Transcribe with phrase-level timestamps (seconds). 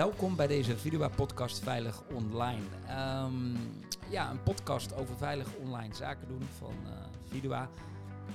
[0.00, 2.64] Welkom bij deze Vidua-podcast Veilig Online.
[2.86, 3.56] Ehm,
[4.10, 6.90] ja, een podcast over veilig online zaken doen van uh,
[7.28, 7.68] Vidua.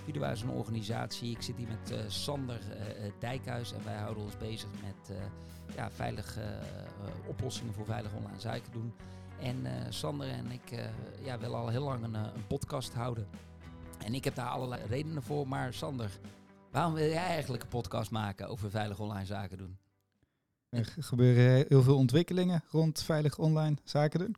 [0.03, 1.31] Vidua is een organisatie.
[1.31, 5.17] Ik zit hier met uh, Sander uh, Dijkhuis en wij houden ons bezig met
[5.75, 6.41] ja, veilige
[7.27, 8.93] oplossingen voor veilig online zaken doen.
[9.39, 10.89] En Sander en ik
[11.23, 13.27] ja, willen al heel lang een podcast houden.
[14.05, 15.47] En ik heb daar allerlei redenen voor.
[15.47, 16.19] Maar Sander,
[16.71, 19.77] waarom wil jij eigenlijk een podcast maken over veilig online zaken doen?
[20.69, 24.35] Er gebeuren heel veel ontwikkelingen rond veilig online zaken doen.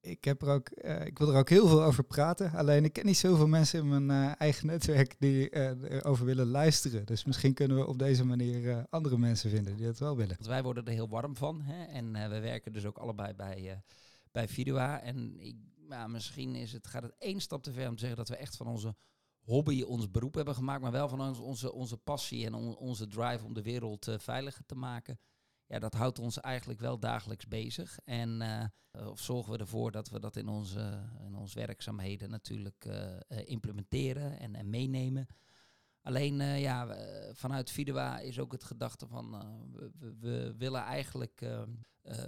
[0.00, 2.52] Ik, heb er ook, uh, ik wil er ook heel veel over praten.
[2.52, 6.46] Alleen ik ken niet zoveel mensen in mijn uh, eigen netwerk die uh, erover willen
[6.46, 7.06] luisteren.
[7.06, 10.34] Dus misschien kunnen we op deze manier andere mensen vinden die het wel willen.
[10.34, 11.62] Want wij worden er heel warm van.
[11.62, 11.84] Hè?
[11.84, 13.82] En we werken dus ook allebei bij,
[14.32, 15.00] bij Vidua.
[15.00, 15.56] En ik,
[16.06, 18.56] misschien is het, gaat het één stap te ver om te zeggen dat we echt
[18.56, 18.94] van onze
[19.40, 20.82] hobby ons beroep hebben gemaakt.
[20.82, 24.74] Maar wel van onze, onze passie en on, onze drive om de wereld veiliger te
[24.74, 25.18] maken
[25.66, 27.98] ja, dat houdt ons eigenlijk wel dagelijks bezig.
[28.04, 32.84] En uh, of zorgen we ervoor dat we dat in onze, in onze werkzaamheden natuurlijk
[32.84, 35.26] uh, implementeren en, en, meenemen.
[36.02, 36.96] Alleen ja,
[37.32, 39.30] vanuit Vidua is ook het gedachte van
[39.72, 41.40] we, we, willen eigenlijk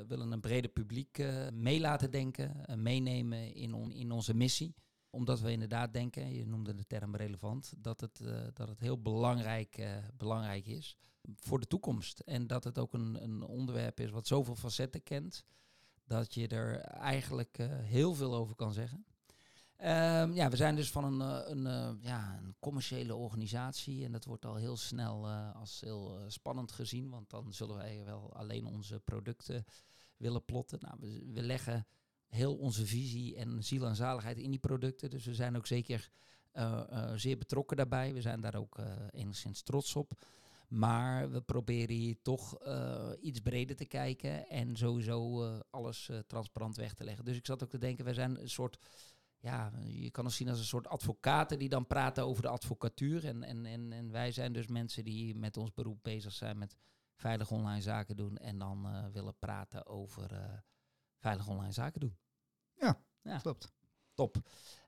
[0.09, 4.75] willen een breder publiek mee laten denken, meenemen in, on, in onze missie
[5.11, 9.03] omdat we inderdaad denken, je noemde de term relevant, dat het, uh, dat het heel
[9.03, 10.97] belangrijk, uh, belangrijk is
[11.37, 12.21] voor de toekomst.
[12.21, 15.45] En dat het ook een, een onderwerp is wat zoveel facetten kent,
[16.05, 19.05] dat je er eigenlijk uh, heel veel over kan zeggen.
[19.81, 24.45] Um, ja, we zijn dus van een, een, ja, een commerciële organisatie en dat wordt
[24.45, 29.65] al heel snel als heel spannend gezien, want dan zullen wij wel alleen onze producten
[30.17, 30.79] willen plotten.
[30.81, 31.87] Nou, we, we leggen
[32.29, 35.11] heel onze visie en ziel en zaligheid in die producten.
[35.11, 36.11] Dus we zijn ook zeker
[36.55, 38.15] uh, uh, zeer betrokken daarbij.
[38.15, 40.13] We zijn daar ook uh, enigszins trots op.
[40.69, 42.59] Maar we proberen hier toch
[43.21, 47.25] iets breder te kijken en sowieso alles transparant weg te leggen.
[47.25, 48.79] Dus ik zat ook te denken, wij zijn een soort
[49.41, 53.27] ja, je kan ons zien als een soort advocaten die dan praten over de advocatuur.
[53.27, 56.77] En, en, en, en wij zijn dus mensen die met ons beroep bezig zijn met
[57.15, 58.37] veilig online zaken doen.
[58.37, 60.63] En dan willen praten over
[61.19, 62.17] veilig online zaken doen.
[62.75, 63.39] Ja, ja.
[63.39, 63.73] klopt.
[64.15, 64.37] Top.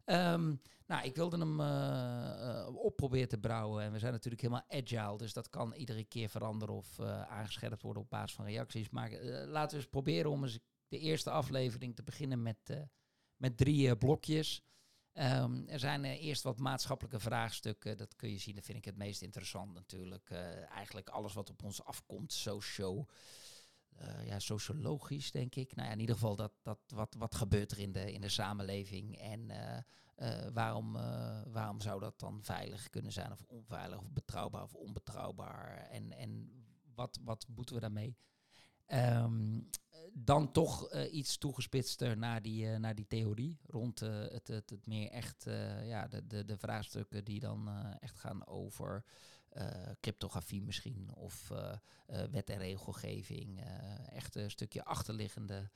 [0.04, 3.84] Um, nou, ik wilde hem uh, uh, op proberen te brouwen.
[3.84, 5.18] En we zijn natuurlijk helemaal agile.
[5.18, 8.90] Dus dat kan iedere keer veranderen of uh, aangescherpt worden op basis van reacties.
[8.90, 9.10] Maar
[9.46, 10.58] laten we eens proberen om eens
[10.88, 12.88] de eerste aflevering te beginnen met,
[13.36, 14.62] met drie blokjes.
[15.12, 17.96] Um, er zijn eerst wat maatschappelijke vraagstukken.
[17.96, 20.30] Dat kun je zien, dat vind ik het meest interessant natuurlijk.
[20.70, 23.06] eigenlijk alles wat op ons afkomt, socio
[24.02, 25.74] uh, ja, sociologisch, denk ik.
[25.74, 28.28] Nou ja, in ieder geval dat, dat wat, wat gebeurt er in de, in de
[28.28, 29.76] samenleving en uh,
[30.16, 30.92] uh, waarom,
[31.52, 36.50] waarom zou dat dan veilig kunnen zijn of onveilig of betrouwbaar of onbetrouwbaar en, en
[36.94, 38.16] wat, wat moeten we daarmee?
[38.86, 39.68] Um,
[40.12, 45.44] dan toch iets toegespitster naar die, naar die theorie rond het, het, het meer echt,
[45.84, 47.68] ja, de, de, de vraagstukken die dan
[48.00, 49.04] echt gaan over
[50.00, 51.72] cryptografie misschien of uh,
[52.06, 53.64] uh, wet en regelgeving.
[54.08, 55.70] echt een stukje achterliggende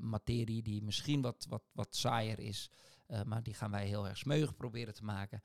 [0.00, 2.70] materie die misschien wat, wat, wat saaier is,
[3.24, 5.42] maar die gaan wij heel erg smeuig proberen te maken.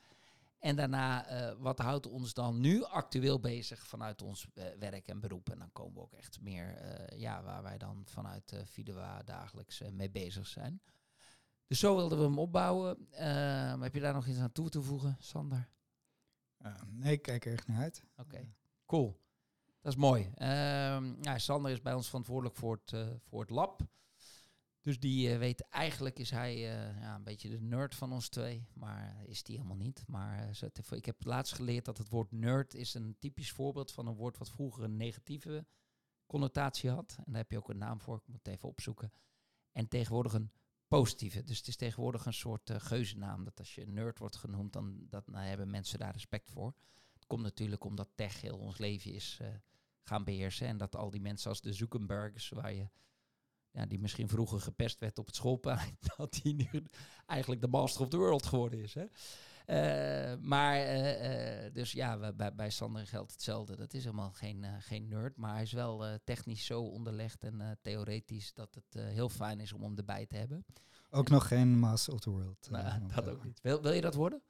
[0.60, 1.26] En daarna,
[1.58, 4.48] wat houdt ons dan nu actueel bezig vanuit ons
[4.80, 5.50] werk en beroep?
[5.50, 6.78] En dan komen we ook echt meer
[7.18, 10.82] ja, waar wij dan vanuit uh, Vidua dagelijks mee bezig zijn.
[11.68, 13.08] Dus zo wilden we hem opbouwen.
[13.82, 15.70] heb je daar nog iets aan toe te voegen, Sander?
[16.88, 18.04] Nee, ik kijk er echt naar uit.
[18.16, 18.54] Oké,
[18.86, 19.20] cool.
[19.82, 20.24] Dat is mooi.
[20.24, 20.38] Uh,
[21.22, 23.82] ja, Sander is bij ons verantwoordelijk voor het, uh, voor het lab.
[24.82, 28.30] Dus die uh, weet eigenlijk is hij uh, ja, een beetje de nerd van ons
[28.30, 30.04] twee, maar is die helemaal niet.
[30.08, 30.60] Maar
[30.90, 34.38] ik heb laatst geleerd dat het woord nerd is een typisch voorbeeld van een woord
[34.38, 35.66] wat vroeger een negatieve
[36.26, 37.16] connotatie had.
[37.18, 39.12] En daar heb je ook een naam voor, ik moet het even opzoeken.
[39.72, 40.52] En tegenwoordig een
[40.90, 41.44] positieve.
[41.44, 43.44] Dus het is tegenwoordig een soort uh, geuzennaam.
[43.44, 46.74] Dat als je nerd wordt genoemd, dan dat, nou, hebben mensen daar respect voor.
[47.14, 49.48] Het komt natuurlijk omdat tech heel ons leven is uh,
[50.04, 50.68] gaan beheersen.
[50.68, 52.90] En dat al die mensen als de Zuckerbergs, waar je
[53.72, 56.84] ja, die misschien vroeger gepest werd op het schoolplein, dat die nu
[57.26, 58.94] eigenlijk de master of the world geworden is.
[58.94, 59.06] Hè?
[59.70, 63.76] Uh, maar, uh, dus ja, bij, bij Sander geldt hetzelfde.
[63.76, 68.54] Dat is helemaal geen, geen nerd, maar hij is wel technisch zo onderlegd en theoretisch
[68.54, 70.66] dat het heel fijn is om hem erbij te hebben.
[71.10, 72.68] Ook nog geen master of the world.
[72.70, 73.62] Nou, dat ook niet.
[73.62, 74.42] Wil, wil je dat worden?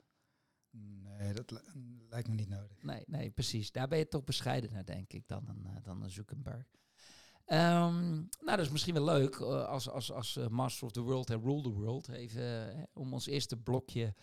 [0.72, 1.62] Nee, dat
[2.10, 2.84] lijkt me niet nodig.
[2.84, 3.72] Nee, nee, precies.
[3.72, 6.66] Daar ben je toch bescheidener, denk ik, dan een, dan een Zuckerberg.
[7.46, 11.42] Um, nou, dat is misschien wel leuk als, als, als Master of the World en
[11.42, 12.08] Rule the World.
[12.10, 14.14] Even om ons eerste blokje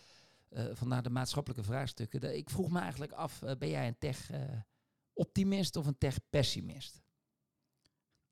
[0.73, 2.37] van naar de maatschappelijke vraagstukken.
[2.37, 7.01] Ik vroeg me eigenlijk af, ben jij een tech-optimist of een tech-pessimist?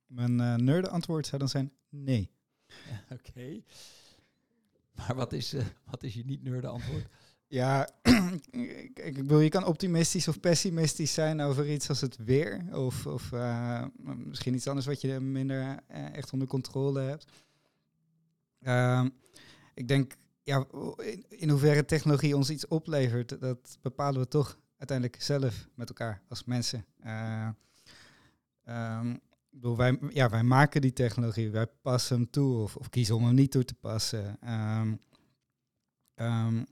[0.06, 2.32] Mijn uh, antwoord zou dan zijn nee.
[3.18, 3.62] Oké.
[4.92, 7.08] Maar wat is, uh, wat is je niet nerde antwoord?
[7.48, 7.90] Ja,
[8.52, 12.66] ik, ik bedoel, je kan optimistisch of pessimistisch zijn over iets als het weer.
[12.72, 17.32] Of, of uh, misschien iets anders wat je minder echt onder controle hebt.
[18.62, 19.06] Uh,
[19.74, 20.66] ik denk, ja,
[21.30, 26.44] in, hoeverre technologie ons iets oplevert, dat bepalen we toch uiteindelijk zelf met elkaar als
[26.44, 26.86] mensen.
[27.06, 27.50] Uh,
[29.50, 33.26] bedoel, wij, ja, wij maken die technologie, wij passen hem toe of, of kiezen om
[33.26, 34.38] hem niet toe te passen.
[36.16, 36.68] Um,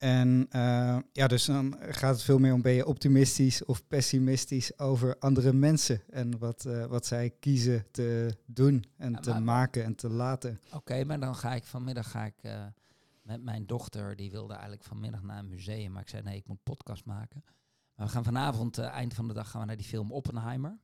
[0.00, 4.78] en uh, ja, dus dan gaat het veel meer om ben je optimistisch of pessimistisch
[4.78, 9.84] over andere mensen en wat, uh, wat zij kiezen te doen en ja, te maken
[9.84, 10.60] en te laten.
[10.66, 12.66] Oké, okay, maar dan ga ik vanmiddag ga ik, uh,
[13.22, 16.46] met mijn dochter, die wilde eigenlijk vanmiddag naar een museum, maar ik zei nee, ik
[16.46, 17.44] moet podcast maken.
[17.94, 20.78] Maar we gaan vanavond, eind van de dag, gaan we naar die film Oppenheimer.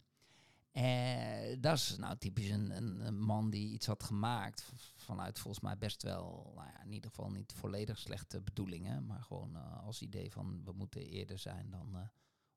[0.72, 4.72] En dat is nou typisch een, een, een, man die iets had gemaakt
[5.06, 9.22] vanuit volgens mij best wel, nou ja, in ieder geval niet volledig slechte bedoelingen, maar
[9.22, 12.00] gewoon uh, als idee van we moeten eerder zijn dan uh,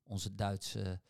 [0.02, 1.00] onze Duitse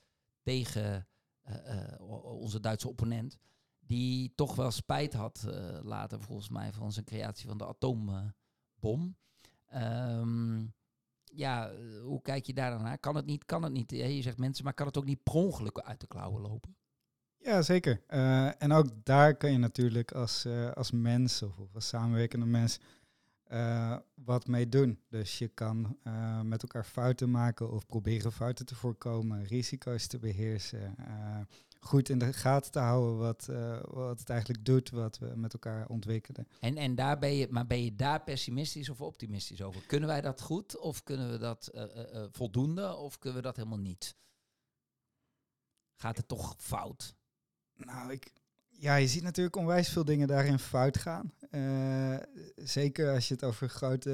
[0.42, 1.08] tegen
[1.48, 3.38] uh, onze Duitse opponent,
[3.80, 5.46] die toch wel spijt had
[5.82, 9.16] later volgens mij van zijn creatie van de atoombom.
[9.74, 10.74] Um,
[11.24, 11.72] ja,
[12.02, 12.98] hoe kijk je daar dan naar?
[12.98, 13.44] Kan het niet?
[13.44, 13.90] Kan het niet?
[13.90, 16.76] Je zegt mensen, maar kan het ook niet per ongeluk uit de klauwen lopen?
[17.50, 18.02] Ja, zeker.
[18.10, 22.80] Uh, en ook daar kan je natuurlijk als, uh, als mens of, als samenwerkende mens
[23.52, 25.00] uh, wat mee doen.
[25.08, 25.98] Dus je kan
[26.42, 30.96] met elkaar fouten maken of proberen fouten te voorkomen, risico's te beheersen,
[31.80, 33.48] goed in de gaten te houden wat,
[33.90, 36.48] wat het eigenlijk doet, wat we met elkaar ontwikkelen.
[36.60, 39.82] En, en daar ben je, maar ben je daar pessimistisch of optimistisch over?
[39.86, 41.70] Kunnen wij dat goed of kunnen we dat
[42.30, 44.16] voldoende of kunnen we dat helemaal niet?
[45.94, 47.18] Gaat het toch fout?
[47.84, 48.32] Nou, ik,
[48.68, 51.32] ja, je ziet natuurlijk onwijs veel dingen daarin fout gaan.
[51.50, 52.16] Uh,
[52.56, 54.10] zeker als je het over grote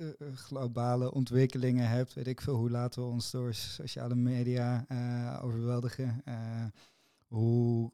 [0.00, 2.14] uh, globale ontwikkelingen hebt.
[2.14, 6.22] Weet ik veel, hoe laten we ons door sociale media uh, overweldigen?
[7.26, 7.92] hoe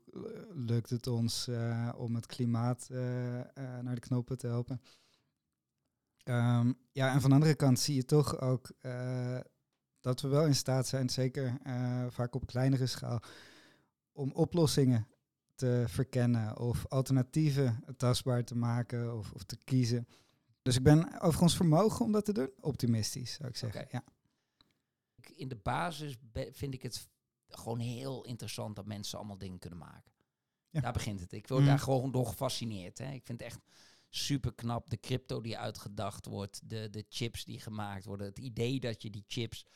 [0.52, 1.48] lukt het ons
[1.96, 2.88] om het klimaat
[3.82, 4.80] naar de knoppen te helpen?
[6.24, 8.72] Um, ja, en van de andere kant zie je toch ook
[10.00, 11.58] dat we wel in staat zijn, zeker
[12.10, 13.22] vaak op kleinere schaal,
[14.12, 15.08] om oplossingen
[15.54, 20.08] te verkennen of alternatieven tastbaar te maken of, of te kiezen.
[20.62, 23.88] Dus ik ben over ons vermogen om dat te doen optimistisch, zou ik zeggen.
[23.90, 24.04] Ja.
[25.34, 27.08] In de basis vind ik het
[27.48, 30.12] gewoon heel interessant dat mensen allemaal dingen kunnen maken.
[30.70, 30.80] Ja.
[30.80, 31.32] Daar begint het.
[31.32, 31.66] Ik word mm.
[31.66, 32.98] daar gewoon door gefascineerd.
[32.98, 33.12] Hè.
[33.12, 33.60] Ik vind het echt
[34.08, 34.90] super knap.
[34.90, 38.26] De crypto die uitgedacht wordt, de, de chips die gemaakt worden.
[38.26, 39.66] Het idee dat je die chips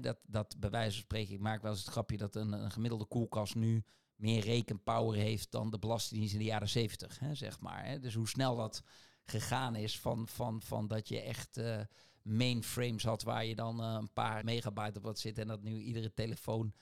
[0.00, 2.70] dat, dat bij wijze van spreken, ik maak wel eens het grapje dat een, een
[2.70, 3.84] gemiddelde koelkast nu
[4.16, 7.86] meer rekenpower heeft dan de Belastingdienst in de jaren zeventig, zeg maar.
[7.86, 7.98] Hè.
[7.98, 8.82] Dus hoe snel dat
[9.24, 11.80] gegaan is van, van, van dat je echt uh,
[12.22, 15.80] mainframes had waar je dan uh, een paar megabyte op wat zit en dat nu
[15.80, 16.74] iedere telefoon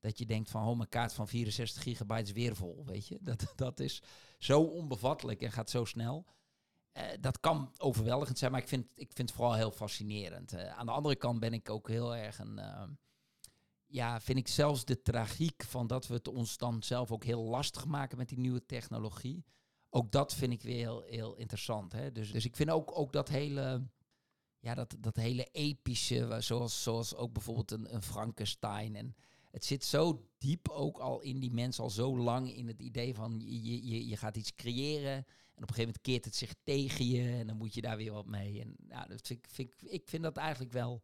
[0.00, 3.18] dat je denkt van, oh, mijn kaart van 64 gigabyte is weer vol, weet je.
[3.22, 4.02] Dat, dat is
[4.38, 6.26] zo onbevattelijk en gaat zo snel.
[6.96, 10.54] Uh, dat kan overweldigend zijn, maar ik vind, ik vind het vooral heel fascinerend.
[10.54, 12.58] Uh, aan de andere kant ben ik ook heel erg een.
[12.58, 12.82] Uh,
[13.86, 17.42] ja, vind ik zelfs de tragiek van dat we het ons dan zelf ook heel
[17.42, 19.44] lastig maken met die nieuwe technologie.
[19.88, 21.92] Ook dat vind ik weer heel, heel interessant.
[21.92, 22.12] Hè?
[22.12, 23.88] Dus, dus ik vind ook, ook dat hele.
[24.58, 28.96] Ja, dat, dat hele epische, zoals, zoals ook bijvoorbeeld een, een Frankenstein.
[28.96, 29.14] En
[29.50, 33.14] het zit zo diep ook al in die mensen, al zo lang in het idee
[33.14, 35.24] van je, je, je gaat iets creëren
[35.62, 38.12] op een gegeven moment keert het zich tegen je en dan moet je daar weer
[38.12, 38.60] wat mee.
[38.60, 41.02] En ja, dat vind ik, vind, ik vind dat eigenlijk wel.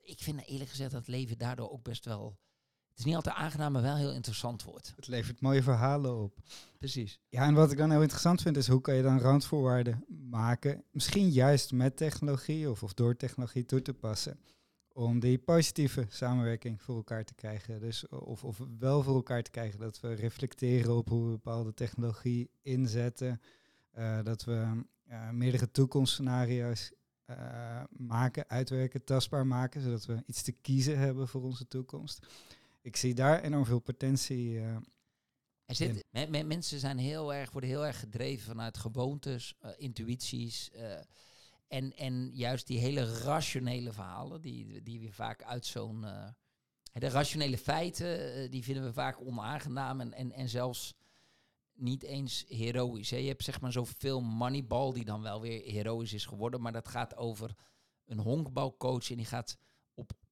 [0.00, 2.38] Ik vind eerlijk gezegd dat het leven daardoor ook best wel.
[2.88, 4.92] Het is niet altijd aangenaam, maar wel heel interessant wordt.
[4.96, 6.38] Het levert mooie verhalen op.
[6.78, 7.20] Precies.
[7.28, 10.84] Ja, en wat ik dan heel interessant vind, is hoe kan je dan randvoorwaarden maken?
[10.90, 14.40] Misschien juist met technologie of, of door technologie toe te passen.
[14.88, 17.80] Om die positieve samenwerking voor elkaar te krijgen.
[17.80, 21.74] Dus of, of wel voor elkaar te krijgen dat we reflecteren op hoe we bepaalde
[21.74, 23.40] technologie inzetten.
[23.98, 26.92] Uh, dat we uh, meerdere toekomstscenario's
[27.26, 32.26] uh, maken, uitwerken, tastbaar maken, zodat we iets te kiezen hebben voor onze toekomst.
[32.80, 34.60] Ik zie daar enorm veel potentie.
[34.60, 40.70] er zit, me, me, mensen zijn heel erg, worden heel erg gedreven vanuit gewoontes, intuïties.
[41.68, 46.00] en, en juist die hele rationele verhalen, die, die we vaak uit zo'n.
[46.92, 50.94] de rationele feiten, die vinden we vaak onaangenaam en, en, en zelfs
[51.82, 53.08] niet eens heroïs.
[53.08, 56.60] Je hebt zeg maar zoveel Moneyball die dan wel weer heroïs is geworden.
[56.60, 57.54] Maar dat gaat over
[58.04, 59.58] een honkbalcoach en die gaat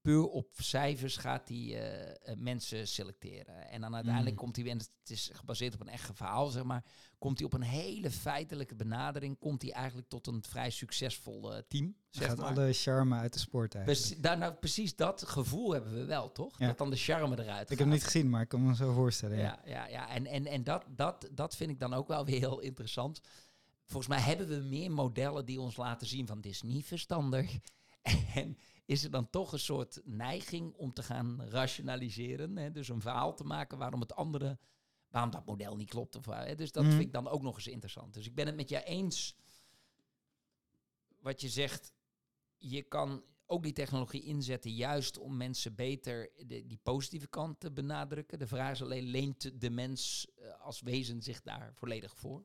[0.01, 3.69] puur op cijfers gaat hij eh, eh, mensen selecteren.
[3.71, 4.43] En dan uiteindelijk Mm.
[4.43, 6.85] komt hij, en het is gebaseerd op een echt verhaal, zeg maar,
[7.19, 11.63] komt hij op een hele feitelijke benadering, komt hij eigenlijk tot een vrij succesvol eh,
[11.69, 11.95] team.
[12.11, 12.47] Zeg Gaat maar.
[12.47, 14.23] alle charme uit de sport eigenlijk.
[14.23, 16.59] Daar, nou, precies dat gevoel hebben we wel, toch?
[16.59, 16.67] Ja.
[16.67, 17.79] Dat dan de charme eruit Ik heb gaat.
[17.79, 19.37] hem niet gezien, maar ik kan me zo voorstellen.
[19.39, 19.61] Ja.
[19.65, 20.09] Ja, ja, ja.
[20.09, 23.21] En, en, en dat, dat, dat vind ik dan ook wel weer heel interessant.
[23.87, 27.51] Volgens mij hebben we meer modellen die ons laten zien van dit is niet verstandig.
[28.35, 28.57] En
[28.91, 32.57] is er dan toch een soort neiging om te gaan rationaliseren.
[32.57, 32.71] Hè?
[32.71, 34.59] Dus een verhaal te maken waarom het andere,
[35.09, 36.17] waarom dat model niet klopt.
[36.17, 36.55] Of, hè?
[36.55, 36.93] Dus dat Mhm.
[36.93, 38.15] vind ik dan ook nog eens interessant.
[38.15, 39.37] Dus ik ben het met jou eens
[41.19, 41.93] wat je zegt.
[42.59, 47.71] Je kan ook die technologie inzetten juist om mensen beter de, die positieve kant te
[47.73, 48.39] benadrukken.
[48.39, 52.45] De vraag is alleen, leent de mens eh, als wezen zich daar volledig voor?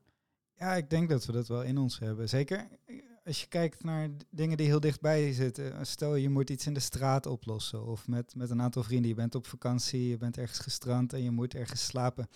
[0.54, 2.28] Ja, ik denk dat we dat wel in ons hebben.
[2.28, 5.86] Zeker eh, als je kijkt naar dingen die heel dichtbij zitten.
[5.86, 9.08] Stel je moet iets in de straat oplossen of met, met een aantal vrienden.
[9.08, 12.28] Je bent op vakantie, je bent ergens gestrand en je moet ergens slapen.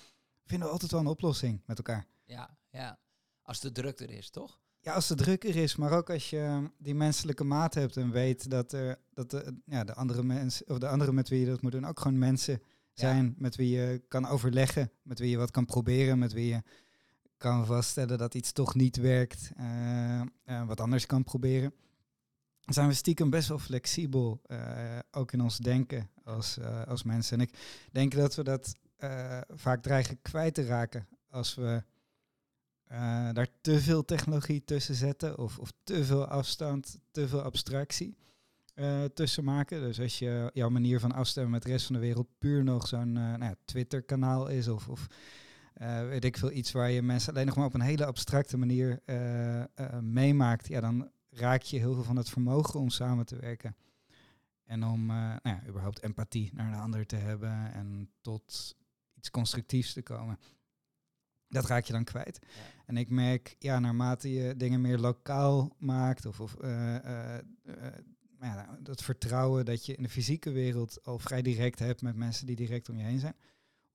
[0.45, 2.07] Vinden we altijd wel een oplossing met elkaar.
[2.25, 2.99] Ja, ja.
[3.43, 4.61] Als de druk er is, toch?
[4.81, 8.51] Ja, als het drukker is, maar ook als je die menselijke maat hebt en weet
[8.51, 11.63] dat, er, dat de, ja, de andere mensen of de anderen met wie je dat
[11.63, 15.51] moet doen ook gewoon mensen zijn met wie je kan overleggen, met wie je wat
[15.51, 16.63] kan proberen, met wie je
[17.41, 21.73] kan vaststellen dat iets toch niet werkt, eh, wat anders kan proberen.
[22.61, 27.39] Zijn we stiekem best wel flexibel, eh, ook in ons denken als, als mensen.
[27.39, 27.59] En ik
[27.93, 28.75] denk dat we dat
[29.49, 31.83] vaak dreigen kwijt te raken als we
[33.33, 38.17] daar te veel technologie tussen zetten of, of te veel afstand, te veel abstractie
[39.15, 39.81] tussen maken.
[39.81, 42.87] Dus als je jouw manier van afstemmen met de rest van de wereld puur nog
[42.87, 45.07] zo'n eh, nou ja, Twitter-kanaal is of, of
[45.81, 48.57] eh, weet ik veel, iets waar je mensen alleen nog maar op een hele abstracte
[48.57, 49.67] manier eh, eh,
[50.01, 53.77] meemaakt, ja, dan raak je heel veel van het vermogen om samen te werken.
[54.65, 58.77] En om nou ja, überhaupt empathie naar de ander te hebben en tot
[59.15, 60.39] iets constructiefs te komen.
[61.49, 62.39] Dat raak je dan kwijt.
[62.43, 62.85] Ja.
[62.87, 67.45] En ik merk, ja, naarmate je dingen meer lokaal maakt, of, of nou
[68.39, 72.47] ja, dat vertrouwen dat je in de fysieke wereld al vrij direct hebt met mensen
[72.47, 73.35] die direct om je heen zijn.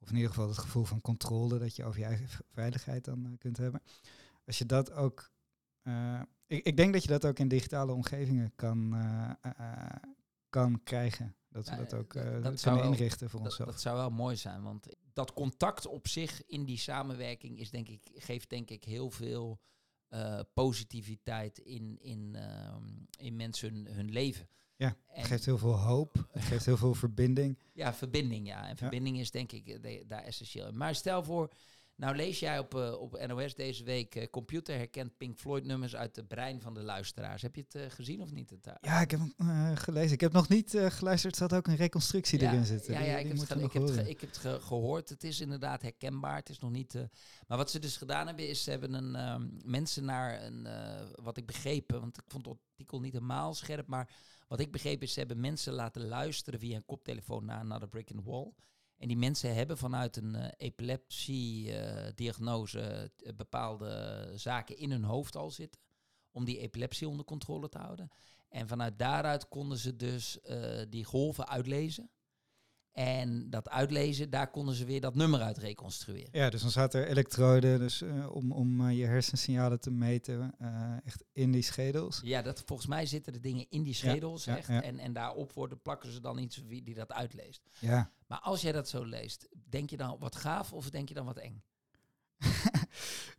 [0.05, 3.25] Of in ieder geval het gevoel van controle dat je over je eigen veiligheid dan
[3.25, 3.81] eh, kunt hebben.
[4.45, 5.31] Als je dat ook.
[5.81, 8.93] eh, ik, ik denk dat je dat ook in digitale omgevingen kan,
[9.41, 9.89] eh,
[10.49, 11.35] kan krijgen.
[11.49, 13.69] Dat we Ja, dat ook dat kunnen zou wel- inrichten voor Dat, onszelf.
[13.69, 17.87] dat zou wel mooi zijn, want dat contact op zich in die samenwerking is denk
[17.87, 19.59] ik, geeft denk ik heel veel
[20.53, 22.83] positiviteit in, in, ehm,
[23.17, 24.49] in mensen hun, hun leven.
[24.77, 26.27] Ja, En- het geeft heel veel hoop.
[26.31, 27.59] Het geeft heel veel verbinding.
[27.73, 28.67] Ja, verbinding, ja.
[28.67, 30.77] En verbinding is denk ik eh, de- daar essentieel in.
[30.77, 31.51] Maar stel voor,
[31.95, 34.15] nou lees jij op, eh, op NOS deze week...
[34.15, 37.41] eh, computer herkent Pink Floyd nummers uit het brein van de luisteraars.
[37.41, 38.49] Heb je het gezien of niet?
[38.49, 40.11] Het, Ja, ik heb hem gelezen.
[40.13, 41.33] Ik heb nog niet geluisterd.
[41.33, 42.93] Er zat ook een reconstructie ja, erin zitten.
[42.93, 45.09] Ja, Die- ja, ik, heb ik, heb ge- ik heb het ge- gehoord.
[45.09, 46.35] Het is inderdaad herkenbaar.
[46.35, 46.93] Het is nog niet...
[47.47, 50.67] maar wat ze dus gedaan hebben, is ze hebben een, ehm, mensen naar een...
[51.23, 54.09] wat ik begrepen, want ik vond het artikel niet helemaal scherp, maar
[54.47, 58.07] wat ik begreep is, ze hebben mensen laten luisteren via een koptelefoon naar Another Brick
[58.07, 58.53] the Wall.
[58.97, 65.81] En die mensen hebben vanuit een eh, epilepsie-diagnose bepaalde zaken in hun hoofd al zitten.
[66.31, 68.09] Om die epilepsie onder controle te houden.
[68.49, 72.09] En vanuit daaruit konden ze dus eh, die golven uitlezen.
[72.95, 76.29] En dat uitlezen, daar konden ze weer dat nummer uit reconstrueren.
[76.31, 80.55] Ja, dus dan zaten er elektroden dus, eh, om, om eh, je hersensignalen te meten.
[80.59, 82.21] eh, echt in die schedels.
[82.23, 84.67] Ja, dat, volgens mij zitten de dingen in die schedels ja, echt.
[84.67, 84.81] ja.
[84.81, 87.61] En, en daarop worden, plakken ze dan iets wie die dat uitleest.
[87.79, 88.11] Ja.
[88.27, 91.25] Maar als jij dat zo leest, denk je dan wat gaaf of denk je dan
[91.25, 91.63] wat eng?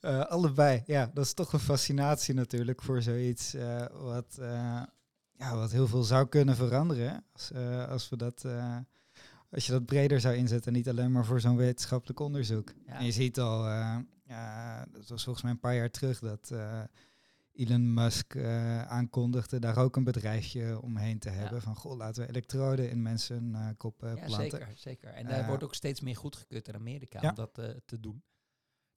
[0.29, 0.83] Allebei.
[0.87, 3.55] Ja, dat is toch een fascinatie natuurlijk voor zoiets
[3.93, 4.39] wat,
[5.37, 7.25] ja, wat heel veel zou kunnen veranderen.
[7.33, 7.53] Als,
[7.89, 8.45] als, we dat,
[9.51, 12.73] als je dat breder zou inzetten, niet alleen maar voor zo'n wetenschappelijk onderzoek.
[12.87, 12.99] Ja.
[12.99, 13.65] En je ziet al,
[14.27, 16.83] ja, dat was volgens mij een paar jaar terug, dat eh,
[17.53, 21.63] Elon Musk eh, aankondigde daar ook een bedrijfje omheen te hebben.
[21.63, 24.51] Van, goh, laten we elektroden in mensen kop eh, Ja, planten.
[24.51, 25.09] zeker, zeker.
[25.09, 28.23] En daar wordt ook steeds meer goedgekeurd in Amerika om dat te doen.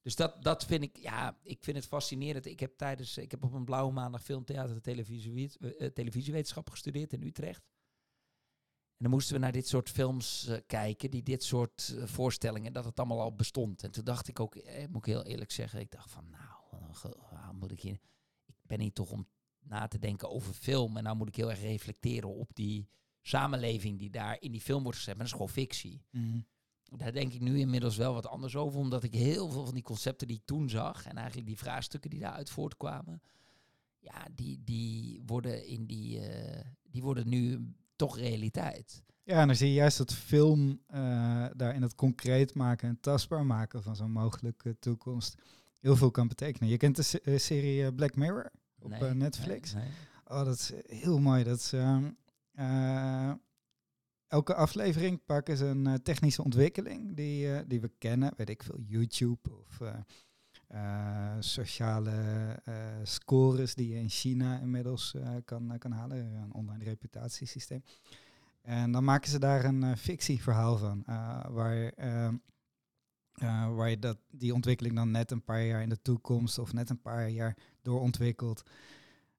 [0.01, 2.45] Dus dat, dat vind ik, ja, ik vind het fascinerend.
[2.45, 5.51] Ik heb tijdens, ik heb op een blauwe maandag filmtheater en televisie,
[5.93, 7.67] televisiewetenschap gestudeerd in Utrecht.
[8.99, 12.73] En dan moesten we naar dit soort films eh, kijken, die dit soort eh, voorstellingen,
[12.73, 13.83] dat het allemaal al bestond.
[13.83, 17.13] En toen dacht ik ook, eh, moet ik heel eerlijk zeggen, ik dacht van, nou,
[17.31, 17.99] waarom moet ik hier,
[18.45, 19.27] ik ben hier toch om
[19.59, 20.97] na te denken over film.
[20.97, 22.89] En nou moet ik heel erg reflecteren op die
[23.21, 25.15] samenleving die daar in die film wordt gezet.
[25.15, 26.05] Maar dat is gewoon fictie.
[26.11, 26.39] Mhm.
[26.83, 29.83] Daar denk ik nu inmiddels wel wat anders over, omdat ik heel veel van die
[29.83, 33.21] concepten die ik toen zag en eigenlijk die vraagstukken die daaruit voortkwamen,
[33.99, 36.21] ja, die, die worden in die,
[36.83, 39.03] die worden nu toch realiteit.
[39.23, 43.45] Ja, en dan zie je juist dat film uh, daarin het concreet maken en tastbaar
[43.45, 45.41] maken van zo'n mogelijke toekomst
[45.79, 46.69] heel veel kan betekenen.
[46.69, 49.73] Je kent de uh, serie Black Mirror op Nee, Netflix.
[49.73, 49.93] nee, nee.
[50.25, 51.43] Oh, dat is heel mooi.
[51.43, 52.09] Dat is, ehm,
[52.51, 53.31] eh,
[54.27, 58.33] elke aflevering pakken ze een eh, technische ontwikkeling die, eh, die we kennen.
[58.37, 59.81] Weet ik veel, YouTube of
[60.69, 62.11] eh, sociale
[62.63, 66.17] eh, scores die je in China inmiddels eh, kan, kan halen.
[66.17, 67.83] Een online reputatiesysteem.
[68.61, 71.03] En dan maken ze daar een fictieverhaal van.
[71.53, 72.35] waar, ehm,
[73.39, 76.73] eh, waar je dat, die ontwikkeling dan net een paar jaar in de toekomst of
[76.73, 78.63] net een paar jaar doorontwikkelt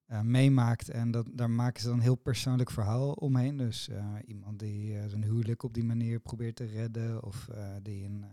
[0.05, 0.89] eh, meemaakt.
[0.89, 3.57] En dat, daar maken ze dan een heel persoonlijk verhaal omheen.
[3.57, 7.23] Dus eh, iemand die zijn huwelijk op die manier probeert te redden.
[7.23, 7.49] Of
[7.81, 8.25] die een,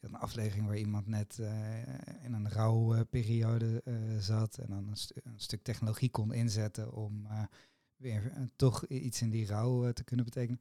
[0.00, 1.78] een aflevering waar iemand net eh,
[2.22, 4.58] in een rouwperiode eh zat.
[4.58, 7.42] En dan een, stu- een stuk technologie kon inzetten om eh,
[7.96, 10.60] weer toch iets in die rouw te kunnen betekenen.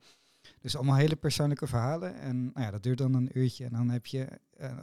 [0.60, 2.16] Dus allemaal hele persoonlijke verhalen.
[2.20, 3.66] En nou ja, dat duurt dan een uurtje.
[3.66, 4.28] En dan heb je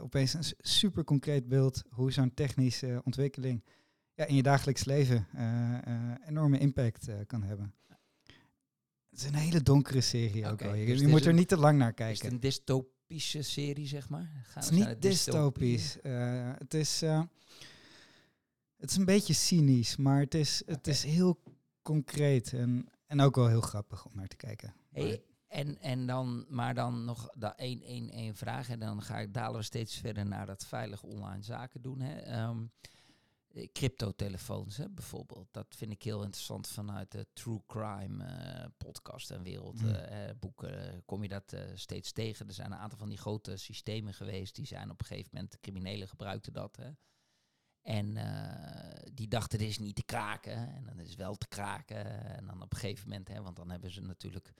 [0.01, 3.63] opeens een super concreet beeld hoe zo'n technische ontwikkeling
[4.13, 5.27] ja, in je dagelijks leven
[6.27, 7.73] enorme impact kan hebben.
[9.09, 10.73] Het is een hele donkere serie ook wel.
[10.73, 12.31] Je, dus je moet is er niet te lang naar Is het kijken.
[12.31, 12.39] een
[13.07, 14.31] dystopische serie, zeg maar?
[14.43, 16.01] Gaan Het is niet de dystopisch.
[16.01, 17.21] eh, het, is, eh,
[18.77, 21.39] het is een beetje cynisch, maar het is, het is heel
[21.81, 24.73] concreet en, en ook wel heel grappig om naar te kijken.
[24.91, 28.69] Hey, en, en dan, maar dan nog dat één, één, één vraag.
[28.69, 32.01] En dan ga ik dalen we steeds verder naar dat veilig online zaken doen.
[32.01, 32.19] Hè.
[32.19, 32.92] Ehm, eh,
[33.71, 35.47] cryptotelefoons hè, bijvoorbeeld.
[35.51, 39.81] Dat vind ik heel interessant vanuit de true crime eh, podcast en wereld.
[39.81, 39.89] Mm.
[39.89, 42.47] eh, eh, boeken eh, kom je dat eh, steeds tegen.
[42.47, 44.55] Er zijn een aantal van die grote systemen geweest.
[44.55, 46.75] Die zijn op een gegeven moment, de criminelen gebruikten dat.
[46.75, 46.91] Hè.
[47.81, 50.75] En eh, die dachten, dit is niet te kraken.
[50.75, 52.05] En dan is het wel te kraken.
[52.37, 54.53] En dan op een gegeven moment, hè, want dan hebben ze natuurlijk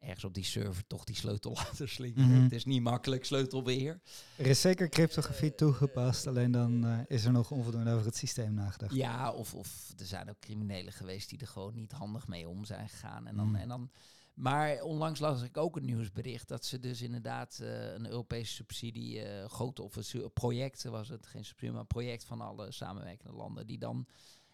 [0.00, 2.28] ergens op die server toch die sleutel laten slinken.
[2.28, 2.42] Mhm.
[2.42, 4.00] Het is niet makkelijk, sleutelbeheer.
[4.36, 8.54] Er is zeker cryptografie toegepast, alleen dan eh, is er nog onvoldoende over het systeem
[8.54, 8.94] nagedacht.
[8.94, 12.64] Ja, of, of er zijn ook criminelen geweest die er gewoon niet handig mee om
[12.64, 13.26] zijn gegaan.
[13.26, 13.54] En dan, Mm.
[13.54, 13.90] en dan,
[14.34, 19.22] maar onlangs las ik ook een nieuwsbericht dat ze dus inderdaad eh, een Europese subsidie,
[19.22, 23.36] eh grote of een project was het, geen subsidie, maar een project van alle samenwerkende
[23.36, 24.06] landen, die dan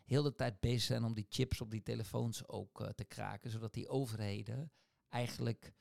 [0.05, 3.51] heel de tijd bezig zijn om die chips op die telefoons ook eh, te kraken,
[3.51, 4.71] zodat die overheden
[5.17, 5.75] eigenlijk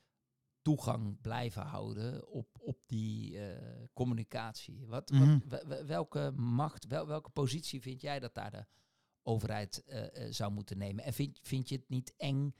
[0.62, 4.86] toegang blijven houden op, op die eh, communicatie.
[4.86, 5.38] Wat, Mhm.
[5.48, 8.66] wat, wel- welke macht, wel, welke positie vind jij dat daar de
[9.22, 11.04] overheid eh, eh, zou moeten nemen?
[11.04, 12.54] En vind, vind je het niet eng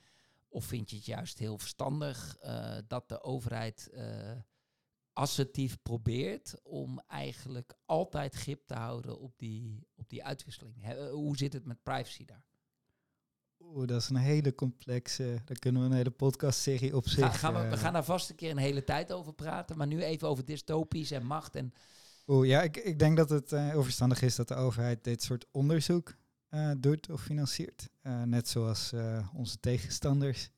[0.49, 2.37] of vind je het juist heel verstandig
[2.87, 3.91] dat de overheid
[5.13, 11.09] assertief probeert om eigenlijk altijd grip te houden op die, op die uitwisseling?
[11.11, 12.45] Hoe zit het met privacy daar?
[13.75, 17.25] Oeh, dat is een hele complexe, daar kunnen we een hele podcastserie op zich.
[17.25, 19.77] Ga, gaan we, we eh, gaan daar vast een keer een hele tijd over praten,
[19.77, 21.57] maar nu even over dystopisch en macht.
[21.57, 21.73] En
[22.27, 25.23] Oeh, ja, ik, ik denk dat het eh, heel verstandig is dat de overheid dit
[25.23, 26.15] soort onderzoek
[26.49, 27.89] eh, doet of financiert.
[28.25, 28.93] Net zoals
[29.35, 30.51] onze tegenstanders,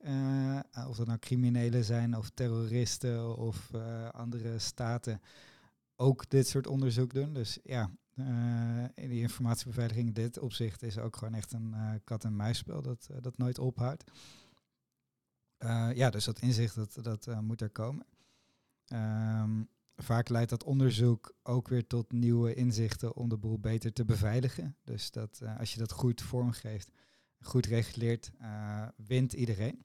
[0.89, 3.71] of dat nou criminelen zijn of terroristen of
[4.11, 5.21] andere staten,
[5.97, 7.33] ook dit soort onderzoek doen.
[7.35, 7.91] Dus ja,
[8.95, 13.17] in die informatiebeveiliging in dit opzicht is ook gewoon echt een eh, kat-en-muisspel dat, eh,
[13.21, 14.05] dat nooit ophoudt.
[15.59, 18.07] Eh, ja, dus dat inzicht dat, dat eh, moet er komen.
[18.87, 19.63] Ehm,
[19.97, 24.77] vaak leidt dat onderzoek ook weer tot nieuwe inzichten om de boel beter te beveiligen.
[24.85, 26.91] Dus dat eh, als je dat goed vormgeeft,
[27.41, 29.85] goed reguleert, eh, wint iedereen.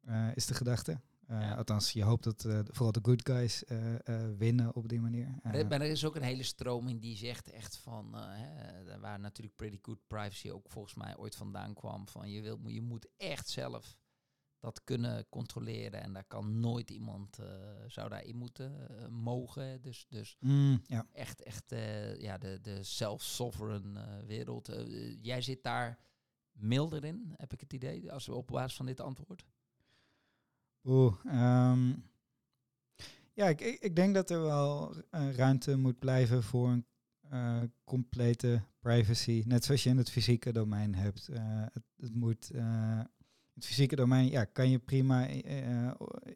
[0.00, 1.00] Eh, is de gedachte.
[1.26, 1.54] Eh, Ja.
[1.54, 3.94] Althans, je hoopt dat eh, vooral de good guys eh,
[4.36, 5.34] winnen op die manier.
[5.42, 9.56] Maar er- er is ook een hele stroming die zegt echt van, hè, waar natuurlijk
[9.56, 13.48] Pretty Good Privacy ook volgens mij ooit vandaan kwam, van je, wil, je moet echt
[13.48, 13.96] zelf
[14.58, 17.46] dat kunnen controleren en daar kan nooit iemand, eh,
[17.86, 18.72] zou daarin moeten
[19.12, 19.82] mogen.
[19.82, 21.06] Dus, dus mm, ja.
[21.12, 21.70] echt, echt
[22.18, 24.70] ja, de, de self-sovereign wereld.
[25.20, 25.98] Jij zit daar
[26.52, 29.44] milder in, heb ik het idee, als we op basis van dit antwoord.
[30.84, 31.92] Oeh, ehm,
[33.32, 36.86] ja, ik, ik, denk dat er wel eh, ruimte moet blijven voor een
[37.28, 39.42] eh, complete privacy.
[39.46, 41.28] Net zoals je in het fysieke domein hebt.
[41.28, 41.40] Eh,
[41.72, 42.50] het, het moet.
[43.54, 45.26] het fysieke domein, ja, kan je prima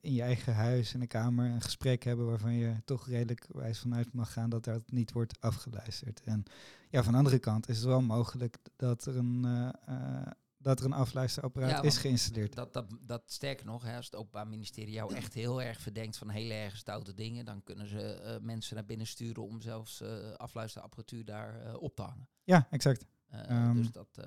[0.01, 3.79] in je eigen huis, in de kamer, een gesprek hebben waarvan je toch redelijk wijs
[3.79, 6.23] vanuit mag gaan dat dat niet wordt afgeluisterd.
[6.25, 6.43] En
[6.89, 9.45] ja, van de andere kant is het wel mogelijk dat er een,
[10.67, 12.55] dat er een afluisterapparaat Ja, is geïnstalleerd.
[12.55, 16.17] Dat, dat, dat sterker nog, hè, als het Openbaar Ministerie jou echt heel erg verdenkt
[16.17, 20.01] van hele erg stoute dingen, dan kunnen ze eh, mensen naar binnen sturen om zelfs
[20.01, 22.29] eh afluisterapparatuur daar eh, op te hangen.
[22.45, 23.07] Ja, exact.
[23.27, 23.75] Eh, Ehm.
[23.75, 24.21] dus dat,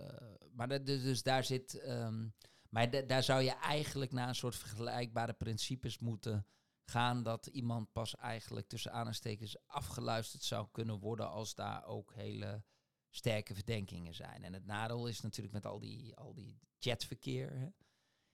[0.52, 1.74] maar dat, dus, dus daar zit.
[1.74, 2.28] ehm,
[2.70, 6.46] Maar daar zou je eigenlijk naar een soort vergelijkbare principes moeten
[6.84, 12.64] gaan dat iemand pas eigenlijk tussen aanstekens afgeluisterd zou kunnen worden als daar ook hele
[13.10, 14.44] sterke verdenkingen zijn.
[14.44, 17.68] En het nadeel is natuurlijk met al die, al die chatverkeer, hè,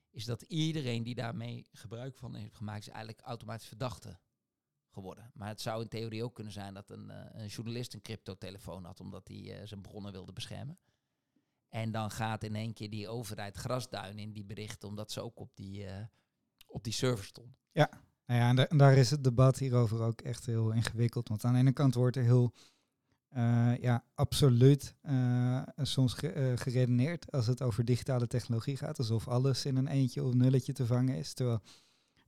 [0.09, 4.19] is dat iedereen die daarmee gebruik van heeft gemaakt, is eigenlijk automatisch verdachte
[4.89, 5.31] geworden.
[5.33, 8.83] Maar het zou in theorie ook kunnen zijn dat een, uh, een journalist een cryptotelefoon
[8.83, 10.77] had, omdat hij uh, zijn bronnen wilde beschermen.
[11.69, 15.39] En dan gaat in één keer die overheid grasduin in die berichten, omdat ze ook
[15.39, 15.91] op die, uh,
[16.67, 17.57] op die server stond.
[17.71, 17.89] Ja,
[18.25, 21.27] nou ja, en, daar is het debat hierover ook echt heel ingewikkeld.
[21.27, 22.53] Want aan de ene kant wordt er heel
[23.37, 28.97] uh, ja, absoluut uh, soms ge, uh, geredeneerd als het over digitale technologie gaat.
[28.97, 31.33] Alsof alles in een eentje of nulletje te vangen is.
[31.33, 31.61] Terwijl,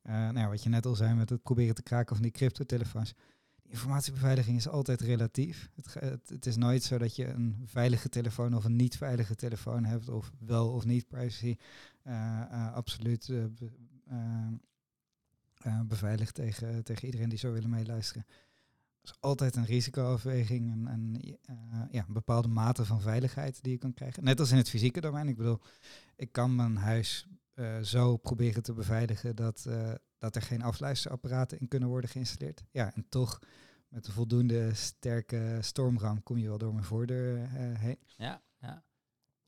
[0.03, 3.13] nou ja, wat je net al zei met het proberen te kraken van die cryptotelefoons.
[3.61, 5.69] Informatiebeveiliging is altijd relatief.
[5.75, 5.93] Het,
[6.27, 10.09] het, is nooit zo dat je een veilige telefoon of een niet veilige telefoon hebt.
[10.09, 11.55] Of wel of niet privacy.
[12.73, 13.31] absoluut
[15.85, 18.25] beveiligd tegen, tegen iedereen die zou willen meeluisteren
[19.07, 23.77] is altijd een risicoafweging en, en uh, ja, een bepaalde mate van veiligheid die je
[23.77, 24.23] kan krijgen.
[24.23, 25.27] Net als in het fysieke domein.
[25.27, 25.59] Ik bedoel,
[26.15, 31.59] ik kan mijn huis uh, zo proberen te beveiligen dat, uh, dat er geen afluisterapparaten
[31.59, 32.63] in kunnen worden geïnstalleerd.
[32.71, 33.39] Ja, en toch
[33.87, 37.97] met een voldoende sterke stormram kom je wel door mijn voordeur heen.
[38.17, 38.41] Ja,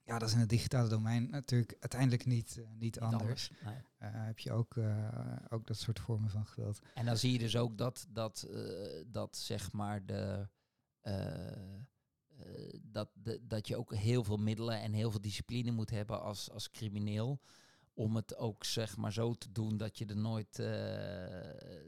[0.10, 0.20] ja.
[0.20, 3.22] Dat is in het digitale domein natuurlijk uiteindelijk niet, uh, niet, niet, anders.
[3.22, 4.12] anders nee.
[4.12, 6.80] uh, heb je ook, uh, ook dat soort vormen van geweld.
[6.94, 8.48] En dan zie je dus ook dat, dat,
[9.08, 10.48] dat zeg maar de,
[12.82, 16.52] dat, de, dat je ook heel veel middelen en heel veel discipline moet hebben als,
[16.52, 17.42] als crimineel
[18.00, 20.68] om het ook zeg maar zo te doen dat je er nooit, uh,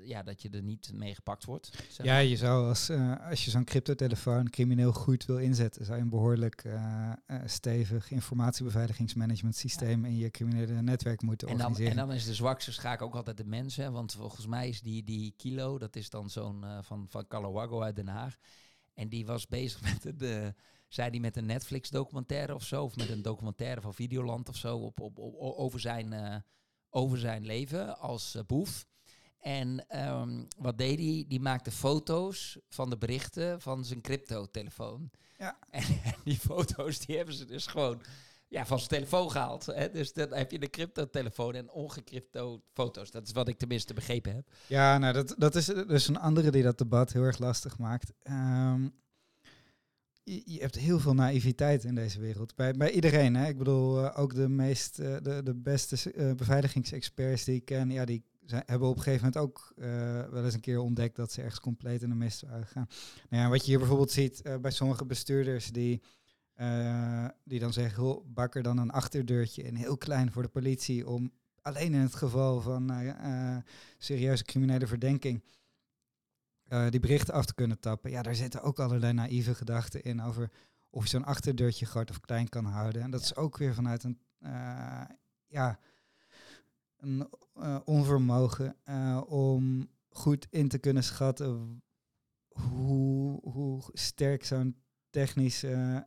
[0.08, 1.71] ja, dat je er niet mee gepakt wordt.
[1.89, 5.97] Zeg ja, je zou als, uh, als je zo'n cryptotelefoon crimineel goed wil inzetten, zou
[5.97, 7.13] je een behoorlijk uh,
[7.45, 10.08] stevig informatiebeveiligingsmanagement systeem ja.
[10.08, 12.02] in je criminele netwerk moeten en dan, organiseren.
[12.02, 15.04] En dan is de zwakste schaak ook altijd de mensen, want volgens mij is die,
[15.04, 18.38] die kilo, dat is dan zo'n van, van Calawago uit Den Haag,
[18.93, 20.54] en die was bezig met de
[20.93, 24.56] zei hij met een Netflix documentaire of zo, of met een documentaire van Videoland of
[24.56, 26.36] zo, op, op, op over, zijn, uh,
[26.89, 28.86] over zijn leven als uh, boef.
[29.39, 31.25] En um, wat deed hij?
[31.27, 35.10] Die maakte foto's van de berichten van zijn crypto-telefoon.
[35.38, 35.60] Ja.
[35.69, 38.01] En, en, die foto's die hebben ze dus gewoon
[38.47, 39.65] ja, van zijn telefoon gehaald.
[39.65, 39.91] Hè?
[39.91, 43.12] Dus dan heb je de crypto-telefoon en ongecrypto foto's.
[43.12, 44.47] Dat is wat ik tenminste begrepen heb.
[44.67, 48.13] Ja, nou, dat, dat is dus een andere die dat debat heel erg lastig maakt.
[48.23, 48.93] Um,
[50.36, 52.56] je, hebt heel veel naïviteit in deze wereld.
[52.56, 53.36] Bij, bij iedereen.
[53.36, 53.48] Hè?
[53.48, 57.89] Ik bedoel, uh, ook de meest, uh, de, de beste uh, beveiligingsexperts die ik ken,
[57.89, 59.74] ja, die zijn, hebben op een gegeven moment ook
[60.32, 62.88] wel eens een keer ontdekt dat ze ergens compleet in de mist gegaan.
[63.30, 66.02] Nou ja, wat je hier bijvoorbeeld ziet bij sommige bestuurders die,
[67.44, 71.08] die dan zeggen, oh, bak er dan een achterdeurtje in, heel klein voor de politie,
[71.08, 72.91] om alleen in het geval van
[73.98, 75.44] serieuze criminele verdenking
[76.73, 78.12] uh, die berichten af te kunnen tappen.
[78.12, 80.51] Ja, daar zitten ook allerlei naïeve gedachten in over
[80.89, 83.01] of je zo'n achterdeurtje groot of klein kan houden.
[83.01, 83.25] En dat ja.
[83.25, 85.01] is ook weer vanuit een, uh,
[85.47, 85.79] ja,
[86.97, 88.75] een uh, onvermogen
[89.27, 91.81] om goed in te kunnen schatten
[92.47, 94.75] hoe, hoe sterk zo'n
[95.10, 96.05] technische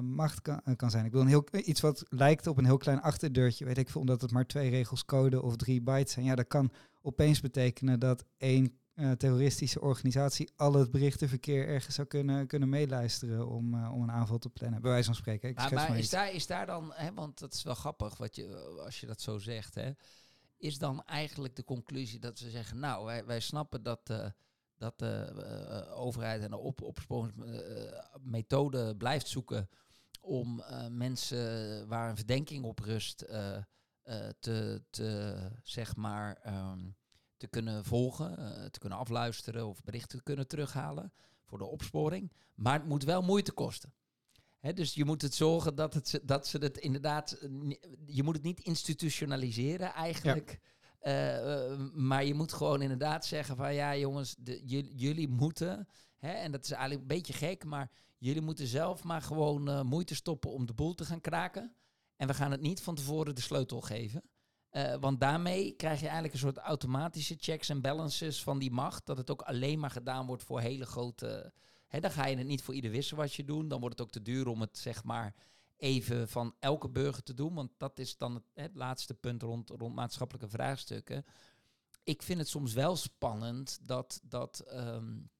[0.00, 1.04] macht kan, kan zijn.
[1.04, 4.00] Ik wil een heel, iets wat lijkt op een heel klein achterdeurtje, weet ik veel,
[4.00, 6.24] omdat het maar twee regels code of drie bytes zijn.
[6.24, 6.70] Ja, dat kan
[7.02, 13.48] opeens betekenen dat één uh, terroristische organisatie al het berichtenverkeer ergens zou kunnen, kunnen meeluisteren
[13.48, 14.80] om, uh, om een aanval te plannen.
[14.80, 15.48] Bij wijze van spreken.
[15.48, 18.36] Ik maar, maar is, daar, is daar dan, hè, want dat is wel grappig wat
[18.36, 19.90] je, als je dat zo zegt, hè,
[20.56, 24.26] is dan eigenlijk de conclusie dat ze zeggen, nou, wij, wij snappen dat, uh,
[24.76, 29.68] dat de overheid en de op, opsporingsmethode blijft zoeken
[30.20, 33.18] om mensen waar een verdenking op rust
[34.38, 36.96] te, te, zeg maar, um,
[37.38, 41.12] te kunnen volgen, uh, te kunnen afluisteren of berichten te kunnen terughalen
[41.44, 42.32] voor de opsporing.
[42.54, 43.92] Maar het moet wel moeite kosten.
[44.74, 47.32] Dus je moet het zorgen dat, het, dat ze het inderdaad.
[47.32, 47.48] Eh,
[48.06, 50.50] je moet het niet institutionaliseren eigenlijk.
[50.50, 50.66] Ja.
[51.02, 54.60] Uh, maar je moet gewoon inderdaad zeggen van ja jongens, de,
[54.96, 55.88] jullie moeten.
[56.16, 59.82] Hè, en dat is eigenlijk een beetje gek, maar jullie moeten zelf maar gewoon uh,
[59.82, 61.74] moeite stoppen om de boel te gaan kraken.
[62.16, 64.22] En we gaan het niet van tevoren de sleutel geven.
[64.78, 69.06] Uh, want daarmee krijg je eigenlijk een soort automatische checks en balances van die macht.
[69.06, 71.52] Dat het ook alleen maar gedaan wordt voor hele grote.
[71.86, 73.68] Hè, dan ga je het niet voor ieder wisselwasje doen.
[73.68, 75.34] Dan wordt het ook te duur om het zeg maar
[75.76, 77.54] even van elke burger te doen.
[77.54, 81.24] Want dat is dan het, het laatste punt rond, rond maatschappelijke vraagstukken.
[82.04, 85.30] Ik vind het soms wel spannend dat, dat, um,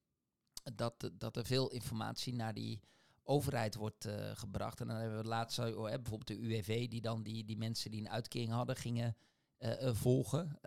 [0.75, 2.81] dat, dat er veel informatie naar die
[3.23, 4.81] overheid wordt eh, gebracht.
[4.81, 7.99] En dan hebben we laatst uh, bijvoorbeeld de UWV, die dan die, die mensen die
[7.99, 9.15] een uitkering hadden, gingen
[9.59, 10.61] uh, volgen.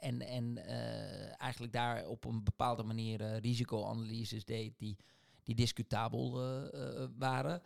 [0.00, 0.66] en en
[1.38, 4.96] eigenlijk daar op een bepaalde manier risicoanalyses deed die,
[5.42, 6.32] die discutabel
[7.18, 7.62] waren.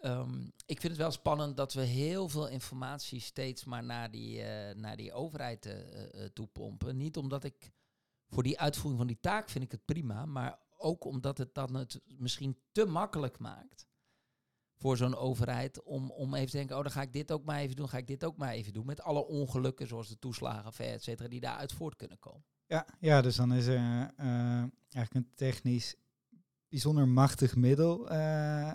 [0.00, 4.42] Um, ik vind het wel spannend dat we heel veel informatie steeds maar naar die,
[4.74, 5.84] naar die overheid
[6.32, 6.96] toe pompen.
[6.96, 7.72] Niet omdat ik
[8.28, 11.74] voor die uitvoering van die taak vind ik het prima, maar ook omdat het dan
[11.74, 13.86] het misschien te makkelijk maakt
[14.76, 17.58] voor zo'n overheid om, om even te denken, oh dan ga ik dit ook maar
[17.58, 18.86] even doen, ga ik dit ook maar even doen.
[18.86, 22.44] Met alle ongelukken zoals de toeslagen, et cetera, die daaruit voort kunnen komen.
[22.66, 24.16] Ja, ja dus dan is er uh,
[24.90, 25.94] eigenlijk een technisch
[26.68, 28.72] bijzonder machtig middel uh,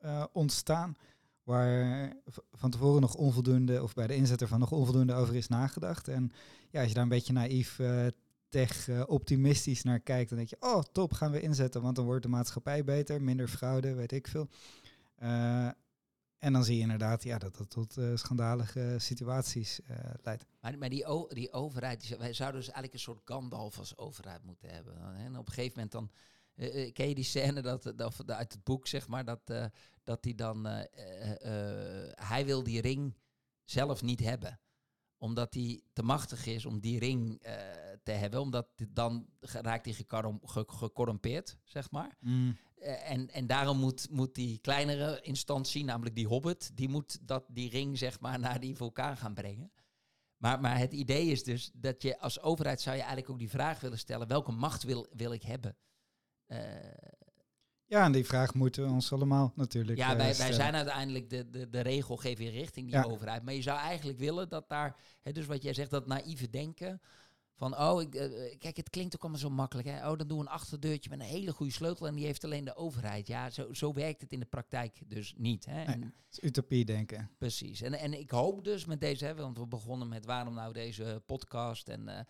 [0.00, 0.96] uh, ontstaan.
[1.42, 2.12] Waar
[2.52, 6.08] van tevoren nog onvoldoende, of bij de inzet ervan nog onvoldoende over is nagedacht.
[6.08, 6.32] En
[6.70, 7.80] ja, als je daar een beetje naïef
[8.48, 12.22] tech optimistisch naar kijkt, dan denk je, oh top, gaan we inzetten, want dan wordt
[12.22, 14.48] de maatschappij beter, minder fraude, weet ik veel.
[15.22, 15.70] Uh,
[16.38, 19.80] en dan zie je inderdaad ja, dat dat tot uh, schandalige situaties
[20.22, 20.46] leidt.
[20.60, 24.44] Maar, maar die, die overheid, die, wij zouden dus eigenlijk een soort Gandalf als overheid
[24.44, 25.14] moeten hebben.
[25.16, 26.10] En op een gegeven moment dan,
[26.92, 29.70] ken je die scène dat, dat, uit het boek, zeg maar, dat,
[30.04, 30.64] dat hij dan,
[32.14, 33.14] hij wil die ring
[33.64, 34.60] zelf niet hebben
[35.20, 37.42] omdat hij te machtig is om die ring
[38.02, 38.40] te hebben.
[38.40, 39.94] Omdat dan raakt hij
[40.54, 42.16] gecorrumpeerd, zeg maar.
[42.20, 42.56] Mm.
[42.80, 47.44] Uh, en, en daarom moet, moet die kleinere instantie, namelijk die hobbit, die moet dat,
[47.48, 49.72] die ring zeg maar naar die vulkaan gaan brengen.
[50.36, 53.50] Maar, maar het idee is dus dat je als overheid zou je eigenlijk ook die
[53.50, 55.76] vraag willen stellen, welke macht wil, wil ik hebben?
[56.46, 56.58] Uh,
[57.90, 59.98] ja, en die vraag moeten we ons allemaal natuurlijk.
[59.98, 63.42] Ja, wij, wij zijn uiteindelijk de, de, de regelgeving richting die overheid.
[63.42, 67.00] Maar je zou eigenlijk willen dat daar, hè, dus wat jij zegt, dat naïeve denken.
[67.60, 69.88] Van, oh, ik, uh, kijk, het klinkt ook allemaal zo makkelijk.
[69.88, 70.10] Hè?
[70.10, 72.64] Oh, dan doen we een achterdeurtje met een hele goede sleutel en die heeft alleen
[72.64, 73.26] de overheid.
[73.26, 75.64] Ja, zo, zo werkt het in de praktijk dus niet.
[75.64, 75.84] Hè?
[75.84, 77.30] Nee, het is utopie denken.
[77.38, 77.80] Precies.
[77.80, 81.22] En, en ik hoop dus met deze, hè, want we begonnen met waarom nou deze
[81.26, 82.08] podcast en...
[82.08, 82.20] Uh,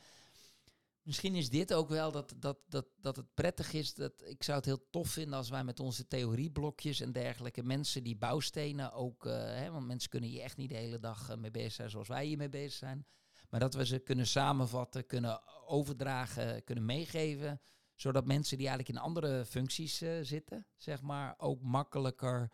[1.03, 3.95] Misschien is dit ook wel dat, dat, dat, dat het prettig is.
[3.95, 8.03] Dat, ik zou het heel tof vinden als wij met onze theorieblokjes en dergelijke mensen
[8.03, 9.27] die bouwstenen ook.
[9.27, 12.09] Uh, hè, want mensen kunnen hier echt niet de hele dag mee bezig zijn zoals
[12.09, 13.07] wij hiermee bezig zijn.
[13.51, 17.61] Maar dat we ze kunnen samenvatten, kunnen overdragen, kunnen meegeven.
[17.95, 22.51] Zodat mensen die eigenlijk in andere functies uh, zitten, zeg maar, ook makkelijker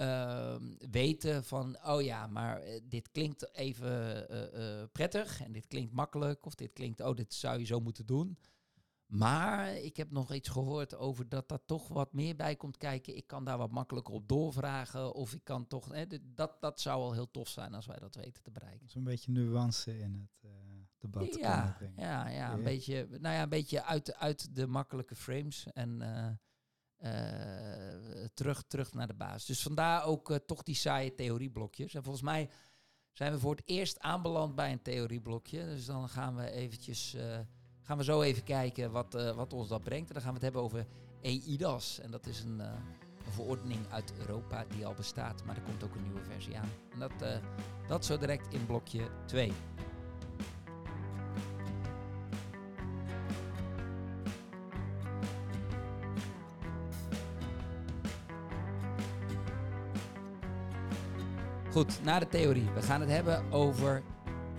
[0.00, 5.92] Ehm, weten van, oh ja, maar eh, dit klinkt even uh, prettig en dit klinkt
[5.92, 8.38] makkelijk of dit klinkt, oh, dit zou je zo moeten doen.
[9.10, 13.16] Maar ik heb nog iets gehoord over dat daar toch wat meer bij komt kijken.
[13.16, 17.00] Ik kan daar wat makkelijker op doorvragen of ik kan toch, hè, dat, dat zou
[17.00, 18.88] wel heel tof zijn als wij dat weten te bereiken.
[18.88, 20.50] Zo'n beetje nuance in het
[20.98, 21.34] debat.
[21.34, 26.00] Ja, ja, ja, een beetje, nou ja, een beetje uit, uit de makkelijke frames en...
[26.00, 26.28] Uh,
[28.34, 29.46] terug, terug naar de basis.
[29.46, 31.94] Dus vandaar ook toch die saaie theorieblokjes.
[31.94, 32.50] En volgens mij
[33.12, 35.64] zijn we voor het eerst aanbeland bij een theorieblokje.
[35.64, 37.16] Dus dan gaan we eventjes,
[37.82, 40.08] gaan we zo even kijken wat, wat ons dat brengt.
[40.08, 40.86] En dan gaan we het hebben over
[41.22, 42.00] EIDAS.
[42.00, 45.44] En dat is een, een, verordening uit Europa die al bestaat.
[45.44, 46.68] Maar er komt ook een nieuwe versie aan.
[46.92, 47.40] En dat,
[47.88, 49.52] dat zo direct in blokje 2.
[61.70, 62.70] Goed, naar de theorie.
[62.74, 64.02] We gaan het hebben over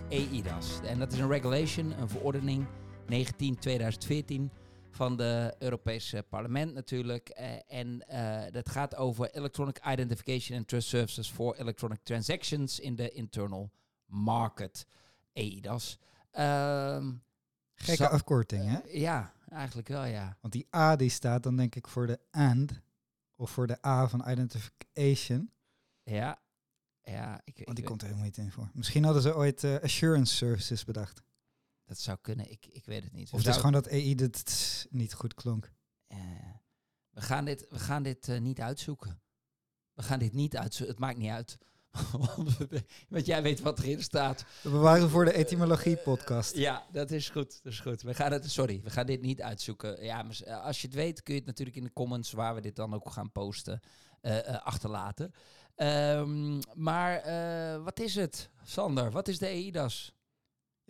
[0.09, 0.79] EIDAS.
[0.83, 2.65] En dat is een regulation, een verordening
[3.01, 4.59] 19-2014
[4.91, 7.39] van de Europese parlement natuurlijk.
[7.39, 12.95] Uh, en uh, dat gaat over Electronic Identification and Trust Services for Electronic Transactions in
[12.95, 13.71] the Internal
[14.05, 14.85] Market.
[15.33, 15.99] EIDAS.
[16.39, 17.23] Um,
[17.75, 18.87] Gekke afkorting, hè?
[18.87, 20.37] Uh, ja, eigenlijk wel, ja.
[20.41, 22.81] Want die A die staat dan denk ik voor de AND,
[23.35, 25.51] of voor de A van Identification.
[26.03, 26.39] Ja,
[27.03, 28.69] ja, ik, Want die komt er helemaal niet in voor.
[28.73, 31.23] Misschien hadden ze ooit assurance services bedacht.
[31.91, 33.31] Dat zou kunnen, ik, ik weet het niet.
[33.31, 34.43] Of het is gewoon dat AI dat
[34.89, 35.71] niet goed klonk.
[36.07, 36.17] Uh,
[37.09, 39.21] we gaan dit, we gaan dit uh, niet uitzoeken.
[39.93, 40.95] We gaan dit niet uitzoeken.
[40.95, 41.57] Het maakt niet uit.
[43.09, 44.45] Want jij weet wat erin staat.
[44.61, 46.55] We bewaren voor de etymologie podcast.
[46.55, 47.59] ja, dat is goed.
[47.63, 48.01] Dat is goed.
[48.01, 50.03] We gaan het, sorry, we gaan dit niet uitzoeken.
[50.03, 52.75] Ja, als je het weet, kun je het natuurlijk in de comments waar we dit
[52.75, 53.79] dan ook gaan posten
[54.63, 55.33] achterlaten.
[55.75, 57.23] Um, maar
[57.83, 59.11] wat is het, Sander?
[59.11, 60.13] Wat is de EIDAS?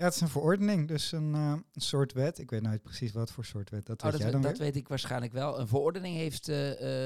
[0.02, 2.40] Ja, het is een verordening, dus een, uh, een soort wet.
[2.40, 3.86] Ik weet nooit precies wat voor soort wet.
[3.86, 5.60] Dat, oh, weet dat, jij dan dat weet ik waarschijnlijk wel.
[5.60, 6.56] Een verordening heeft uh,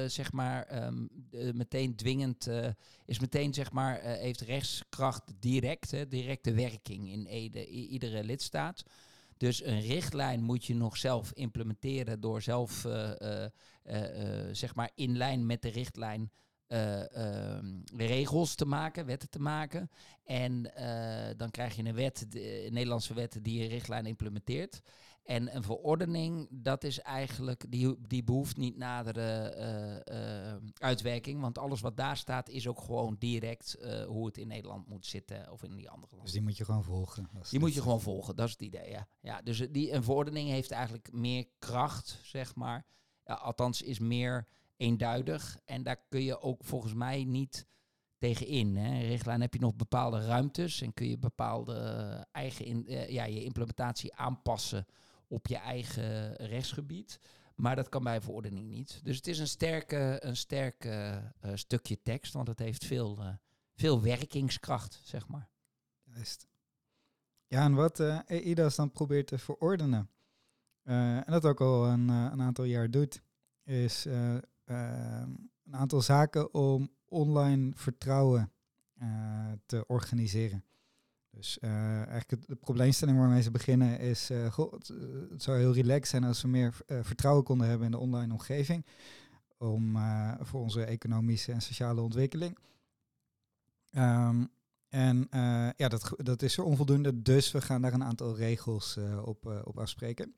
[0.05, 1.09] zeg maar um,
[1.53, 2.49] meteen dwingend,
[3.05, 8.83] is meteen zeg maar, heeft rechtskracht direct, hè, directe werking in Ede, iedere lidstaat.
[9.37, 12.87] Dus een richtlijn moet je nog zelf implementeren door zelf
[14.51, 16.31] zeg maar in lijn met de richtlijn
[16.67, 19.89] ehm, regels te maken, wetten te maken.
[20.23, 20.71] En
[21.37, 24.81] dan krijg je een wet, de, een Nederlandse wet die een richtlijn implementeert.
[25.25, 29.55] En een verordening, dat is eigenlijk, die, die behoeft niet nadere
[30.07, 31.41] uh, uh, uitwerking.
[31.41, 35.05] Want alles wat daar staat is ook gewoon direct uh, hoe het in Nederland moet
[35.05, 36.23] zitten of in die andere landen.
[36.23, 37.29] Dus die moet je gewoon volgen.
[37.49, 39.07] Die moet je gewoon volgen, dat is het idee, ja.
[39.21, 42.85] ja dus die, een verordening heeft eigenlijk meer kracht, zeg maar.
[43.23, 45.57] Ja, althans is meer eenduidig.
[45.65, 47.65] En daar kun je ook volgens mij niet
[48.17, 48.75] tegenin.
[48.75, 48.93] Hè.
[48.93, 51.75] In richtlijn heb je nog bepaalde ruimtes en kun je bepaalde
[52.31, 54.85] eigen in, ja, je implementatie aanpassen
[55.27, 57.19] op je eigen rechtsgebied.
[57.55, 58.99] Maar dat kan bij verordening niet.
[59.03, 63.19] Dus het is een sterke, een sterke uh, stukje tekst, want het heeft veel,
[63.75, 65.49] veel werkingskracht, zeg maar.
[66.03, 66.47] Juist.
[67.47, 70.09] Ja, en wat uh, EIDAS dan probeert te verordenen,
[70.83, 73.21] en dat ook al een, een aantal jaar doet,
[73.63, 74.05] is
[74.65, 78.51] een aantal zaken om online vertrouwen
[79.65, 80.63] te organiseren.
[81.35, 84.57] Dus uh, eigenlijk de probleemstelling waarmee ze beginnen is, eh,
[85.29, 88.85] het, zou heel relaxed zijn als we meer vertrouwen konden hebben in de online omgeving.
[89.57, 89.97] Om,
[90.39, 92.57] voor onze economische en sociale ontwikkeling.
[93.97, 94.49] Um,
[94.89, 95.27] en
[95.75, 99.79] ja, dat, dat is er onvoldoende, dus we gaan daar een aantal regels op, op
[99.79, 100.35] afspreken.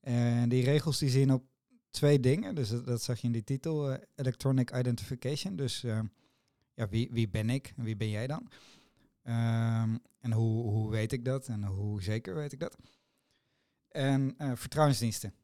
[0.00, 1.44] En die regels die zien op
[1.94, 5.56] twee dingen, dus dat, dat zag je in die titel, Electronic Identification.
[5.56, 5.80] Dus
[6.74, 8.48] ja, wie, wie ben ik en wie ben jij dan?
[9.22, 12.76] Um, en hoe, hoe weet ik dat en hoe zeker weet ik dat?
[13.88, 15.34] En uh, vertrouwensdiensten.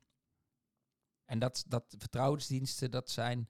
[1.25, 3.49] En dat, dat vertrouwensdiensten, dat zijn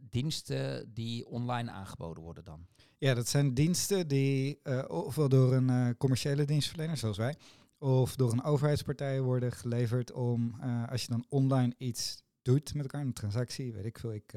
[0.00, 2.66] diensten die online aangeboden worden dan?
[2.98, 7.36] Ja, dat zijn diensten die ofwel door een commerciële dienstverlener zoals wij,
[7.78, 13.00] of door een overheidspartij worden geleverd om, als je dan online iets doet met elkaar,
[13.00, 14.34] een transactie, weet ik veel, ik,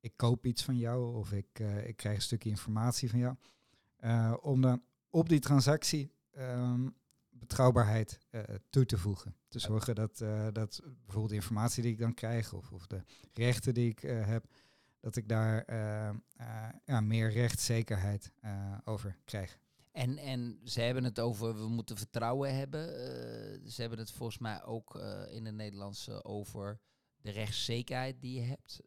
[0.00, 3.36] ik koop iets van jou of ik, ik krijg een stukje informatie van jou
[4.40, 6.94] om dan op die transactie um,
[7.30, 8.18] betrouwbaarheid
[8.70, 9.34] toe te voegen.
[9.48, 10.18] Te zorgen dat,
[10.52, 14.46] dat bijvoorbeeld de informatie die ik dan krijg of, of de rechten die ik heb,
[15.00, 15.64] dat ik daar
[16.84, 18.32] ja, meer rechtszekerheid
[18.84, 19.58] over krijg.
[19.96, 22.86] En, en ze hebben het over, we moeten vertrouwen hebben.
[23.70, 24.94] ze hebben het volgens mij ook
[25.30, 26.80] in het Nederlands over
[27.16, 28.80] de rechtszekerheid die je hebt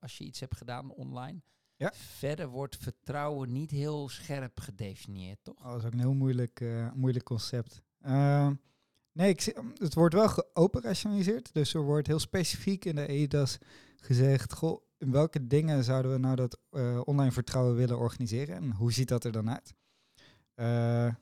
[0.00, 1.42] als je iets hebt gedaan online.
[1.76, 1.92] Ja.
[1.94, 5.58] Verder wordt vertrouwen niet heel scherp gedefinieerd, toch?
[5.58, 7.82] Oh, dat is ook een heel moeilijk, moeilijk concept.
[9.12, 11.52] Nee, ik het wordt wel geoperationaliseerd.
[11.52, 13.58] Dus er wordt heel specifiek in de EIDAS
[13.96, 14.52] gezegd...
[14.52, 16.58] Goh, in welke dingen zouden we nou dat
[17.04, 18.56] online vertrouwen willen organiseren?
[18.56, 19.74] En hoe ziet dat er dan uit?
[20.60, 21.14] Uh,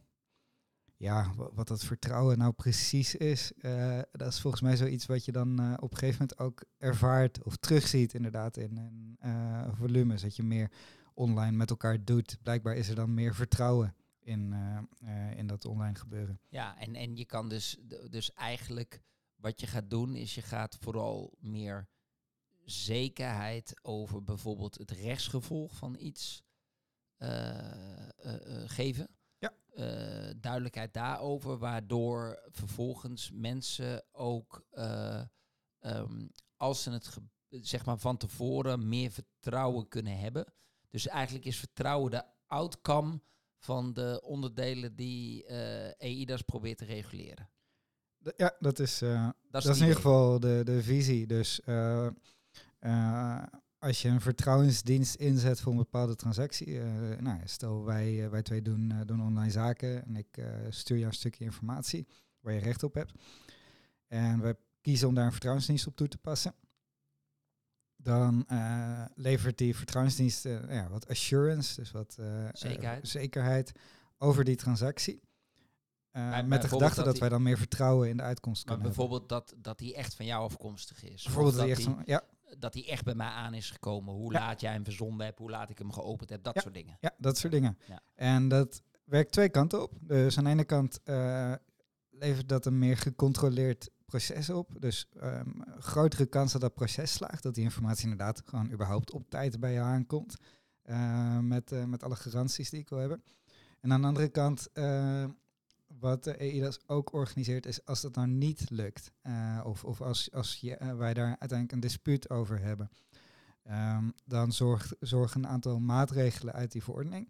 [0.97, 5.33] ja, wat dat vertrouwen nou precies is, uh, dat is volgens mij zoiets wat je
[5.33, 9.19] dan uh, op een gegeven moment ook ervaart of terugziet inderdaad in, in
[9.73, 10.23] volumes.
[10.23, 10.73] Dat je meer
[11.15, 12.39] online met elkaar doet.
[12.43, 14.55] Blijkbaar is er dan meer vertrouwen in,
[15.37, 16.41] in dat online gebeuren.
[16.49, 17.79] Ja, en, en je kan dus,
[18.11, 19.03] dus eigenlijk
[19.37, 21.89] wat je gaat doen is je gaat vooral meer
[22.65, 26.43] zekerheid over bijvoorbeeld het rechtsgevolg van iets
[28.67, 29.18] geven.
[29.75, 35.23] Uh, duidelijkheid daarover, waardoor vervolgens mensen ook, uh,
[35.81, 37.17] um, als ze het
[37.49, 40.53] zeg maar van tevoren meer vertrouwen kunnen hebben.
[40.91, 43.21] Dus eigenlijk is vertrouwen de outcome
[43.59, 47.51] van de onderdelen die uh, eh, EIDAS probeert te reguleren.
[48.37, 51.27] Ja, dat is, dat is, dat is in ieder geval de, de visie.
[51.27, 51.61] Dus
[53.79, 58.43] als je een vertrouwensdienst inzet voor een bepaalde transactie, uh, nou, stel wij, uh, wij
[58.43, 62.07] twee doen, uh, doen online zaken en ik stuur jou een stukje informatie
[62.41, 63.13] waar je recht op hebt.
[64.07, 66.55] En we kiezen om daar een vertrouwensdienst op toe te passen.
[67.97, 68.47] Dan
[69.15, 72.19] levert die vertrouwensdienst ja, wat assurance, dus wat
[72.53, 73.09] zekerheid.
[73.09, 73.73] zekerheid
[74.19, 75.21] over die transactie.
[76.45, 79.29] met de gedachte dat, dat wij dan meer vertrouwen in de uitkomst maar kunnen bijvoorbeeld
[79.29, 81.23] dat, dat die echt van jou afkomstig is.
[81.23, 82.25] Bijvoorbeeld dat die echt van, ja
[82.59, 84.15] dat hij echt bij mij aan is gekomen.
[84.15, 86.97] Hoe laat jij hem verzonden hebt, hoe laat ik hem geopend heb, dat soort dingen.
[87.01, 87.79] Ja, dat soort dingen.
[88.15, 89.93] En dat werkt twee kanten op.
[90.01, 91.53] Dus aan de ene kant uh,
[92.11, 94.77] levert dat een meer gecontroleerd proces op.
[94.79, 97.43] Dus um, grotere kans dat dat proces slaagt.
[97.43, 100.37] Dat die informatie inderdaad gewoon überhaupt op tijd bij je aankomt.
[100.85, 103.23] Uh, met, uh, met alle garanties die ik wil hebben.
[103.81, 104.69] En aan de andere kant
[106.01, 109.13] wat de EIDAS ook organiseert is als dat nou niet lukt.
[109.23, 112.91] Uh, of of als, als je, uh, wij daar uiteindelijk een dispuut over hebben.
[113.71, 117.29] Um, dan zorgt, zorgen een aantal maatregelen uit die verordening.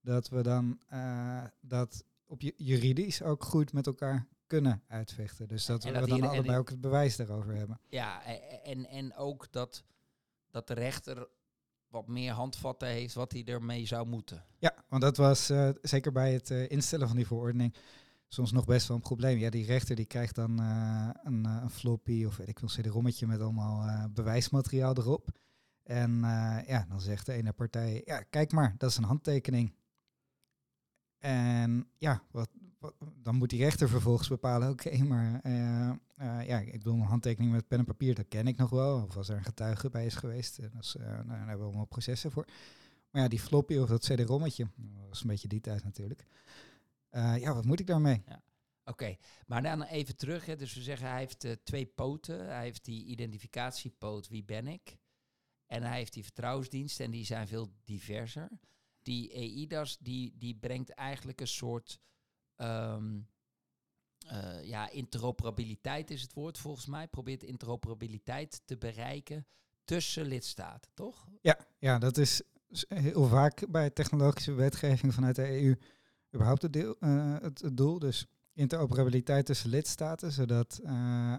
[0.00, 5.48] Dat we dan uh, dat op juridisch ook goed met elkaar kunnen uitvechten.
[5.48, 7.80] Dus dat En we dat dan allebei ook het bewijs daarover hebben.
[7.88, 9.84] Ja, e- en, en ook dat,
[10.50, 11.28] dat de rechter
[11.88, 14.44] wat meer handvatten heeft wat hij ermee zou moeten.
[14.58, 17.74] Ja, want dat was eh, zeker bij het eh, instellen van die verordening
[18.28, 19.38] soms nog best wel een probleem.
[19.38, 22.70] Ja, die rechter die krijgt dan eh, een, eh, een floppy of weet ik wel,
[22.70, 25.28] CD-rommetje met allemaal eh, bewijsmateriaal erop.
[25.82, 26.20] En
[26.66, 29.74] ja, dan zegt de ene partij, ja, kijk maar, dat is een handtekening.
[31.18, 32.48] En ja, wat,
[33.22, 35.40] dan moet die rechter vervolgens bepalen, oké, maar
[36.46, 39.02] ja, ik bedoel een handtekening met pen en papier, dat ken ik nog wel.
[39.02, 41.84] Of als er een getuige bij is geweest, is, eh, nou, daar hebben we allemaal
[41.84, 42.46] processen voor.
[43.10, 46.26] Maar ja, die floppy of dat CD-rommetje, dat was een beetje die tijd natuurlijk.
[47.08, 48.24] Eh, ja, wat moet ik daarmee?
[48.84, 50.46] Oké, maar dan even terug.
[50.46, 50.56] Hè.
[50.56, 52.46] Dus we zeggen hij heeft eh, twee poten.
[52.46, 54.98] Hij heeft die identificatiepoot, wie ben ik?
[55.66, 58.48] En hij heeft die vertrouwensdienst en die zijn veel diverser.
[59.02, 62.00] Die EIDAS, die, die brengt eigenlijk een soort...
[62.56, 63.20] ehm,
[64.26, 67.08] eh, ja, interoperabiliteit is het woord volgens mij.
[67.08, 69.46] Probeert interoperabiliteit te bereiken
[69.84, 71.26] tussen lidstaten, toch?
[71.40, 72.42] Ja, ja, dat is
[72.88, 75.74] heel vaak bij technologische wetgeving vanuit de EU
[76.34, 77.98] überhaupt het, deel, eh, het, doel.
[77.98, 81.34] Dus interoperabiliteit tussen lidstaten, zodat, eh,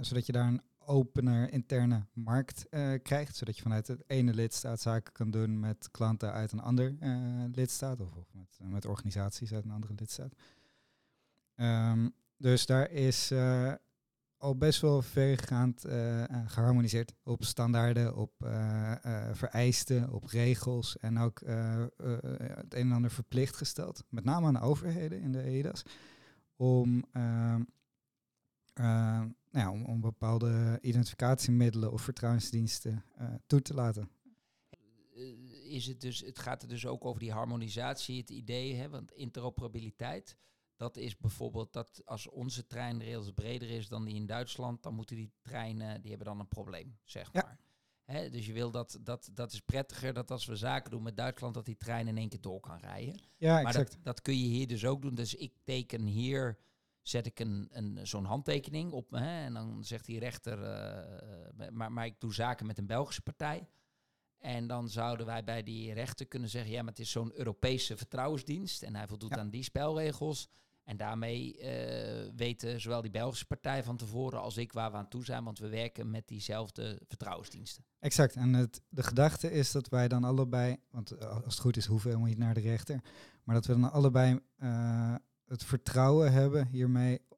[0.00, 2.66] zodat je daar een opener interne markt
[3.02, 3.36] krijgt.
[3.36, 6.94] Zodat je vanuit het ene lidstaat zaken kan doen met klanten uit een ander
[7.52, 10.32] lidstaat of, of met, met organisaties uit een andere lidstaat.
[11.54, 13.30] Ehm, dus daar is
[14.40, 20.98] al best wel vergaand eh, eh, geharmoniseerd op standaarden, op eh, eh, vereisten, op regels
[20.98, 24.04] en ook het een en ander verplicht gesteld.
[24.08, 25.82] Met name aan de overheden in de EIDAS.
[26.56, 27.62] Om, ehm,
[28.72, 28.84] eh,
[29.50, 33.04] nou ja, om, om bepaalde identificatiemiddelen of vertrouwensdiensten
[33.46, 34.10] toe te laten.
[35.64, 39.12] is het dus, het gaat er dus ook over die harmonisatie, het idee, hè, want
[39.12, 40.36] interoperabiliteit,
[40.80, 45.16] dat is bijvoorbeeld dat als onze treinrails breder is dan die in Duitsland, dan moeten
[45.16, 47.42] die treinen, die hebben dan een probleem, zeg Ja.
[47.42, 48.30] maar.
[48.30, 51.54] Dus je wil dat, dat, dat is prettiger dat als we zaken doen met Duitsland,
[51.54, 53.20] dat die trein in één keer door kan rijden.
[53.36, 53.92] Ja, maar exact.
[53.92, 55.14] dat, dat kun je hier dus ook doen.
[55.14, 56.58] Dus ik teken hier,
[57.02, 59.10] zet ik een, een, zo'n handtekening op.
[59.10, 63.22] Hè, en dan zegt die rechter, eh, maar, maar ik doe zaken met een Belgische
[63.22, 63.68] partij.
[64.38, 67.96] En dan zouden wij bij die rechter kunnen zeggen, ja, maar het is zo'n Europese
[67.96, 68.82] vertrouwensdienst.
[68.82, 69.36] En hij voldoet Ja.
[69.38, 70.48] aan die spelregels.
[70.84, 75.08] En daarmee eh, weten zowel die Belgische partij van tevoren als ik waar we aan
[75.08, 75.44] toe zijn.
[75.44, 77.84] Want we werken met diezelfde vertrouwensdiensten.
[77.98, 78.34] Exact.
[78.34, 81.86] En het, de gedachte is dat wij dan allebei, want eh, als het goed is
[81.86, 83.00] hoeven we helemaal niet naar de rechter,
[83.44, 85.14] maar dat we dan allebei eh,
[85.44, 87.28] het vertrouwen hebben hiermee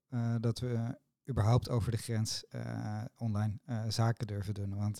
[0.40, 2.44] dat we überhaupt over de grens
[3.16, 4.74] online zaken durven doen.
[4.74, 4.98] Want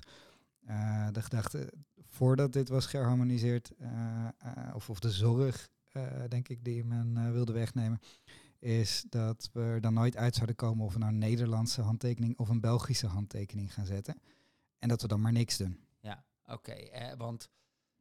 [1.12, 1.72] de gedachte,
[2.12, 5.68] voordat dit was geharmoniseerd, eh, eh, of, of de zorg,
[6.28, 8.01] denk ik, die men eh, wilde wegnemen,
[8.59, 12.38] is dat we er dan nooit uit zouden komen of we nou een Nederlandse handtekening
[12.38, 14.20] of een Belgische handtekening gaan zetten.
[14.78, 15.84] En dat we dan maar niks doen.
[16.01, 16.72] Ja, oké.
[16.72, 17.51] eh, want,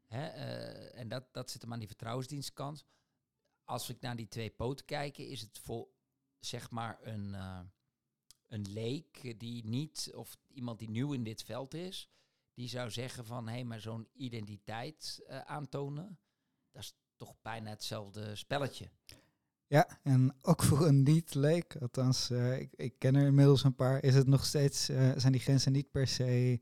[0.07, 2.85] hè, eh, en dat, dat zit hem aan die vertrouwensdienstkant.
[3.63, 5.87] Als ik naar die twee poten kijk, is het voor,
[6.39, 7.59] zeg maar, een, eh,
[8.47, 12.09] een leek die niet, of iemand die nieuw in dit veld is,
[12.53, 16.19] die zou zeggen van, hé, maar zo'n identiteit eh, aantonen,
[16.71, 16.95] dat is
[17.25, 18.89] toch bijna hetzelfde spelletje.
[19.67, 24.03] Ja, en ook voor een niet-leek, althans, eh, ik, ik ken er inmiddels een paar,
[24.03, 26.59] is het nog steeds, eh, zijn die grenzen niet per se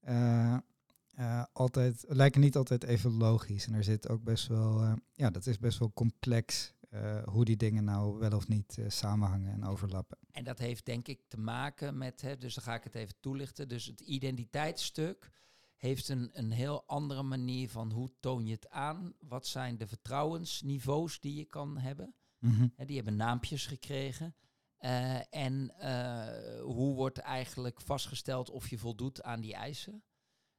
[0.00, 0.58] eh,
[1.52, 3.66] altijd, lijken niet altijd even logisch.
[3.66, 6.74] En er zit ook best wel, ja, dat is best wel complex
[7.24, 10.18] hoe die dingen nou wel of niet samenhangen en overlappen.
[10.30, 13.14] En dat heeft denk ik te maken met, hè, dus dan ga ik het even
[13.20, 13.68] toelichten.
[13.68, 15.30] Dus het identiteitsstuk
[15.76, 19.14] heeft een, een heel andere manier van hoe toon je het aan.
[19.18, 22.14] Wat zijn de vertrouwensniveaus die je kan hebben?
[22.76, 24.36] Hè, die hebben naampjes gekregen.
[24.76, 30.04] Eh, en eh, hoe wordt eigenlijk vastgesteld of je voldoet aan die eisen?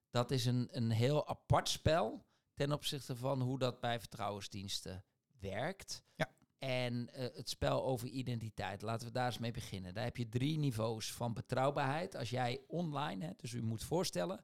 [0.09, 5.05] Dat is een, een heel apart spel ten opzichte van hoe dat bij vertrouwensdiensten
[5.39, 6.03] werkt.
[6.15, 6.35] Ja.
[6.57, 9.93] En eh, het spel over identiteit, laten we daar eens mee beginnen.
[9.93, 12.15] Daar heb je drie niveaus van betrouwbaarheid.
[12.15, 14.43] Als jij online, hè, dus u moet voorstellen,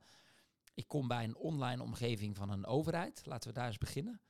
[0.73, 3.21] ik kom bij een online omgeving van een overheid.
[3.25, 4.21] Laten we daar eens beginnen.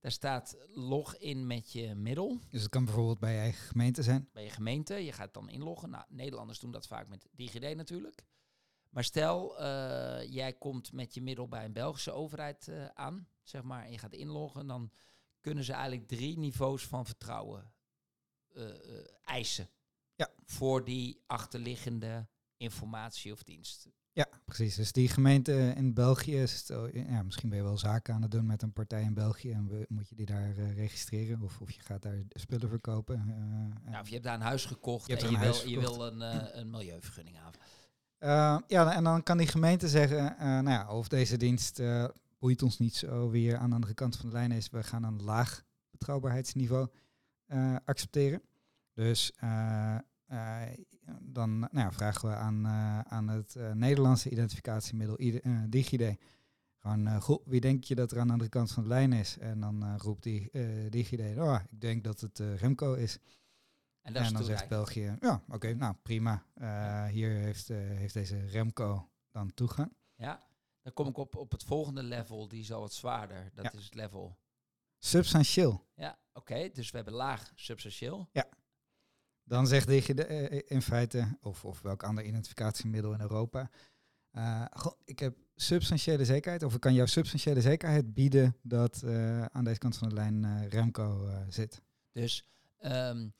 [0.00, 4.02] Daar staat log in met je middel Dus het kan bijvoorbeeld bij je eigen gemeente
[4.02, 4.28] zijn.
[4.32, 4.94] bij je gemeente.
[4.94, 5.90] Je gaat dan inloggen.
[5.90, 8.24] Nou, Nederlanders doen dat vaak met DigiD natuurlijk.
[8.90, 13.62] Maar stel, eh, jij komt met je middel bij een Belgische overheid eh, aan, zeg
[13.62, 14.92] maar, en je gaat inloggen, dan
[15.40, 17.72] kunnen ze eigenlijk drie niveaus van vertrouwen
[18.48, 18.64] eh,
[19.24, 19.70] eisen.
[20.14, 20.30] Ja.
[20.44, 23.88] Voor die achterliggende informatie of dienst.
[24.12, 24.74] Ja, precies.
[24.74, 28.46] Dus die gemeente in België, stel, ja, misschien ben je wel zaken aan het doen
[28.46, 31.80] met een partij in België en moet je die daar uh, registreren of, of je
[31.80, 33.24] gaat daar spullen verkopen.
[33.28, 36.06] Uh, ja, of je hebt daar een huis gekocht je en je, wil, je wil
[36.06, 38.64] een, uh, een milieuvergunning hebben.
[38.66, 41.82] ja, en dan kan die gemeente zeggen, nou ja, of deze dienst
[42.38, 44.70] boeit ons niet zo wie aan de andere kant van de lijn is.
[44.70, 46.88] We gaan een laag betrouwbaarheidsniveau
[47.84, 48.42] accepteren.
[48.94, 49.32] Dus
[51.20, 55.16] dan nou ja, vragen we aan, uh, aan het uh, Nederlandse identificatiemiddel
[55.68, 56.18] DigiD.
[56.78, 59.38] Gewoon, goh, wie denk je dat er aan de andere kant van de lijn is?
[59.38, 60.50] En dan roept die
[60.88, 63.18] DigiD, oh, ik denk dat het Remco is.
[64.02, 66.44] En, en dan zegt België, ja, oké, nou prima.
[67.08, 69.92] Hier heeft, heeft deze Remco dan toegang.
[70.14, 70.42] Ja,
[70.82, 73.50] dan kom ik op, op het volgende level, die is al wat zwaarder.
[73.54, 74.38] Dat is het level...
[74.98, 75.86] Substantieel.
[75.94, 78.28] Ja, oké, dus we hebben laag substantieel.
[78.32, 78.48] Ja.
[79.50, 83.70] Dan zegt je uh, in feite, of, of welk ander identificatiemiddel in Europa,
[84.32, 84.64] uh,
[85.04, 89.04] ik heb substantiële zekerheid, of ik kan jou substantiële zekerheid bieden dat
[89.52, 91.82] aan deze kant van de lijn Remco zit.
[92.12, 92.46] Dus
[92.82, 93.34] um,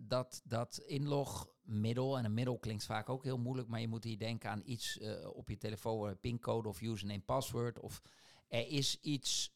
[0.00, 4.18] dat, dat inlogmiddel, en een middel klinkt vaak ook heel moeilijk, maar je moet hier
[4.18, 5.00] denken aan iets
[5.32, 8.02] op je telefoon, pincode of username, password, of
[8.48, 9.52] er is iets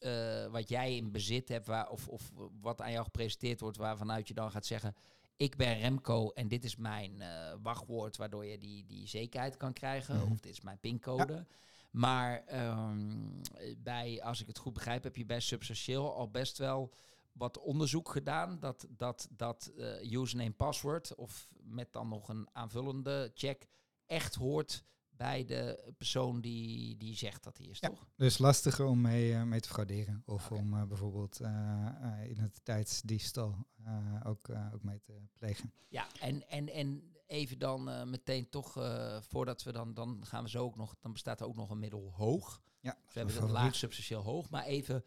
[0.50, 4.34] wat jij in bezit hebt, waar, of, of wat aan jou gepresenteerd wordt, waarvanuit je
[4.34, 4.94] dan gaat zeggen,
[5.36, 9.72] ik ben Remco en dit is mijn uh, wachtwoord waardoor je die, die zekerheid kan
[9.72, 10.16] krijgen.
[10.16, 10.32] Mhm.
[10.32, 11.46] Of dit is mijn pincode.
[11.90, 12.44] Maar
[12.78, 13.40] um,
[13.78, 16.94] bij, als ik het goed begrijp, heb je bij Substantieel al best wel
[17.32, 18.60] wat onderzoek gedaan.
[18.60, 23.68] Dat dat, dat uh, username password of met dan nog een aanvullende check
[24.06, 24.84] echt hoort
[25.16, 28.06] bij de persoon die, die zegt dat hij is, ja, toch?
[28.16, 30.22] Dus lastiger om mee, uh, mee te frauderen.
[30.26, 31.88] Of om uh, bijvoorbeeld uh,
[32.28, 33.66] identiteitsdiefstal
[34.24, 35.72] ook, ook mee te plegen.
[35.88, 38.72] Ja, en, en, en even dan meteen toch,
[39.20, 41.78] voordat we dan, dan gaan we zo ook nog, dan bestaat er ook nog een
[41.78, 42.62] middel hoog.
[42.80, 45.04] Ja, dus we hebben het laag substantieel hoog, maar even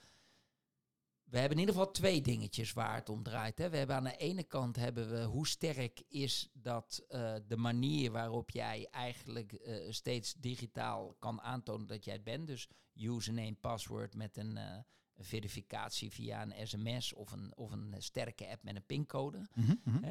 [1.29, 3.57] we hebben in ieder geval twee dingetjes waar het om draait.
[3.57, 3.69] Hè.
[3.69, 8.11] We hebben aan de ene kant hebben we hoe sterk is dat uh, de manier
[8.11, 12.47] waarop jij eigenlijk uh, steeds digitaal kan aantonen dat jij het bent.
[12.47, 14.77] Dus username, password met een, uh,
[15.19, 19.47] verificatie via een sms of een, of een sterke app met een pincode.
[19.53, 20.01] Mm -hmm.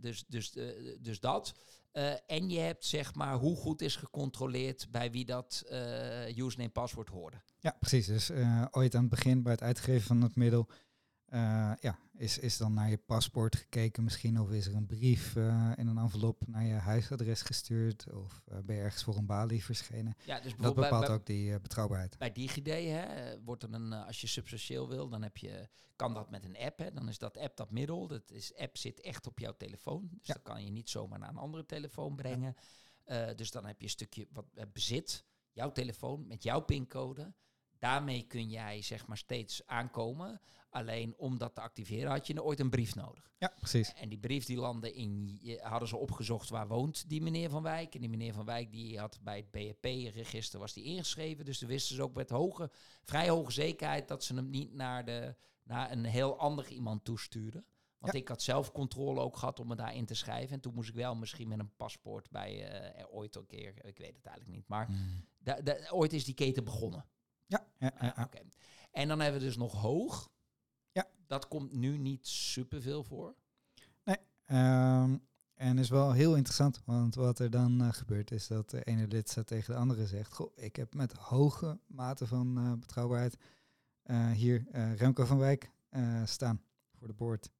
[0.00, 0.52] dus, dus,
[1.00, 1.54] dus dat.
[2.26, 5.64] en je hebt zeg maar hoe goed is gecontroleerd bij wie dat
[6.36, 7.42] username, password hoorde.
[7.58, 8.06] Ja, precies.
[8.06, 8.30] Dus
[8.70, 10.68] ooit aan het begin bij het uitgeven van het middel
[11.28, 14.40] uh, ja, is, is dan naar je paspoort gekeken misschien?
[14.40, 18.12] Of is er een brief uh, in een envelop naar je huisadres gestuurd?
[18.12, 20.16] Of uh, ben je ergens voor een balie verschenen?
[20.24, 22.18] Ja, dus dat bepaalt ook die betrouwbaarheid.
[22.18, 23.04] Bij DigiD hè,
[23.42, 26.78] wordt er een, als je substantieel wil, dan heb je, kan dat met een app.
[26.78, 28.06] Hè, dan is dat app dat middel.
[28.06, 30.08] Dat is, app zit echt op jouw telefoon.
[30.10, 30.34] Dus ja.
[30.34, 32.56] dat kan je niet zomaar naar een andere telefoon brengen.
[33.36, 35.24] dus dan heb je een stukje wat bezit.
[35.52, 37.34] Jouw telefoon met jouw pincode
[37.78, 40.40] daarmee kun jij zeg maar steeds aankomen.
[40.76, 43.32] Alleen om dat te activeren had je ooit een brief nodig.
[43.38, 43.92] Ja, precies.
[43.94, 47.94] En die brief die landde in, hadden ze opgezocht waar woont die meneer Van Wijk.
[47.94, 51.44] En die meneer Van Wijk die had bij het BHP-register was die ingeschreven.
[51.44, 52.70] Dus ze wisten ze ook met hoge,
[53.02, 57.66] vrij hoge zekerheid dat ze hem niet naar, de, naar een heel ander iemand toestuurden.
[57.98, 60.54] Want ik had zelf controle ook gehad om me daarin te schrijven.
[60.54, 63.98] En toen moest ik wel misschien met een paspoort bij uh, ooit een keer, ik
[63.98, 64.68] weet het eigenlijk niet.
[64.68, 65.24] Maar mm.
[65.90, 67.06] ooit is die keten begonnen.
[67.46, 68.24] Ja, ja, ja, ah,
[68.90, 70.34] En dan hebben we dus nog hoog.
[71.26, 73.34] Dat komt nu niet superveel voor.
[74.04, 74.18] Nee.
[74.50, 75.22] Um,
[75.54, 79.06] en is wel heel interessant, want wat er dan uh, gebeurt is dat de ene
[79.06, 83.36] lidstaat tegen de andere zegt: Goh, ik heb met hoge mate van uh, betrouwbaarheid
[84.04, 84.66] uh, hier
[84.96, 85.70] Remco van Wijk
[86.24, 86.62] staan
[86.98, 87.50] voor de boord.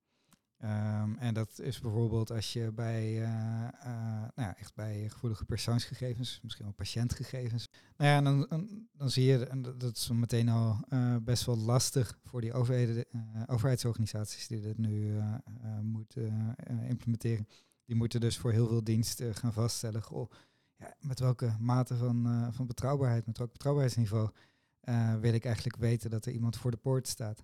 [0.65, 3.91] Um, en dat is bijvoorbeeld als je bij, uh, uh,
[4.21, 7.69] nou ja, echt bij gevoelige persoonsgegevens, misschien wel patiëntgegevens.
[7.97, 12.19] Nou ja, dan, dan, zie je, en dat is meteen al uh, best wel lastig
[12.25, 13.05] voor die overheden,
[13.47, 15.21] overheidsorganisaties die dit nu
[15.83, 16.57] moeten
[16.89, 17.49] implementeren.
[17.85, 20.31] Die moeten dus voor heel veel diensten gaan vaststellen, goh,
[20.77, 24.31] ja, met welke mate van, van betrouwbaarheid, met welk betrouwbaarheidsniveau
[25.21, 27.43] wil ik eigenlijk weten dat er iemand voor de poort staat.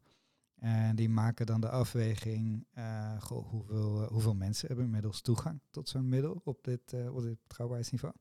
[0.62, 2.66] En die maken dan de afweging,
[3.18, 7.42] goh, hoeveel, uh, hoeveel mensen hebben inmiddels toegang tot zo'n middel op dit, op dit
[7.42, 8.14] betrouwbaarheidsniveau.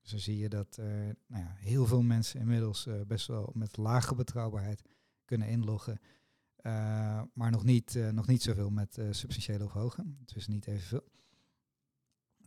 [0.00, 0.76] Dus dan zie je dat
[1.26, 4.82] nou ja, heel veel mensen inmiddels best wel met lage betrouwbaarheid
[5.24, 6.00] kunnen inloggen.
[7.32, 11.04] maar nog niet, nog niet zoveel met substantiële of hoge, dus niet evenveel.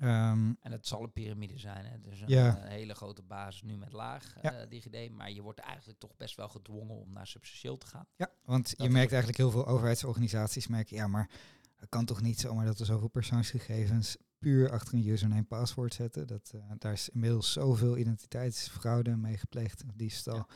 [0.02, 1.86] Um, en het zal een piramide zijn.
[1.86, 2.02] Hè?
[2.02, 2.62] Dus een, ja.
[2.62, 4.62] een hele grote basis nu met laag ja.
[4.62, 5.12] uh, DigiD.
[5.12, 8.08] Maar je wordt eigenlijk toch best wel gedwongen om naar substantieel te gaan.
[8.16, 11.30] Ja, want je merkt eigenlijk heel veel overheidsorganisaties merken, ja, maar
[11.76, 16.28] het kan toch niet zomaar dat er zoveel persoonsgegevens puur achter een username paswoord zetten.
[16.28, 20.47] Dat, uh, daar is inmiddels zoveel identiteitsfraude mee gepleegd, diefstal.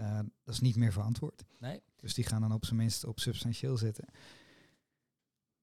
[0.00, 1.44] Uh, dat is niet meer verantwoord.
[1.58, 1.82] Nee.
[1.96, 4.04] Dus die gaan dan op zijn minst op substantieel zitten.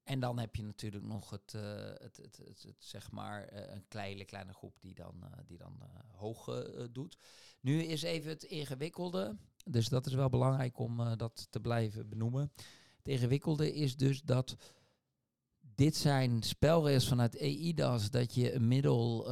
[0.03, 4.25] En dan heb je natuurlijk nog het, uh, het, het, het, zeg maar, een kleine,
[4.25, 5.79] kleine groep die dan, die dan
[6.11, 7.17] hoog doet.
[7.59, 9.37] Nu is even het ingewikkelde.
[9.65, 12.51] Dus dat is wel belangrijk om dat te blijven benoemen.
[12.97, 14.55] Het ingewikkelde is dus dat
[15.59, 19.23] dit zijn spelregels vanuit EIDAS dat je een middel,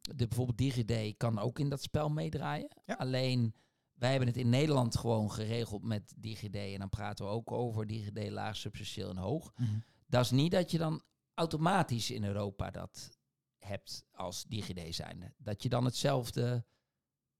[0.00, 2.68] de, bijvoorbeeld DigiD, kan ook in dat spel meedraaien.
[2.86, 3.54] Alleen
[3.96, 7.86] wij hebben het in Nederland gewoon geregeld met DigiD en dan praten we ook over
[7.86, 9.52] DigiD laag, substantieel en hoog.
[9.56, 9.78] Mhm.
[10.06, 11.02] Dat is niet dat je dan
[11.34, 13.18] automatisch in Europa dat
[13.58, 15.32] hebt als DigiD zijnde.
[15.36, 16.64] Dat je dan hetzelfde,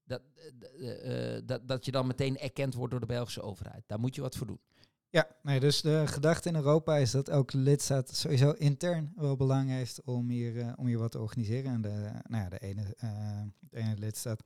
[0.05, 0.23] dat,
[0.79, 3.85] uh, dat, dat je dan meteen erkend wordt door de Belgische overheid.
[3.87, 4.61] Daar moet je wat voor doen.
[5.09, 9.71] Ja, nee, dus de gedachte in Europa is dat elke lidstaat sowieso intern wel belang
[9.71, 11.73] heeft om hier, uh, om hier wat te organiseren.
[11.73, 14.43] En de, nou ja, de, ene, uh, de ene lidstaat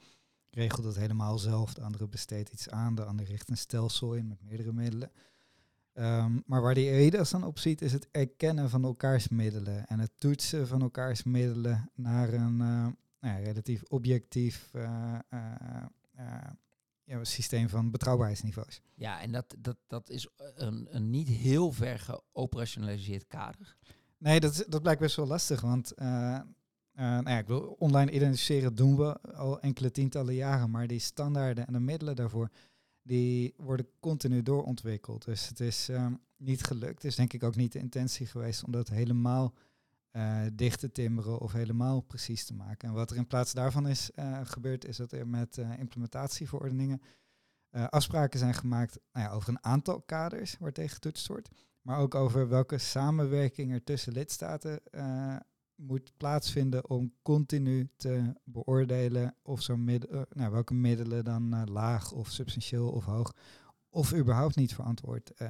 [0.51, 4.29] regelt het helemaal zelf, de andere besteedt iets aan, de andere richt een stelsel in
[4.29, 5.11] met meerdere middelen.
[5.95, 9.99] Um, maar waar die EIDAS dan op ziet, is het erkennen van elkaars middelen en
[9.99, 12.87] het toetsen van elkaars middelen naar een uh,
[13.21, 14.71] nou ja, relatief objectief
[17.05, 18.81] ja, een systeem van betrouwbaarheidsniveaus.
[18.95, 23.77] Ja, en dat, dat, dat is een, een niet heel ver geoperationaliseerd kader.
[24.19, 25.93] Nee, dat, dat blijkt best wel lastig, want
[26.95, 30.87] uh, uh, nou ja, ik wil online identificeren doen we al enkele tientallen jaren, maar
[30.87, 32.51] die standaarden en de middelen daarvoor,
[33.03, 35.25] die worden continu doorontwikkeld.
[35.25, 36.95] Dus het is um, niet gelukt.
[36.95, 39.55] Het is denk ik ook niet de intentie geweest om dat helemaal
[40.13, 42.89] uh, dicht te timmeren of helemaal precies te maken.
[42.89, 47.03] En wat er in plaats daarvan is uh, gebeurd, is dat er met uh, implementatieverordeningen
[47.71, 51.49] afspraken zijn gemaakt nou ja, over een aantal kaders waar tegen getoetst wordt,
[51.83, 54.81] maar ook over welke samenwerking er tussen lidstaten
[55.81, 62.29] moet plaatsvinden om continu te beoordelen of zo middel, nou, welke middelen dan laag of
[62.29, 63.35] substantieel of hoog
[63.93, 65.49] of überhaupt niet verantwoord uh,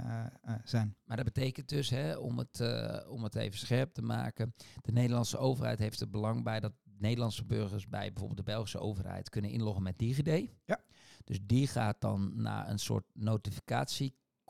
[0.48, 0.96] uh, zijn.
[1.04, 2.60] Maar dat betekent dus, hè, om, het,
[3.08, 7.44] om het even scherp te maken, de Nederlandse overheid heeft er belang bij dat Nederlandse
[7.44, 10.50] burgers bij bijvoorbeeld de Belgische overheid kunnen inloggen met DigiD.
[10.64, 10.80] Ja.
[11.24, 13.04] Dus die gaat dan naar een soort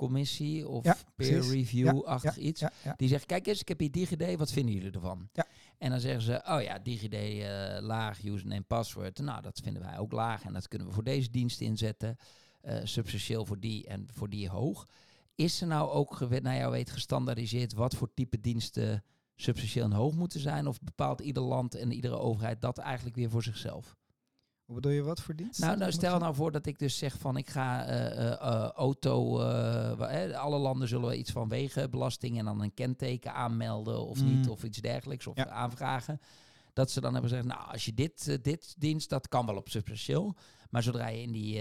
[0.08, 2.60] notificatiecommissie of ja, peer review-achtig ja, iets.
[2.60, 2.94] ja.
[2.96, 5.28] Die zegt, kijk eens, ik heb hier DigiD, wat vinden jullie ervan?
[5.32, 5.46] Ja.
[5.78, 7.44] En dan zeggen ze, oh ja, DigiD
[7.82, 9.18] laag, username, password.
[9.18, 12.16] Nou, dat vinden wij ook laag en dat kunnen we voor deze dienst inzetten
[12.62, 14.86] uh, substantieel voor die en voor die hoog.
[15.34, 19.04] Is er nou ook, naar jou weet, gestandaardiseerd wat voor type diensten
[19.36, 20.66] substantieel en hoog moeten zijn?
[20.66, 23.96] Of bepaalt ieder land en iedere overheid dat eigenlijk weer voor zichzelf?
[24.70, 25.60] Hoe bedoel je wat voor dienst?
[25.60, 29.38] Nou, nou stel nou voor dat ik dus zeg van ik ga uh, uh, auto,
[30.32, 34.36] alle landen zullen iets van wegenbelasting en dan een kenteken aanmelden of Mm.
[34.36, 35.48] niet of iets dergelijks of Ja.
[35.48, 36.20] aanvragen.
[36.72, 39.68] Dat ze dan hebben gezegd, nou als je dit, dit dienst, dat kan wel op
[39.68, 40.34] substantieel.
[40.70, 41.58] Maar zodra je in die,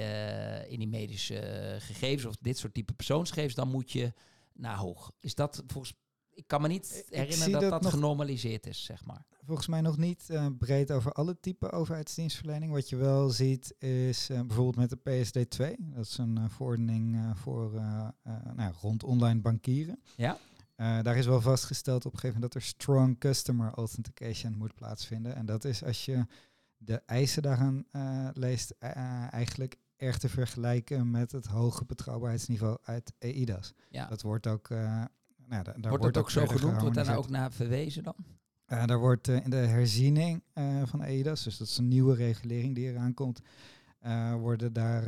[0.67, 4.13] in die medische gegevens of dit soort type persoonsgegevens, dan moet je
[4.53, 5.11] naar hoog.
[5.19, 5.93] Is dat volgens
[6.39, 9.25] ik kan me niet herinneren dat dat, genormaliseerd is, zeg maar.
[9.45, 12.71] Volgens mij nog niet eh, breed over alle typen overheidsdienstverlening.
[12.71, 15.75] Wat je wel ziet is eh, bijvoorbeeld met de PSD2.
[15.79, 17.71] Dat is een eh, verordening voor
[18.55, 20.01] nou, rond online bankieren.
[20.15, 20.37] Ja.
[20.75, 25.35] Daar is wel vastgesteld op een gegeven moment dat er strong customer authentication moet plaatsvinden.
[25.35, 26.25] En dat is als je
[26.77, 27.85] de eisen daaraan
[28.33, 28.71] leest,
[29.29, 33.73] eigenlijk erg te vergelijken met het hoge betrouwbaarheidsniveau uit EIDAS.
[33.89, 34.05] Ja.
[34.05, 34.69] Dat wordt ook,
[35.49, 36.81] nou, da- daar wordt dat ook zo genoemd?
[36.81, 38.15] Wordt daar nou ook naar verwezen dan?
[38.67, 42.15] Uh, daar wordt uh, in de herziening uh, van EIDAS, dus dat is een nieuwe
[42.15, 43.41] regulering die eraan komt,
[44.39, 45.03] worden daar,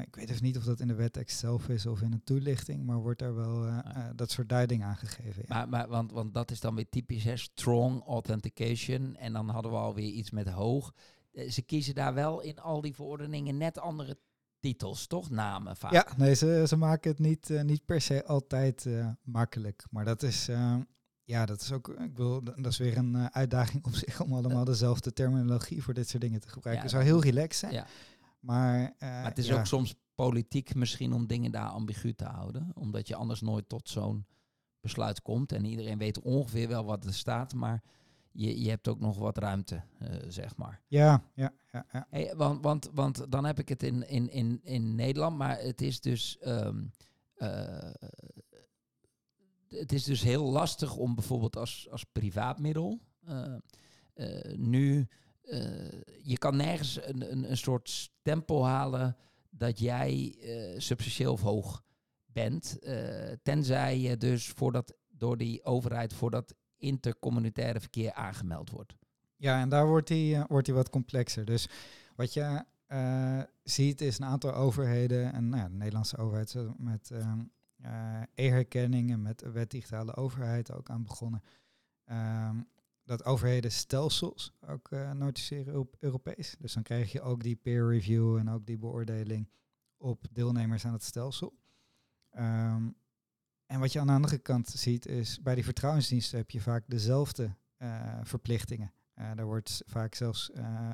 [0.00, 2.84] ik weet even niet of dat in de wettekst zelf is of in een toelichting,
[2.84, 4.12] maar wordt daar wel Ja.
[4.16, 5.42] dat soort duiding aangegeven.
[5.46, 5.54] Ja.
[5.54, 7.36] Maar, maar, want, want dat is dan weer typisch, hè?
[7.36, 9.16] strong authentication.
[9.16, 10.94] En dan hadden we alweer iets met hoog.
[11.32, 14.18] Eh, Ze kiezen daar wel in al die verordeningen net andere
[14.60, 15.30] titels, toch?
[15.30, 15.92] Namen vaak.
[15.92, 20.04] ja, nee, ze, ze maken het niet, uh, niet per se altijd uh, makkelijk, maar
[20.04, 20.76] dat is, uh,
[21.22, 24.64] ja, dat is ook, ik wil, dat is weer een uitdaging op zich om allemaal
[24.64, 26.88] dezelfde terminologie voor dit soort dingen te gebruiken.
[26.88, 27.86] Ja, Het zou heel relaxed zijn, Ja.
[28.40, 32.70] maar, Maar het is ja, ook soms politiek misschien om dingen daar ambigu te houden.
[32.74, 34.26] Omdat je anders nooit tot zo'n
[34.80, 35.52] besluit komt.
[35.52, 37.54] En iedereen weet ongeveer wel wat er staat.
[37.54, 37.82] Maar
[38.38, 40.82] je, je hebt ook nog wat ruimte, uh, zeg maar.
[40.86, 41.86] Ja, ja, ja.
[41.92, 42.06] ja.
[42.10, 45.36] Hey, want, want, want dan heb ik het in, in, in, in Nederland.
[45.36, 46.38] Maar het is dus...
[46.46, 46.90] Um,
[47.36, 47.90] uh,
[49.68, 53.54] het is dus heel lastig om bijvoorbeeld als, als privaatmiddel uh,
[54.56, 55.08] nu
[56.22, 59.16] je kan nergens een, een, een soort stempel halen
[59.50, 60.36] dat jij
[60.76, 61.82] substantieel of hoog
[62.26, 62.78] bent.
[63.42, 68.96] Tenzij je dus voordat door die overheid voor dat intercommunitaire verkeer aangemeld wordt.
[69.36, 71.44] Ja, en daar wordt hij uh, wordt wat complexer.
[71.44, 71.68] Dus
[72.16, 77.10] wat je uh, ziet is een aantal overheden, en nou ja, de Nederlandse overheid met
[77.12, 81.42] uh, e-herkenning en met wet digitale overheid ook aan begonnen.
[82.10, 82.68] Um,
[83.04, 86.56] dat overheden stelsels ook noticeren op Europees.
[86.58, 89.48] Dus dan krijg je ook die peer review en ook die beoordeling
[89.96, 91.58] op deelnemers aan het stelsel.
[92.38, 92.96] Um,
[93.68, 96.84] en wat je aan de andere kant ziet is, bij die vertrouwensdiensten heb je vaak
[96.86, 98.92] dezelfde uh, verplichtingen.
[99.18, 100.90] Uh, daar wordt vaak zelfs uh,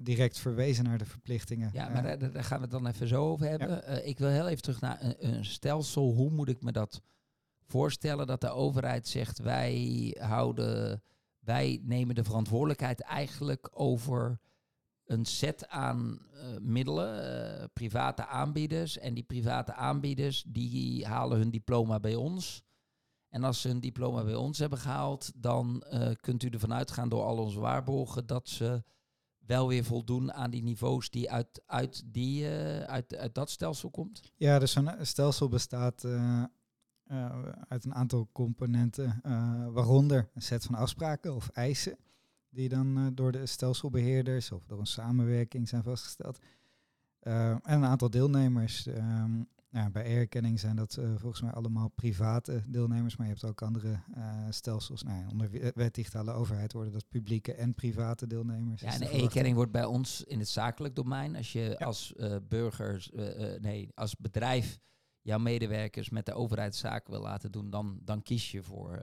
[0.00, 1.70] direct verwezen naar de verplichtingen.
[1.72, 3.68] Ja, maar daar, daar, gaan we het dan even zo over hebben.
[3.68, 3.82] Ja.
[3.86, 6.12] ik wil heel even terug naar een, een, stelsel.
[6.12, 7.02] Hoe moet ik me dat
[7.66, 11.02] voorstellen dat de overheid zegt wij houden,
[11.38, 14.38] wij nemen de verantwoordelijkheid eigenlijk over
[15.06, 17.24] een set aan uh, middelen,
[17.60, 18.98] uh, private aanbieders.
[18.98, 22.64] En die private aanbieders die halen hun diploma bij ons.
[23.28, 27.08] En als ze hun diploma bij ons hebben gehaald, dan uh, kunt u ervan uitgaan
[27.08, 28.82] door al onze waarborgen dat ze
[29.38, 32.48] wel weer voldoen aan die niveaus die uit, uit, die,
[32.86, 34.32] uit, uit dat stelsel komt?
[34.36, 36.04] Ja, dus zo'n stelsel bestaat
[37.68, 39.20] uit een aantal componenten,
[39.72, 41.96] waaronder een set van afspraken of eisen
[42.56, 46.38] die dan uh, door de stelselbeheerders of door een samenwerking zijn vastgesteld.
[47.22, 48.86] Uh, en een aantal deelnemers.
[48.86, 53.44] Um, ja, bij erkenning zijn dat uh, volgens mij allemaal private deelnemers, maar je hebt
[53.44, 54.00] ook andere
[54.50, 55.02] stelsels.
[55.02, 58.80] Nou, onder wet digitale overheid worden dat publieke en private deelnemers.
[58.80, 61.36] Ja, en de erkenning wordt bij ons in het zakelijk domein.
[61.36, 61.86] Als je ja.
[61.86, 62.14] als
[62.48, 63.10] burgers,
[63.60, 64.78] nee, als bedrijf
[65.20, 69.00] jouw medewerkers met de overheid zaken wil laten doen, dan, dan kies je voor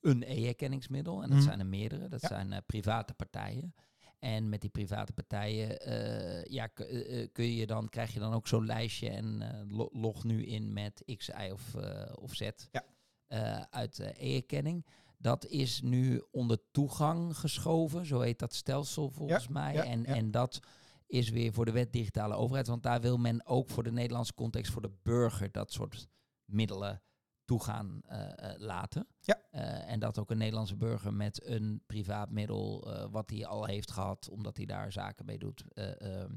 [0.00, 1.22] een e-erkenningsmiddel.
[1.22, 1.44] En dat mm.
[1.44, 2.08] zijn er meerdere.
[2.08, 2.28] Dat ja.
[2.28, 3.74] zijn uh, private partijen.
[4.18, 8.46] En met die private partijen uh, ja, uh, kun je dan, krijg je dan ook
[8.46, 11.74] zo'n lijstje en lo log nu in met X, Y of,
[12.14, 13.68] of Z ja.
[13.70, 14.86] uit e-erkenning.
[15.18, 19.74] Dat is nu onder toegang geschoven, zo heet dat stelsel volgens ja, mij.
[19.74, 20.60] en, en dat
[21.06, 24.34] is weer voor de wet digitale overheid, want daar wil men ook voor de Nederlandse
[24.34, 26.08] context, voor de burger, dat soort
[26.44, 27.02] middelen
[27.48, 29.06] toegaan uh, laten.
[29.20, 29.42] Ja.
[29.52, 33.90] Uh, en dat ook een Nederlandse burger met een privaat middel, wat hij al heeft
[33.90, 36.34] gehad, omdat hij daar zaken mee doet, ehm,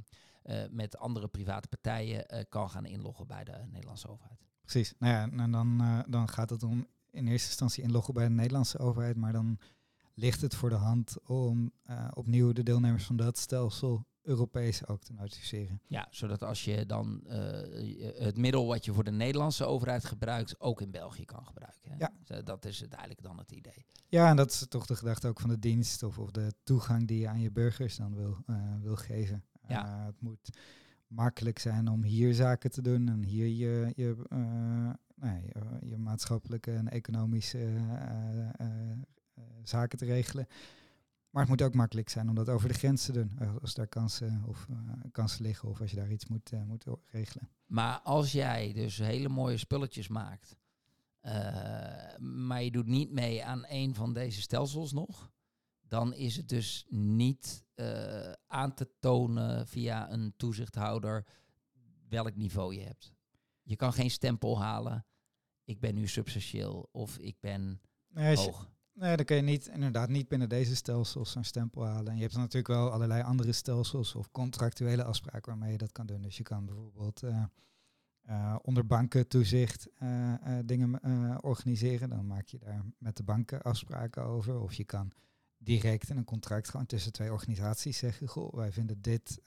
[0.70, 4.39] met andere private partijen kan gaan inloggen bij de Nederlandse overheid.
[4.62, 4.93] Precies.
[4.99, 8.78] Nou ja, en dan, dan gaat het om in eerste instantie inloggen bij de Nederlandse
[8.80, 9.59] overheid, maar dan
[10.14, 11.72] ligt het voor de hand om
[12.14, 15.82] opnieuw de deelnemers van dat stelsel Europees ook te notificeren.
[15.88, 17.34] Ja, zodat als je dan uh,
[18.18, 21.92] het middel wat je voor de Nederlandse overheid gebruikt, ook in België kan gebruiken.
[21.92, 21.98] Hè?
[21.98, 22.42] Ja.
[22.42, 23.86] Dat is uiteindelijk dan het idee.
[24.08, 27.08] Ja, en dat is toch de gedachte ook van de dienst of, of de toegang
[27.08, 29.44] die je aan je burgers dan wil, uh, wil geven.
[29.68, 29.86] Ja.
[29.86, 30.58] Uh, het moet
[31.08, 34.16] makkelijk zijn om hier zaken te doen en hier je, je,
[35.16, 37.68] nou, je, je, maatschappelijke en economische
[39.64, 40.48] zaken te regelen.
[41.32, 43.32] Maar het moet ook makkelijk zijn om dat over de grens te doen.
[43.40, 44.78] Eh, als daar kansen, of, uh,
[45.12, 47.50] kansen liggen of als je daar iets moet, uh, moet regelen.
[47.66, 50.56] Maar als jij dus hele mooie spulletjes maakt,
[51.22, 51.32] uh,
[52.18, 55.32] maar je doet niet mee aan een van deze stelsels nog,
[55.82, 57.66] dan is het dus niet
[58.48, 61.26] aan te tonen via een toezichthouder
[62.10, 63.14] welk niveau je hebt.
[63.62, 65.06] Je kan geen stempel halen.
[65.64, 68.70] Ik ben nu substantieel of ik ben nee, hoog.
[68.94, 72.12] Nee, dan kun je niet, inderdaad niet binnen deze stelsels een stempel halen.
[72.12, 76.06] En je hebt natuurlijk wel allerlei andere stelsels of contractuele afspraken waarmee je dat kan
[76.06, 76.22] doen.
[76.22, 77.44] Dus je kan bijvoorbeeld uh,
[78.30, 80.34] uh, onder bankentoezicht uh,
[80.66, 81.00] dingen
[81.44, 82.10] organiseren.
[82.10, 84.60] Dan maak je daar met de banken afspraken over.
[84.60, 85.12] Of je kan
[85.58, 88.28] direct in een contract gewoon tussen twee organisaties zeggen...
[88.28, 89.42] Goh, wij vinden dit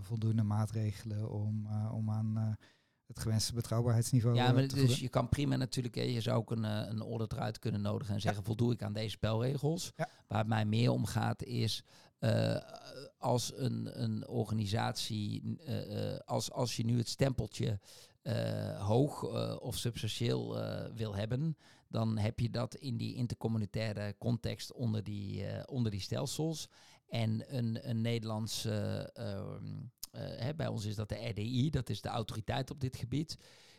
[0.00, 2.56] voldoende maatregelen om, om aan
[3.08, 4.36] het gewenste betrouwbaarheidsniveau.
[4.36, 7.58] Ja, maar dus je kan prima natuurlijk, je zou ook een, eh, een audit eruit
[7.58, 9.92] kunnen nodigen en zeggen, voldoe ik aan deze spelregels?
[10.26, 11.84] Waar het mij meer om gaat is,
[12.20, 12.56] uh,
[13.18, 17.78] als een, een organisatie, uh, als, als je nu het stempeltje
[18.78, 19.22] hoog
[19.60, 20.56] of substantieel
[20.94, 21.56] wil hebben,
[21.88, 26.68] dan heb je dat in die intercommunitaire context onder die, onder die stelsels.
[27.08, 29.76] En een, een Nederlandse ehm,
[30.12, 33.36] hè, bij ons is dat de RDI, dat is de autoriteit op dit gebied.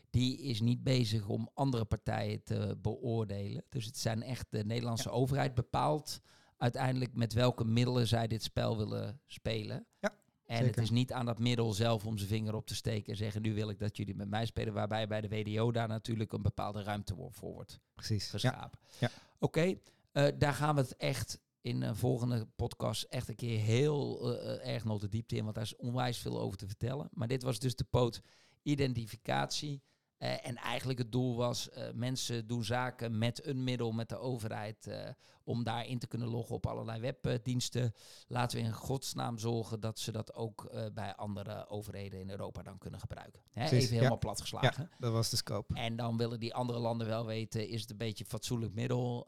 [0.09, 3.63] Die is niet bezig om andere partijen te beoordelen.
[3.69, 6.21] Dus het zijn echt de Nederlandse overheid bepaalt
[6.57, 9.85] uiteindelijk met welke middelen zij dit spel willen spelen.
[9.99, 10.13] Ja.
[10.45, 13.17] En het is niet aan dat middel zelf om zijn vinger op te steken en
[13.17, 14.73] zeggen: Nu wil ik dat jullie met mij spelen.
[14.73, 18.29] Waarbij bij de WDO daar natuurlijk een bepaalde ruimte voor wordt Precies.
[18.29, 18.79] geschapen.
[18.99, 19.09] Ja.
[19.39, 19.75] Oké,
[20.13, 24.67] uh, daar gaan we het echt in een volgende podcast echt een keer heel uh,
[24.67, 27.09] erg nog de diepte in, want daar is onwijs veel over te vertellen.
[27.11, 28.21] Maar dit was dus de poot
[28.61, 29.81] identificatie
[30.19, 34.17] Eh, en eigenlijk het doel was, eh, mensen doen zaken met een middel, met de
[34.17, 35.09] overheid, eh,
[35.43, 37.93] om daarin te kunnen loggen op allerlei webdiensten.
[38.27, 42.77] Laten we in godsnaam zorgen dat ze dat ook bij andere overheden in Europa dan
[42.77, 43.41] kunnen gebruiken.
[43.51, 44.19] Hè, Precies, even helemaal ja.
[44.19, 44.83] plat geslagen.
[44.91, 45.73] Ja, dat was de scope.
[45.73, 49.27] En dan willen die andere landen wel weten, is het een beetje een fatsoenlijk middel?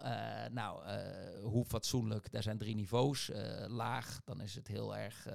[0.52, 0.84] Nou,
[1.42, 2.32] hoe fatsoenlijk?
[2.32, 3.32] Daar zijn drie niveaus.
[3.68, 5.28] Laag, dan is het heel erg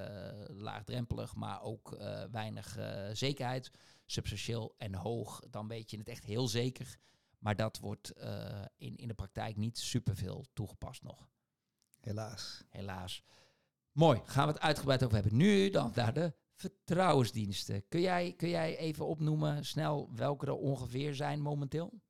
[0.49, 1.97] laagdrempelig, maar ook
[2.31, 2.79] weinig
[3.13, 3.71] zekerheid.
[4.07, 6.97] Substantieel en hoog, dan weet je het echt heel zeker.
[7.39, 11.29] Maar dat wordt eh, in, in de praktijk niet superveel toegepast nog,
[12.01, 12.65] Helaas.
[12.69, 13.23] helaas.
[13.93, 15.37] Mooi, gaan we het uitgebreid over hebben.
[15.37, 17.89] Nu dan naar de vertrouwensdiensten.
[17.89, 22.01] Kun jij, kun jij even opnoemen snel welke er ongeveer zijn momenteel?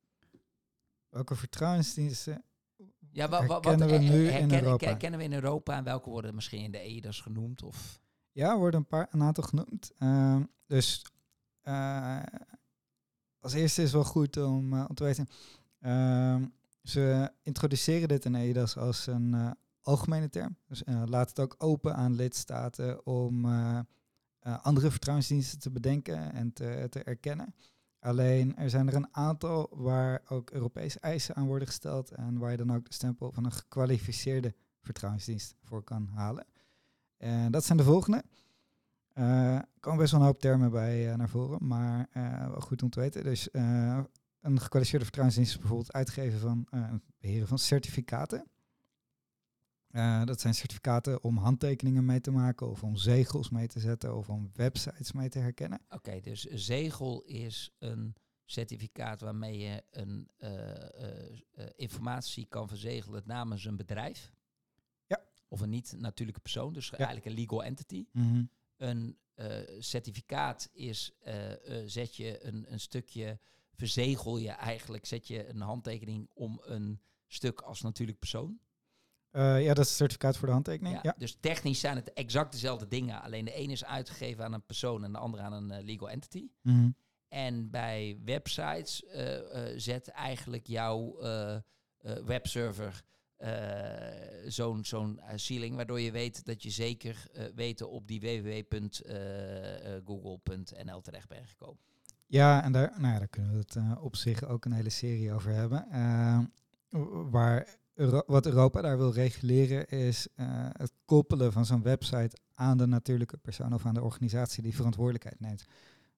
[1.09, 2.43] Welke vertrouwensdiensten?
[3.11, 4.93] Ja, wa, wa, wat Herkennen we nu in herkennen- Europa?
[4.95, 7.63] Kennen we in Europa en welke worden misschien in de EIDAS genoemd?
[7.63, 7.99] Of?
[8.31, 9.91] Ja, worden een, paar, een aantal genoemd.
[9.99, 11.01] Ehm, dus
[11.67, 12.19] eh,
[13.39, 15.27] als eerste is wel goed om, eh, te weten.
[15.79, 16.45] ehm,
[16.83, 19.51] ze introduceren dit in EIDAS als een eh,
[19.81, 20.57] algemene term.
[20.67, 23.45] Dus laat het ook open aan lidstaten om
[24.41, 27.55] andere vertrouwensdiensten te bedenken en te, te erkennen.
[27.99, 32.51] Alleen er zijn er een aantal waar ook Europese eisen aan worden gesteld en waar
[32.51, 36.45] je dan ook de stempel van een gekwalificeerde vertrouwensdienst voor kan halen.
[37.17, 38.23] En dat zijn de volgende.
[39.17, 42.59] Eh, Er komen best wel een hoop termen bij eh, naar voren, maar eh, wel
[42.59, 43.23] goed om te weten.
[43.23, 43.99] Dus eh,
[44.41, 48.47] een gekwalificeerde vertrouwensdienst is bijvoorbeeld uitgeven van eh, het beheren van certificaten.
[49.87, 54.15] Eh, dat zijn certificaten om handtekeningen mee te maken, of om zegels mee te zetten,
[54.17, 55.79] of om websites mee te herkennen.
[55.89, 58.15] Oké, dus een zegel is een
[58.45, 64.31] certificaat waarmee je een eh, eh, eh, informatie kan verzegelen namens een bedrijf.
[65.05, 65.19] Ja.
[65.47, 68.05] Of een niet-natuurlijke persoon, dus eigenlijk een legal entity.
[68.77, 69.47] Een eh,
[69.79, 73.39] certificaat is, eh, eh, zet je een, een stukje,
[73.73, 78.59] verzegel je eigenlijk, zet je een handtekening om een stuk als natuurlijk persoon.
[79.31, 80.95] Ja, dat is het certificaat voor de handtekening.
[80.95, 81.15] Ja, Ja.
[81.17, 83.21] Dus technisch zijn het exact dezelfde dingen.
[83.21, 86.47] Alleen de ene is uitgegeven aan een persoon en de andere aan een legal entity.
[86.61, 86.89] Mhm.
[87.27, 89.03] En bij websites
[89.75, 91.17] zet eigenlijk jouw
[92.25, 93.03] webserver
[94.47, 101.01] zo'n zo'n eh, ceiling, waardoor je weet dat je zeker eh weten op die www.google.nl
[101.01, 101.79] terecht bent gekomen.
[102.27, 104.89] Ja, en daar, nou ja, daar kunnen we het eh, op zich ook een hele
[104.89, 105.91] serie over hebben.
[105.91, 106.39] Eh,
[107.31, 107.67] waar
[108.25, 113.37] wat Europa daar wil reguleren is eh, het koppelen van zo'n website aan de natuurlijke
[113.37, 115.65] persoon of aan de organisatie die verantwoordelijkheid neemt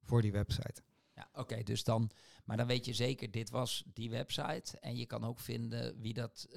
[0.03, 0.81] voor die website.
[1.19, 2.11] Ja, oké, dus dan,
[2.45, 4.79] maar dan weet je zeker, dit was die website.
[4.79, 6.47] En je kan ook vinden wie dat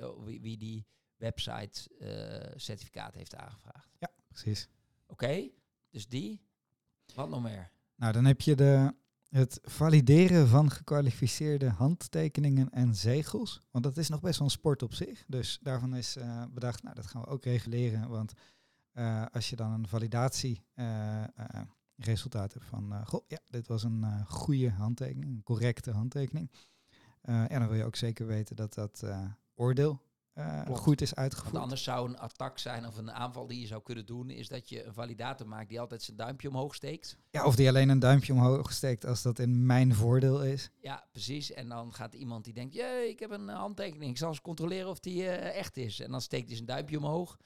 [0.00, 0.86] oh, wie, wie die
[1.16, 3.90] website eh, certificaat heeft aangevraagd.
[4.28, 4.68] Precies.
[5.06, 5.48] Oké,
[5.90, 6.40] dus die.
[7.14, 7.70] Wat nog meer?
[7.96, 8.94] Nou, dan heb je de,
[9.28, 13.60] het valideren van gekwalificeerde handtekeningen en zegels.
[13.70, 15.24] Want dat is nog best wel een sport op zich.
[15.26, 16.16] Dus daarvan is
[16.50, 18.08] bedacht, nou, dat gaan we ook reguleren.
[18.08, 18.32] Want
[19.32, 19.88] als je dan een
[22.02, 26.50] validatieresultaat hebt van, eh, goh, ja, dit was een eh, goede handtekening, een correcte handtekening.
[27.22, 29.04] Eh ja, dan wil je ook zeker weten dat dat
[29.54, 30.00] oordeel
[30.70, 31.62] goed is Want uitgevoerd.
[31.62, 34.68] anders zou een attack zijn of een aanval die je zou kunnen doen, is dat
[34.68, 37.16] je een validator maakt die altijd zijn duimpje omhoog steekt.
[37.30, 40.70] Ja, of die alleen een duimpje omhoog steekt als dat in mijn voordeel is.
[40.80, 41.52] Ja, precies.
[41.52, 44.88] En dan gaat iemand die denkt, jee, ik heb een handtekening, ik zal eens controleren
[44.88, 46.00] of die echt is.
[46.00, 47.38] En dan steekt hij zijn duimpje omhoog.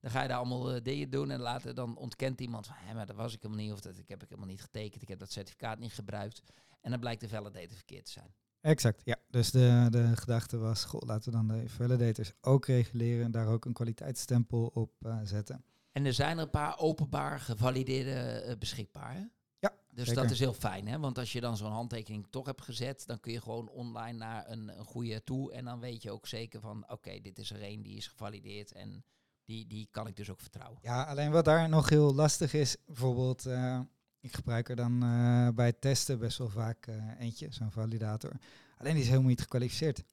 [0.00, 2.94] Dan ga je daar allemaal eh, dingen doen en later dan ontkent iemand van, hé,
[2.94, 5.08] maar dat was ik helemaal niet, of dat ik heb ik helemaal niet getekend, ik
[5.08, 6.42] heb dat certificaat niet gebruikt.
[6.80, 8.34] En dan blijkt de validator verkeerd te zijn.
[8.60, 9.16] Exact, ja.
[9.28, 13.46] Dus de, de gedachte was, goh, laten we dan de validators ook reguleren en daar
[13.46, 15.64] ook een kwaliteitsstempel op eh, zetten.
[15.92, 19.14] En er zijn er een paar openbaar gevalideerde eh, beschikbaar.
[19.14, 19.24] Hè?
[19.58, 20.22] Ja, Dus zeker.
[20.22, 20.98] dat is heel fijn, hè?
[20.98, 24.50] Want als je dan zo'n handtekening toch hebt gezet, dan kun je gewoon online naar
[24.50, 25.52] een, een goede toe.
[25.52, 28.72] En dan weet je ook zeker van, oké, dit is er een die is gevalideerd
[28.72, 29.04] en
[29.50, 30.78] die, die kan ik dus ook vertrouwen.
[30.82, 33.80] Ja, alleen wat daar nog heel lastig is, bijvoorbeeld, eh,
[34.20, 38.32] ik gebruik er dan eh, bij het testen best wel vaak eh, eentje, zo'n validator.
[38.76, 40.04] Alleen die is helemaal niet gekwalificeerd.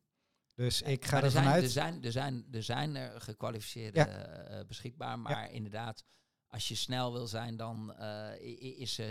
[0.56, 1.64] Dus ik ga er ervan zijn, uit...
[1.64, 4.64] Er zijn, er, zijn, er zijn er gekwalificeerde Ja.
[4.66, 6.04] beschikbaar, maar inderdaad,
[6.48, 7.96] als je snel wil zijn, dan
[8.78, 9.02] is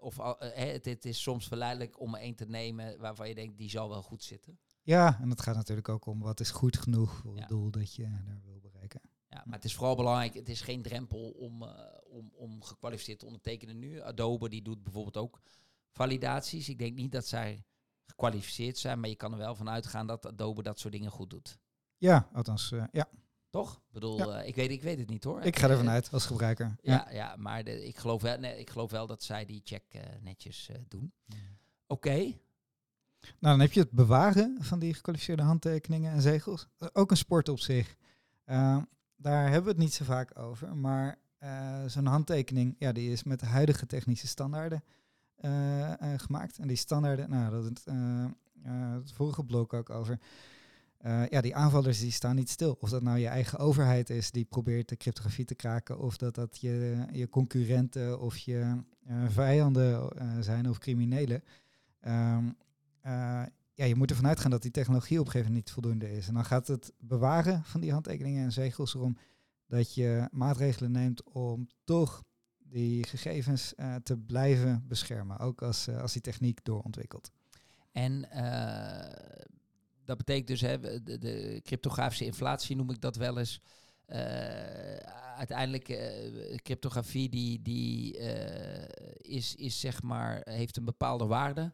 [0.00, 3.70] of het, het is soms verleidelijk om er een te nemen waarvan je denkt, die
[3.70, 4.58] zal wel goed zitten.
[4.82, 7.94] Ja, en het gaat natuurlijk ook om wat is goed genoeg voor het doel dat
[7.94, 8.53] je daar wil.
[9.34, 11.68] Ja, maar het is vooral belangrijk, het is geen drempel om, eh,
[12.04, 14.00] om, om gekwalificeerd te ondertekenen nu.
[14.02, 15.40] Adobe die doet bijvoorbeeld ook
[15.92, 16.68] validaties.
[16.68, 17.64] Ik denk niet dat zij
[18.06, 21.30] gekwalificeerd zijn, maar je kan er wel van uitgaan dat Adobe dat soort dingen goed
[21.30, 21.58] doet.
[21.98, 23.08] Ja, althans, eh, ja,
[23.50, 23.74] Toch?
[23.74, 24.40] Ik bedoel, Ja.
[24.40, 25.40] eh, ik, weet, ik weet het niet hoor.
[25.42, 26.76] ik ga ervan Eh, uit als gebruiker.
[26.82, 29.84] Ja, ja maar de, ik, geloof wel, nee, ik geloof wel dat zij die check
[30.20, 31.12] netjes doen.
[31.86, 32.14] Oké.
[32.14, 32.36] Nou,
[33.40, 36.66] dan heb je het bewaren van die gekwalificeerde handtekeningen en zegels.
[36.92, 37.96] Ook een sport op zich.
[38.46, 38.82] Uh,
[39.16, 40.76] daar hebben we het niet zo vaak over.
[40.76, 44.82] Maar uh, zo'n handtekening, ja, die is met de huidige technische standaarden
[45.40, 46.58] uh, gemaakt.
[46.58, 47.84] En die standaarden, nou, dat het,
[49.02, 50.18] het vorige blok ook over.
[51.28, 52.76] ja, die aanvallers die staan niet stil.
[52.80, 55.98] Of dat nou je eigen overheid is die probeert de cryptografie te kraken.
[55.98, 58.82] Of dat dat je, je concurrenten of je
[59.28, 60.10] vijanden
[60.40, 61.42] zijn of criminelen.
[62.06, 62.56] Um,
[63.74, 66.28] ja, je moet ervan uitgaan dat die technologie op een gegeven moment niet voldoende is.
[66.28, 69.16] En dan gaat het bewaren van die handtekeningen en zegels erom
[69.66, 72.22] dat je maatregelen neemt om toch
[72.58, 77.30] die gegevens uh, te blijven beschermen, ook als, uh, als die techniek doorontwikkelt.
[77.92, 78.28] En
[80.04, 83.60] dat betekent dus, hè, de, de, cryptografische inflatie noem ik dat wel eens.
[85.36, 85.84] uiteindelijk,
[86.62, 88.16] cryptografie die, die
[89.16, 91.72] is, is zeg maar, heeft een bepaalde waarde.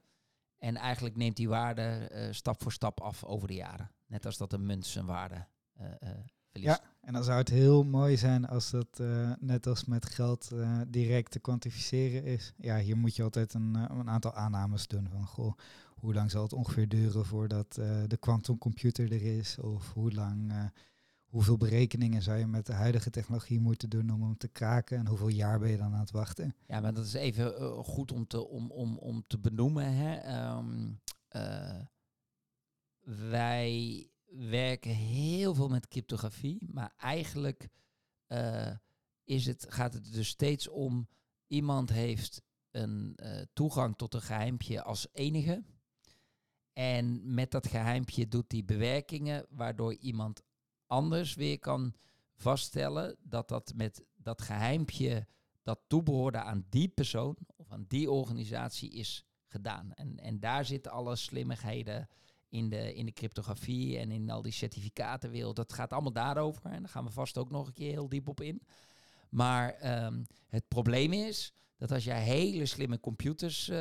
[0.61, 3.91] En eigenlijk neemt die waarde uh, stap voor stap af over de jaren.
[4.07, 5.47] Net als dat een munt zijn waarde
[5.81, 6.09] uh, uh,
[6.51, 6.81] verliest.
[6.81, 9.03] Ja, en dan zou het heel mooi zijn als dat
[9.39, 10.53] net als met geld
[10.89, 12.53] direct te kwantificeren is.
[12.57, 15.59] Ja, hier moet je altijd een, een aantal aannames doen van goh,
[15.95, 17.75] hoe lang zal het ongeveer duren voordat
[18.07, 19.59] de quantumcomputer er is?
[19.59, 20.53] Of hoe lang
[21.31, 25.07] hoeveel berekeningen zou je met de huidige technologie moeten doen om hem te kraken en
[25.07, 26.55] hoeveel jaar ben je dan aan het wachten?
[26.67, 29.95] Ja, maar dat is even uh, goed om te, om, om, om te benoemen.
[29.95, 30.47] Hè.
[30.57, 31.01] Um,
[31.37, 31.81] uh,
[33.31, 37.69] wij werken heel veel met cryptografie, maar eigenlijk
[38.29, 38.77] uh,
[39.25, 41.09] is het, gaat het dus steeds om
[41.47, 43.19] iemand heeft een
[43.53, 45.65] toegang tot een geheimpje als enige.
[46.73, 50.43] En met dat geheimpje doet hij bewerkingen waardoor iemand
[50.91, 51.95] anders weer kan
[52.35, 55.27] vaststellen dat dat met dat geheimpje
[55.63, 59.93] dat toebehoorde aan die persoon of aan die organisatie is gedaan.
[59.93, 62.09] En, en daar zitten alle slimmigheden
[62.49, 65.57] in de, in de cryptografie en in al die certificatenwereld.
[65.57, 68.29] Dat gaat allemaal daarover en daar gaan we vast ook nog een keer heel diep
[68.29, 68.63] op in.
[69.31, 73.77] Maar um, het probleem is dat als jij hele slimme computers uh,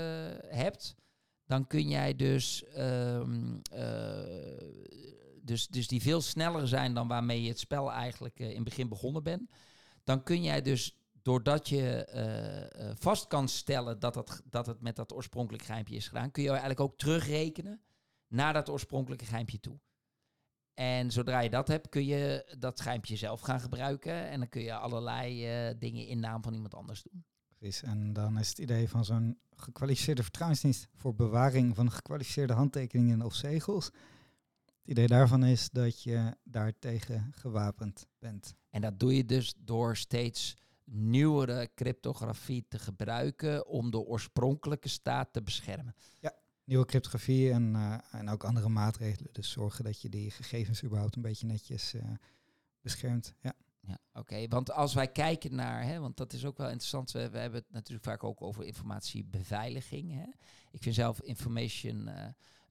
[0.47, 0.95] hebt,
[1.45, 3.79] dan kun jij dus um, uh,
[5.49, 8.63] dus, dus die veel sneller zijn dan waarmee je het spel eigenlijk uh, in het
[8.63, 9.49] begin begonnen bent.
[10.03, 12.09] Dan kun jij dus, doordat je
[12.75, 16.31] uh, uh, vast kan stellen dat het, dat het met dat oorspronkelijke geheimpje is gedaan,
[16.31, 17.81] kun je eigenlijk ook terugrekenen
[18.27, 19.79] naar dat oorspronkelijke geheimpje toe.
[20.73, 24.29] En zodra je dat hebt, kun je dat geheimpje zelf gaan gebruiken.
[24.29, 27.25] En dan kun je allerlei dingen in naam van iemand anders doen.
[27.57, 33.21] Precies, en dan is het idee van zo'n gekwalificeerde vertrouwensdienst voor bewaring van gekwalificeerde handtekeningen
[33.21, 33.91] of zegels
[34.89, 38.53] idee daarvan is dat je daartegen gewapend bent.
[38.69, 45.33] En dat doe je dus door steeds nieuwere cryptografie te gebruiken om de oorspronkelijke staat
[45.33, 45.95] te beschermen.
[46.19, 49.33] Ja, nieuwe cryptografie en, uh, en ook andere maatregelen.
[49.33, 52.01] Dus zorgen dat je die gegevens überhaupt een beetje netjes uh,
[52.81, 53.33] beschermt.
[53.41, 53.53] Ja.
[53.81, 54.19] Ja, oké.
[54.19, 54.47] Okay.
[54.47, 57.59] Want als wij kijken naar, hè, want dat is ook wel interessant, we, we, hebben
[57.59, 60.13] het natuurlijk vaak ook over informatiebeveiliging.
[60.13, 60.25] Hè.
[60.71, 62.25] Ik vind zelf information uh,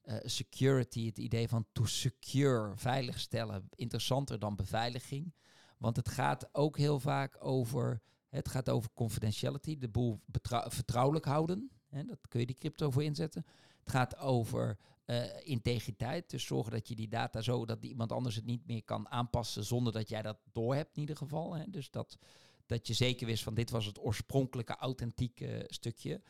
[0.09, 5.33] uh, security, het idee van to secure, veiligstellen, interessanter dan beveiliging.
[5.77, 10.19] Want het gaat ook heel vaak over, het gaat over confidentiality, de boel
[10.67, 11.71] vertrouwelijk houden.
[11.87, 13.45] Hè, dat kun je die crypto voor inzetten.
[13.79, 18.35] Het gaat over uh, integriteit, dus zorgen dat je die data zo dat iemand anders
[18.35, 21.53] het niet meer kan aanpassen zonder dat jij dat doorhebt in ieder geval.
[21.53, 21.69] Hè.
[21.69, 22.17] Dus dat,
[22.65, 26.21] dat je zeker wist van dit was het oorspronkelijke authentieke stukje.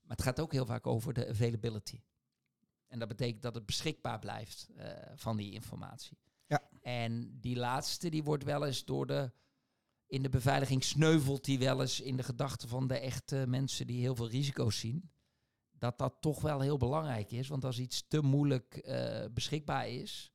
[0.00, 2.00] Maar het gaat ook heel vaak over de availability.
[2.94, 6.18] En dat betekent dat het beschikbaar blijft uh, van die informatie.
[6.46, 6.62] Ja.
[6.82, 9.32] En die laatste, die wordt wel eens door de...
[10.06, 14.00] In de beveiliging sneuvelt die wel eens in de gedachten van de echte mensen die
[14.00, 15.10] heel veel risico's zien.
[15.72, 17.48] Dat dat toch wel heel belangrijk is.
[17.48, 20.32] Want als iets te moeilijk uh, beschikbaar is,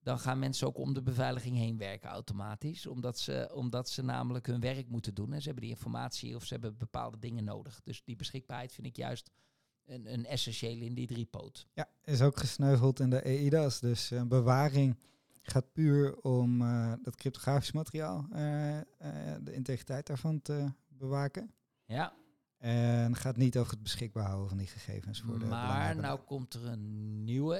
[0.00, 2.86] dan gaan mensen ook om de beveiliging heen werken automatisch.
[2.86, 5.32] Omdat ze, omdat ze namelijk hun werk moeten doen.
[5.32, 7.80] En ze hebben die informatie of ze hebben bepaalde dingen nodig.
[7.82, 9.30] Dus die beschikbaarheid vind ik juist
[9.88, 11.66] een, een essentiële in die driepoot.
[11.72, 13.80] Ja, is ook gesneuveld in de EIDAS.
[13.80, 14.96] Dus uh, bewaring
[15.42, 18.78] gaat puur om uh, dat cryptografisch materiaal, uh,
[19.40, 21.52] de integriteit daarvan te bewaken.
[21.84, 22.12] Ja.
[22.58, 26.54] En gaat niet over het beschikbaar houden van die gegevens voor de Maar nou komt
[26.54, 27.56] er een nieuwe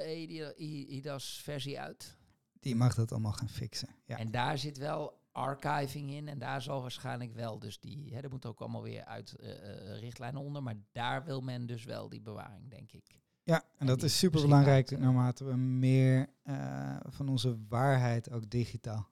[0.57, 2.17] EIDAS-versie uit.
[2.61, 3.89] Die mag dat allemaal gaan fixen.
[4.05, 4.19] Ja.
[4.19, 6.29] En daar zit wel archiving in.
[6.29, 8.15] En daar zal waarschijnlijk wel dus die...
[8.15, 10.63] Hè, er moet ook allemaal weer uit uh, uh, richtlijnen onder.
[10.63, 13.05] Maar daar wil men dus wel die bewaring, denk ik.
[13.43, 18.51] Ja, en, en dat is super belangrijk naarmate we meer uh, van onze waarheid ook
[18.51, 19.09] digitaal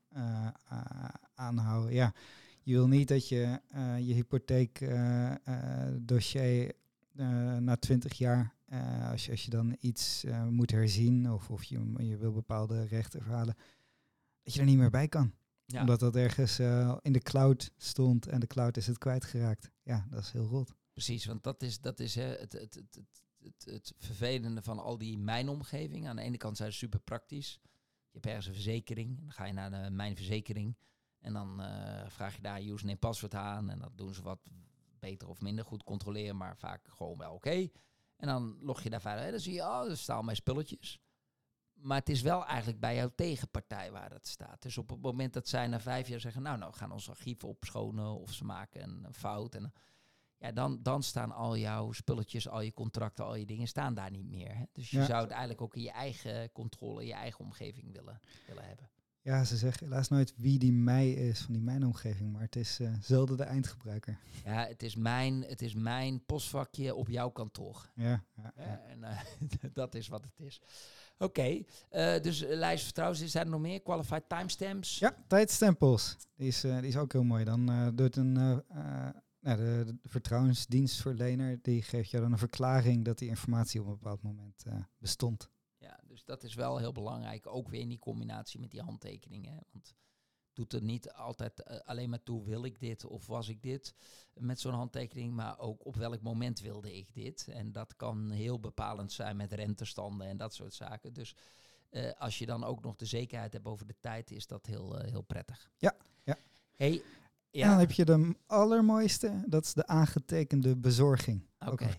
[1.35, 1.95] aanhouden.
[1.95, 2.13] Ja,
[2.63, 3.61] je wil niet dat je
[4.01, 4.89] je hypotheek
[6.07, 6.73] dossier
[7.61, 11.65] na twintig jaar eh, als, je, als je dan iets eh, moet herzien of, of
[11.65, 13.57] je, je wil bepaalde rechten verhalen,
[14.43, 15.33] dat je er niet meer bij kan.
[15.67, 15.81] Ja.
[15.81, 19.71] Omdat dat ergens eh, in de cloud stond en de cloud is het kwijtgeraakt.
[19.83, 20.75] Ja, dat is heel rot.
[20.93, 24.99] Precies, want dat is, dat is hè, het, het, het, het, het, vervelende van al
[24.99, 26.11] die mijnomgevingen.
[26.11, 27.61] Aan de ene kant zijn ze super praktisch.
[27.63, 30.77] Je hebt ergens een verzekering, dan ga je naar de mijnverzekering.
[31.21, 33.71] En dan eh, vraag je daar username en paswoord aan.
[33.71, 34.41] En dat doen ze wat
[34.99, 37.69] beter of minder goed controleren, maar vaak gewoon wel oké.
[38.17, 39.25] En dan log je daar verder.
[39.25, 41.01] En dan zie je, oh, er staan mijn spulletjes.
[41.77, 44.63] Maar het is wel eigenlijk bij jouw tegenpartij waar dat staat.
[44.63, 47.09] Dus op het moment dat zij na vijf jaar zeggen, nou, nou, we gaan ons
[47.11, 49.55] archief opschonen of ze maken een, een fout.
[49.55, 49.73] En
[50.39, 54.11] ja, dan, dan staan al jouw spulletjes, al je contracten, al je dingen staan daar
[54.11, 54.55] niet meer.
[54.57, 54.65] Hè?
[54.73, 55.05] Dus je Ja.
[55.05, 58.91] zou het eigenlijk ook in je eigen controle, in je eigen omgeving willen, willen hebben.
[59.21, 62.81] Ja, ze zeggen helaas nooit wie die mij is van die mijnomgeving, maar het is
[62.81, 64.19] eh, zelden de eindgebruiker.
[64.45, 67.91] Ja, het is mijn, het is mijn postvakje op jouw kantoor.
[67.95, 68.81] Ja, ja, Ja, ja.
[68.89, 69.21] en eh,
[69.73, 70.61] dat is wat het is.
[71.19, 73.81] Oké, eh, dus uh, lijst vertrouwens, zijn er nog meer?
[73.81, 74.99] Qualified timestamps?
[74.99, 76.17] ja tijdstempels.
[76.35, 77.45] Die is, eh, die is ook heel mooi.
[77.45, 82.39] Dan eh, doet een eh, eh, nou, de, de vertrouwensdienstverlener, die geeft jou dan een
[82.39, 85.51] verklaring dat die informatie op een bepaald moment eh, bestond.
[85.79, 87.47] Ja, dus dat is wel heel belangrijk.
[87.47, 89.67] Ook weer in die combinatie met die handtekeningen.
[89.73, 89.95] Want
[90.57, 93.95] doet er niet altijd eh, alleen maar toe, wil ik dit of was ik dit
[94.35, 97.49] met zo'n handtekening, maar ook op welk moment wilde ik dit.
[97.49, 101.13] En dat kan heel bepalend zijn met rentestanden en dat soort zaken.
[101.13, 101.35] Dus
[101.91, 104.99] eh, als je dan ook nog de zekerheid hebt over de tijd, is dat heel,
[104.99, 105.71] eh, heel prettig.
[105.77, 106.37] Ja, ja.
[106.75, 107.03] Hey,
[107.63, 111.45] En dan heb je de allermooiste, dat is de aangetekende bezorging.
[111.59, 111.95] Oké.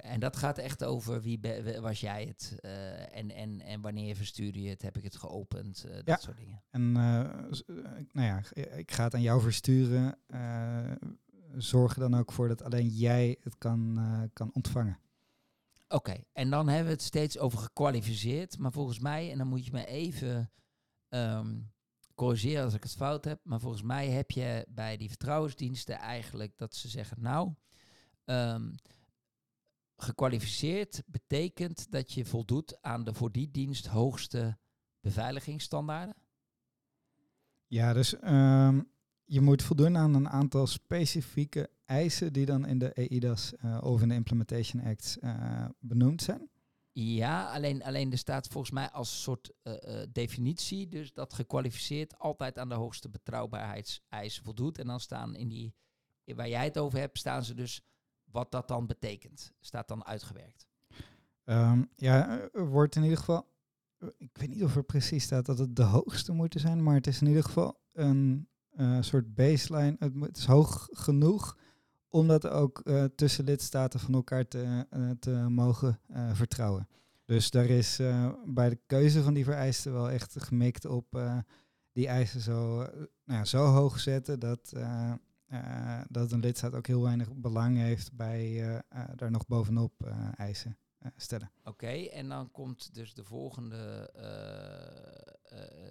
[0.00, 4.16] en dat gaat echt over wie be- was jij het eh, en, en, en wanneer
[4.16, 6.16] verstuurde je het, heb ik het geopend, eh, dat Ja.
[6.16, 6.62] soort dingen.
[6.70, 7.72] En eh,
[8.12, 8.42] nou ja,
[8.76, 10.18] ik ga het aan jou versturen.
[11.56, 13.98] zorg er dan ook voor dat alleen jij het kan,
[14.32, 14.98] kan ontvangen.
[15.88, 18.58] Oké, en dan hebben we het steeds over gekwalificeerd.
[18.58, 20.50] Maar volgens mij, en dan moet je me even
[21.08, 21.56] ehm,
[22.18, 23.40] corrigeren als ik het fout heb.
[23.42, 27.54] Maar volgens mij heb je bij die vertrouwensdiensten eigenlijk dat ze zeggen, nou,
[28.24, 28.70] ehm,
[29.96, 34.58] gekwalificeerd betekent dat je voldoet aan de voor die dienst hoogste
[35.00, 36.16] beveiligingsstandaarden.
[37.66, 38.80] Ja, dus ehm,
[39.24, 44.02] je moet voldoen aan een aantal specifieke eisen die dan in de EIDAS eh, of
[44.02, 46.50] in de Implementation Acts eh, benoemd zijn.
[47.00, 52.18] Ja, alleen, alleen er staat volgens mij als soort eh, eh, definitie, dus dat gekwalificeerd
[52.18, 54.78] altijd aan de hoogste betrouwbaarheidseisen voldoet.
[54.78, 55.74] En dan staan in die,
[56.24, 57.82] waar jij het over hebt, staan ze dus
[58.24, 59.52] wat dat dan betekent.
[59.60, 60.66] Staat dan uitgewerkt.
[61.44, 63.48] Ehm, ja, wordt in ieder geval,
[64.16, 67.06] ik weet niet of er precies staat dat het de hoogste moeten zijn, maar het
[67.06, 69.96] is in ieder geval een eh, soort baseline.
[70.20, 71.58] Het is hoog genoeg
[72.10, 74.86] om dat ook eh, tussen lidstaten van elkaar te,
[75.20, 76.88] eh, mogen eh, vertrouwen.
[77.24, 78.00] Dus daar is
[78.44, 81.20] bij de keuze van die vereisten wel echt gemikt op
[81.92, 82.76] die eisen zo,
[83.24, 84.72] nou ja, zo hoog zetten dat,
[86.08, 88.82] dat een lidstaat ook heel weinig belang heeft bij
[89.14, 89.92] daar nog bovenop
[90.36, 90.78] eisen
[91.16, 91.50] stellen.
[91.64, 94.10] Oké, en dan komt dus de volgende,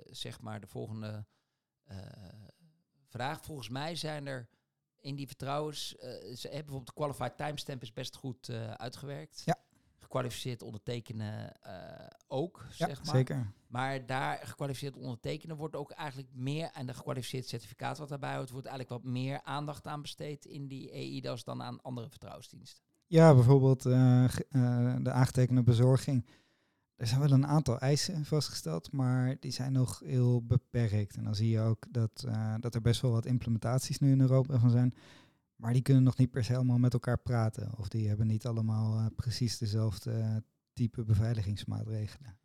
[0.10, 1.26] zeg maar, de volgende
[3.08, 3.44] vraag.
[3.44, 4.50] Volgens mij zijn er
[5.08, 9.42] in die vertrouwens, eh, ze hebben bijvoorbeeld de qualified timestamp is best goed eh, uitgewerkt.
[9.46, 9.56] Ja.
[9.98, 13.16] Gekwalificeerd ondertekenen eh, ook, Ja, zeg maar.
[13.16, 13.52] zeker.
[13.68, 18.50] Maar daar gekwalificeerd ondertekenen wordt ook eigenlijk meer, en de gekwalificeerd certificaat wat daarbij hoort,
[18.50, 22.84] wordt eigenlijk wat meer aandacht aan besteed in die EIDAS dan aan andere vertrouwensdiensten.
[23.06, 26.26] Ja, bijvoorbeeld de aangetekende bezorging.
[26.98, 31.16] Er zijn wel een aantal eisen vastgesteld, maar die zijn nog heel beperkt.
[31.16, 34.22] En dan zie je ook dat, eh, dat er best wel wat implementaties nu in
[34.22, 34.94] Europa van zijn.
[35.56, 37.78] Maar die kunnen nog niet per se allemaal met elkaar praten.
[37.78, 40.36] Of die hebben niet allemaal eh, precies dezelfde eh,
[40.74, 42.36] type beveiligingsmaatregelen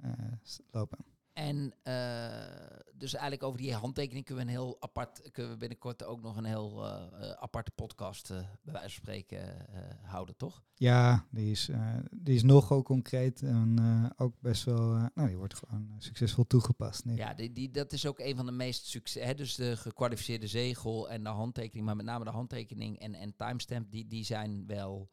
[0.71, 1.12] lopen.
[1.33, 6.05] En eh, dus eigenlijk over die handtekening kunnen we een heel apart, kunnen we binnenkort
[6.05, 8.29] ook nog een heel eh, aparte podcast
[8.63, 9.67] bij wijze van spreken
[10.03, 10.63] houden, toch?
[10.75, 11.71] Ja, die is,
[12.11, 17.03] die is nogal concreet en ook best wel, nou die wordt gewoon succesvol toegepast.
[17.15, 19.25] Ja, die, die, dat is ook een van de meest succes.
[19.25, 23.37] Hè, dus de gekwalificeerde zegel en de handtekening, maar met name de handtekening en, en
[23.37, 25.11] timestamp, die, die zijn wel.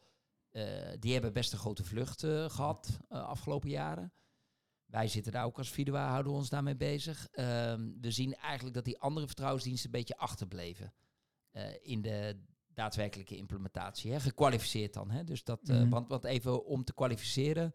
[1.00, 4.14] die hebben best een grote vlucht eh, gehad uh, afgelopen jaren.
[4.90, 7.28] Wij zitten daar ook als Vidua, houden we ons daarmee bezig.
[7.32, 10.94] Um, we zien eigenlijk dat die andere vertrouwensdiensten een beetje achterbleven
[11.54, 12.40] uh, in de
[12.74, 14.12] daadwerkelijke implementatie.
[14.12, 14.20] Hè?
[14.20, 15.12] Gekwalificeerd dan.
[15.12, 15.24] Hè?
[15.24, 15.90] Dus dat, uh, mm -hmm.
[15.90, 17.74] want, want even om te kwalificeren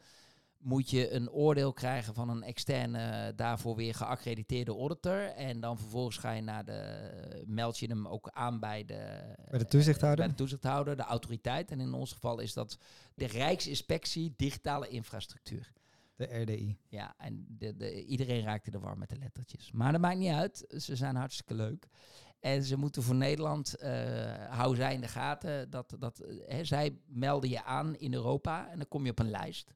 [0.59, 5.21] moet je een oordeel krijgen van een externe, daarvoor weer geaccrediteerde auditor.
[5.23, 9.59] En dan vervolgens ga je naar de, meld je hem ook aan bij de, Bij
[9.59, 10.25] de toezichthouder?
[10.25, 11.71] bij de toezichthouder, de autoriteit.
[11.71, 12.79] En in ons geval is dat
[13.15, 15.73] de Rijksinspectie Digitale Infrastructuur.
[16.17, 16.79] De RDI.
[16.89, 19.73] Ja, en de, de, iedereen raakte er warm met de lettertjes.
[19.73, 20.65] Maar dat maakt niet uit.
[20.69, 21.89] Ze zijn hartstikke leuk.
[22.41, 23.91] En ze moeten voor Nederland, uh,
[24.49, 28.77] hou zij in de gaten, dat, dat hè, zij melden je aan in Europa en
[28.77, 29.75] dan kom je op een lijst.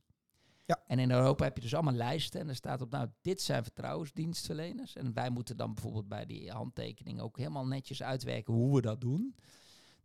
[0.64, 0.82] Ja.
[0.86, 3.62] En in Europa heb je dus allemaal lijsten en er staat op, nou, dit zijn
[3.62, 4.96] vertrouwensdienstverleners.
[4.96, 9.00] En wij moeten dan bijvoorbeeld bij die handtekening ook helemaal netjes uitwerken hoe we dat
[9.00, 9.34] doen.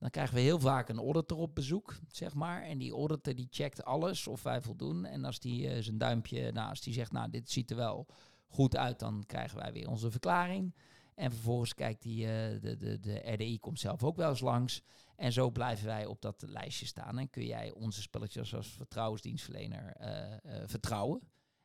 [0.03, 2.63] Dan krijgen we heel vaak een auditor op bezoek, zeg maar.
[2.63, 5.05] En die auditor die checkt alles of wij voldoen.
[5.05, 8.07] En als die uh, zijn duimpje, als die zegt, nou, dit ziet er wel
[8.47, 10.75] goed uit, dan krijgen wij weer onze verklaring.
[11.15, 12.30] En vervolgens kijkt die, uh,
[12.61, 14.81] de, de, de RDI komt zelf ook wel eens langs.
[15.15, 17.19] En zo blijven wij op dat lijstje staan.
[17.19, 21.21] En kun jij onze spelletjes als vertrouwensdienstverlener uh, vertrouwen.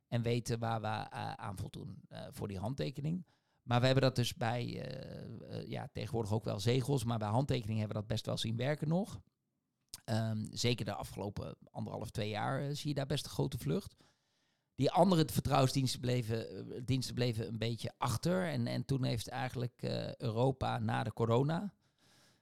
[0.08, 3.24] En weten waar we aan voldoen voor die handtekening.
[3.68, 4.86] Maar we hebben dat dus bij,
[5.66, 7.04] ja, tegenwoordig ook wel zegels.
[7.04, 9.20] Maar bij handtekeningen hebben we dat best wel zien werken nog.
[10.04, 13.96] Um, zeker de afgelopen anderhalf, twee jaar zie je daar best een grote vlucht.
[14.74, 18.48] Die andere vertrouwensdiensten bleven, diensten bleven een beetje achter.
[18.48, 19.82] En, en toen heeft eigenlijk
[20.16, 21.72] Europa na de corona.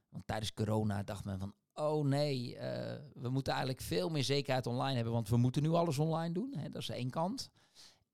[0.08, 1.54] Want tijdens corona dacht men van.
[1.74, 2.56] Oh nee,
[3.14, 5.12] we moeten eigenlijk veel meer zekerheid online hebben.
[5.12, 6.54] Want we moeten nu alles online doen.
[6.56, 7.50] Hè, dat is één kant.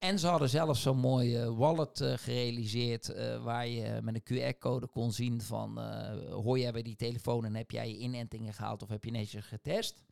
[0.03, 3.07] En ze hadden zelfs zo'n mooie wallet uh, gerealiseerd.
[3.43, 5.79] waar je met een QR-code kon zien van.
[6.31, 9.45] hoor jij bij die telefoon en heb jij je inentingen gehaald of heb je netjes
[9.45, 10.05] getest?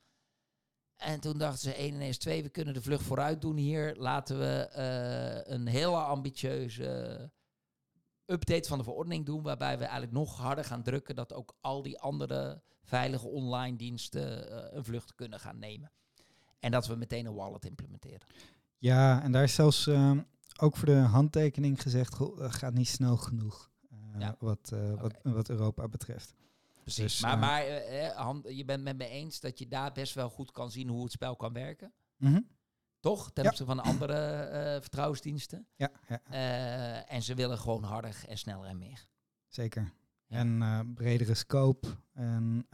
[0.96, 3.56] En toen dachten ze, 1 en 1 is 2, we kunnen de vlucht vooruit doen
[3.56, 3.96] hier.
[3.96, 4.68] Laten we
[5.46, 7.30] een hele ambitieuze
[8.26, 11.82] update van de verordening doen, waarbij we eigenlijk nog harder gaan drukken dat ook al
[11.82, 15.92] die andere veilige online diensten een vlucht kunnen gaan nemen.
[16.58, 18.26] En dat we meteen een wallet implementeren.
[18.80, 20.12] Ja, en daar is zelfs uh,
[20.60, 23.70] ook voor de handtekening gezegd, goh, gaat niet snel genoeg
[24.18, 24.36] ja.
[24.38, 24.96] wat, okay.
[24.96, 26.34] wat, wat Europa betreft.
[26.82, 27.12] Precies.
[27.12, 30.30] Dus, maar maar uh, hand, je bent met me eens dat je daar best wel
[30.30, 31.92] goed kan zien hoe het spel kan werken.
[32.16, 32.46] Mm -hmm.
[33.00, 33.32] Toch?
[33.32, 33.82] Ten opzichte ja.
[33.82, 35.66] van andere uh, vertrouwensdiensten.
[35.76, 35.90] Ja.
[36.08, 36.20] ja.
[36.30, 39.06] Uh, en ze willen gewoon harder en sneller en meer.
[39.48, 39.92] Zeker.
[40.28, 41.88] En bredere scope.
[42.12, 42.66] En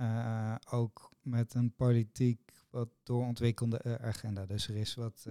[0.71, 4.47] ook met een politiek wat doorontwikkelde agenda.
[4.47, 5.27] Dus er is wat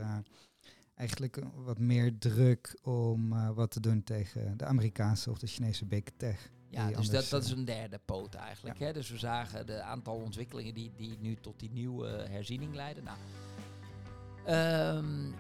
[0.96, 6.04] eigenlijk wat meer druk om wat te doen tegen de Amerikaanse of de Chinese big
[6.18, 6.50] tech.
[6.70, 8.78] Ja, dus dat, dat is een derde poot eigenlijk.
[8.78, 8.86] Ja.
[8.86, 8.94] Hè?
[8.94, 13.04] Dus we zagen de aantal ontwikkelingen die, die nu tot die nieuwe herziening leiden.
[13.04, 13.18] Nou,
[14.98, 15.34] um,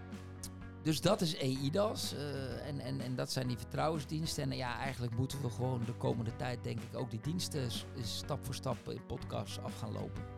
[0.84, 4.44] dus dat is EIDAS uh, en, en, en dat zijn die vertrouwensdiensten.
[4.44, 7.72] En ja, eigenlijk moeten we gewoon de komende tijd denk ik ook die diensten
[8.02, 10.35] stap voor stap in podcasts af gaan lopen.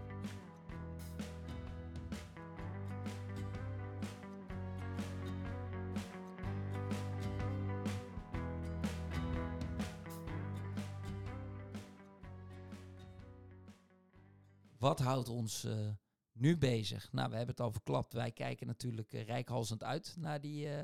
[14.87, 15.89] Wat houdt ons uh,
[16.31, 17.11] nu bezig?
[17.11, 18.13] Nou, we hebben het al verklapt.
[18.13, 20.81] Wij kijken natuurlijk uh, rijkhalsend uit naar die, uh,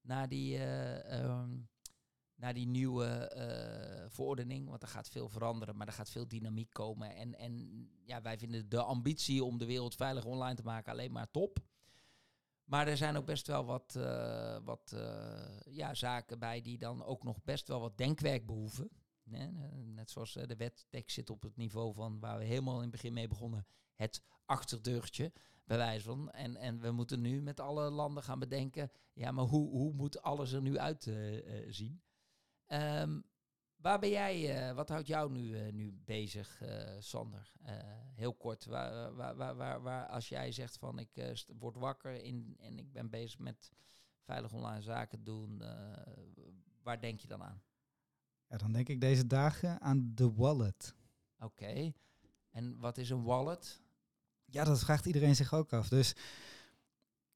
[0.00, 0.58] naar die,
[1.14, 1.68] um,
[2.34, 3.32] naar die nieuwe
[4.08, 4.68] verordening.
[4.68, 7.14] Want er gaat veel veranderen, maar er gaat veel dynamiek komen.
[7.14, 11.12] En, en ja, wij vinden de ambitie om de wereld veilig online te maken alleen
[11.12, 11.58] maar top.
[12.64, 13.92] Maar er zijn ook best wel wat,
[14.64, 14.96] wat
[15.70, 18.90] ja, zaken bij die dan ook nog best wel wat denkwerk behoeven.
[19.24, 19.46] Nee,
[19.84, 23.12] net zoals de wettekst zit op het niveau van waar we helemaal in het begin
[23.12, 23.66] mee begonnen.
[23.94, 25.32] Het achterdeurtje,
[25.64, 26.30] bij wijze van.
[26.30, 30.22] En, en we moeten nu met alle landen gaan bedenken, ja, maar hoe, hoe moet
[30.22, 33.00] alles er nu uit uh, uh?
[33.00, 33.24] Um,
[33.76, 36.62] waar ben jij, wat houdt jou nu, nu bezig,
[36.98, 37.52] Sander?
[38.14, 42.56] heel kort, waar, waar, waar, waar, waar, als jij zegt van ik word wakker in,
[42.58, 43.70] en ik ben bezig met
[44.20, 45.62] veilig online zaken doen,
[46.82, 47.62] waar denk je dan aan?
[48.52, 50.94] Ja, dan denk ik deze dagen aan de wallet.
[51.38, 51.44] Oké.
[51.44, 51.94] Okay.
[52.50, 53.80] En wat is een wallet?
[54.44, 55.88] Ja, dat vraagt iedereen zich ook af.
[55.88, 56.14] Dus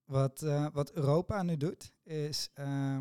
[0.04, 2.98] wat, uh, wat Europa nu doet, is uh,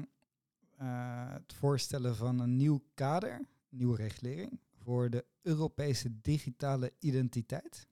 [0.82, 7.88] uh, het voorstellen van een nieuw kader, nieuwe regulering, voor de Europese digitale identiteit.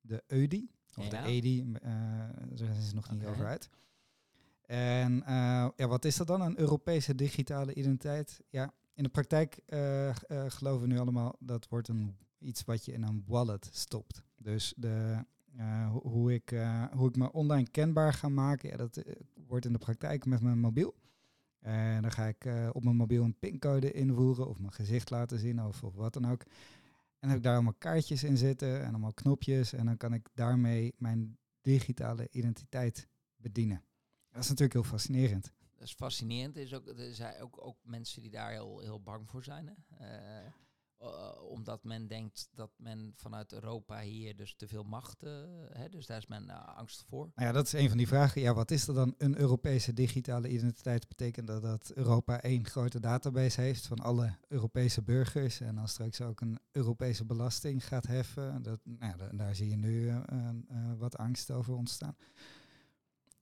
[0.00, 1.10] De EUDI, of ja.
[1.10, 3.32] de EDI, daar zijn ze nog niet okay.
[3.32, 3.68] over uit.
[4.62, 5.22] En
[5.76, 8.40] ja, wat is dat dan, een Europese digitale identiteit?
[8.48, 10.12] Ja, in de praktijk uh, uh,
[10.48, 14.24] geloven we nu allemaal dat wordt een, iets wat je in een wallet stopt.
[14.36, 15.24] Dus de,
[15.90, 16.50] ho hoe, ik,
[16.92, 19.02] hoe ik me online kenbaar ga maken, ja, dat
[19.46, 20.94] wordt in de praktijk met mijn mobiel.
[21.58, 25.62] En dan ga ik op mijn mobiel een pincode invoeren of mijn gezicht laten zien
[25.62, 26.42] of, wat dan ook.
[27.18, 29.72] En heb ik daar allemaal kaartjes in zitten en allemaal knopjes.
[29.72, 33.82] En dan kan ik daarmee mijn digitale identiteit bedienen.
[34.30, 35.52] Dat is natuurlijk heel fascinerend.
[35.78, 36.56] Dat is fascinerend.
[36.56, 39.66] Er, is ook, er zijn ook, ook mensen die daar heel, heel bang voor zijn.
[39.66, 40.04] Hè?
[40.44, 40.52] Uh,
[41.02, 45.30] uh, omdat men denkt dat men vanuit Europa hier dus te veel macht, uh,
[45.72, 47.30] hè, dus daar is men angst voor.
[47.34, 48.40] Nou ja, dat is een van die vragen.
[48.40, 51.08] Ja, wat is er dan een Europese digitale identiteit?
[51.08, 56.20] Betekent dat dat Europa één grote database heeft van alle Europese burgers en dan straks
[56.20, 58.62] ook een Europese belasting gaat heffen?
[58.62, 60.12] Dat, nou ja, daar zie je nu
[60.96, 62.16] wat angst over ontstaan.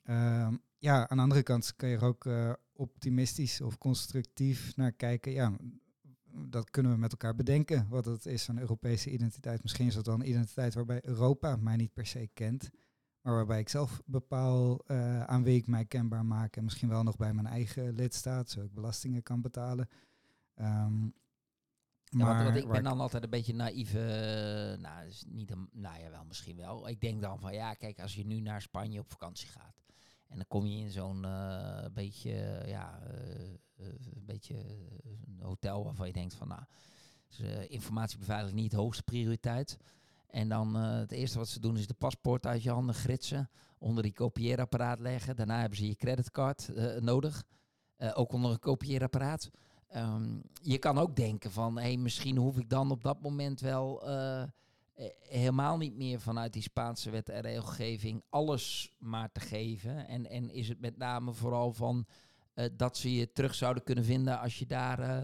[0.03, 2.29] Ehm, ja, aan de andere kant kan je er ook
[2.73, 5.33] optimistisch of constructief naar kijken.
[5.33, 5.57] Ja,
[6.49, 9.63] dat kunnen we met elkaar bedenken, wat het is, een Europese identiteit.
[9.63, 12.71] Misschien is dat wel een identiteit waarbij Europa mij niet per se kent,
[13.21, 17.03] maar waarbij ik zelf bepaal uh, aan wie ik mij kenbaar maak en misschien wel
[17.03, 19.89] nog bij mijn eigen lidstaat, zodat ik belastingen kan betalen.
[20.55, 21.15] Um,
[22.05, 23.95] ja, maar wat, ik ben dan altijd een beetje naïef.
[23.95, 24.01] Uh,
[24.83, 26.89] nou, is niet een, nou ja, wel misschien wel.
[26.89, 29.86] Ik denk dan van ja, kijk, als je nu naar Spanje op vakantie gaat.
[30.29, 34.55] En dan kom je in zo'n uh, beetje, ja, uh, een beetje
[35.27, 36.63] een hotel waarvan je denkt van, nou,
[37.29, 37.39] is,
[37.69, 39.77] informatiebeveiliging niet de hoogste prioriteit.
[40.27, 44.03] En dan het eerste wat ze doen is de paspoort uit je handen gritsen, onder
[44.03, 45.37] die kopieerapparaat leggen.
[45.37, 46.71] Daarna hebben ze je creditcard
[47.01, 47.45] nodig,
[48.15, 49.51] ook onder een kopieerapparaat.
[49.95, 54.09] Um, je kan ook denken van, hé, misschien hoef ik dan op dat moment wel
[54.09, 54.43] eh,
[55.21, 60.07] helemaal niet meer vanuit die Spaanse wet en regelgeving alles maar te geven.
[60.09, 62.07] En, en is het met name vooral van
[62.55, 65.23] uh, dat ze je terug zouden kunnen vinden als je daar uh,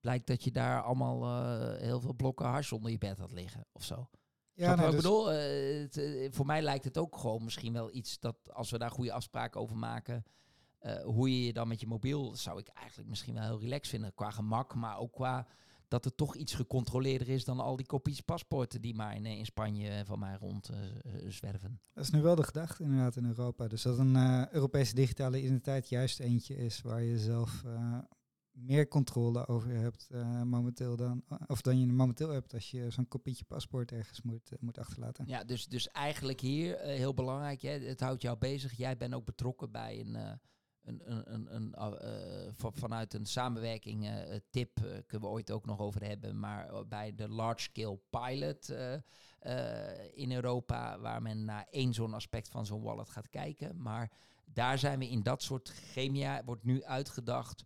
[0.00, 3.84] blijkt dat je daar allemaal heel veel blokken hars onder je bed had liggen of
[3.84, 4.08] zo.
[4.52, 8.20] Ja, nee, ik dus bedoel, het, voor mij lijkt het ook gewoon misschien wel iets
[8.20, 10.24] dat als we daar goede afspraken over maken,
[11.04, 14.14] hoe je je dan met je mobiel, zou ik eigenlijk misschien wel heel relaxed vinden
[14.14, 15.46] qua gemak, maar ook qua
[15.94, 19.46] dat het toch iets gecontroleerder is dan al die kopies paspoorten die maar in, in
[19.46, 20.76] Spanje van mij rond uh,
[21.28, 21.80] zwerven.
[21.92, 23.68] Dat is nu wel de gedachte inderdaad in Europa.
[23.68, 27.98] Dus dat een uh, Europese digitale identiteit juist eentje is waar je zelf uh,
[28.50, 30.08] meer controle over hebt
[30.44, 34.78] momenteel dan, of dan je momenteel hebt als je zo'n kopietje paspoort ergens moet, moet
[34.78, 35.26] achterlaten.
[35.26, 38.76] Ja, dus, dus eigenlijk hier heel belangrijk, hè, het houdt jou bezig.
[38.76, 40.40] Jij bent ook betrokken bij een
[40.84, 42.42] een, een, uh,
[42.72, 46.38] vanuit een samenwerking uh, tip uh, kunnen we ooit ook nog over hebben.
[46.38, 48.74] Maar bij de large scale pilot
[50.14, 53.82] in Europa, waar men naar één zo'n aspect van zo'n wallet gaat kijken.
[53.82, 54.12] Maar
[54.44, 57.64] daar zijn we in dat soort chemia, wordt nu uitgedacht.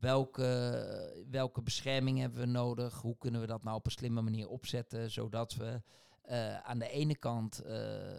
[0.00, 3.00] Welke, welke bescherming hebben we nodig?
[3.00, 5.82] Hoe kunnen we dat nou op een slimme manier opzetten, zodat we
[6.30, 7.70] uh, aan de ene kant uh,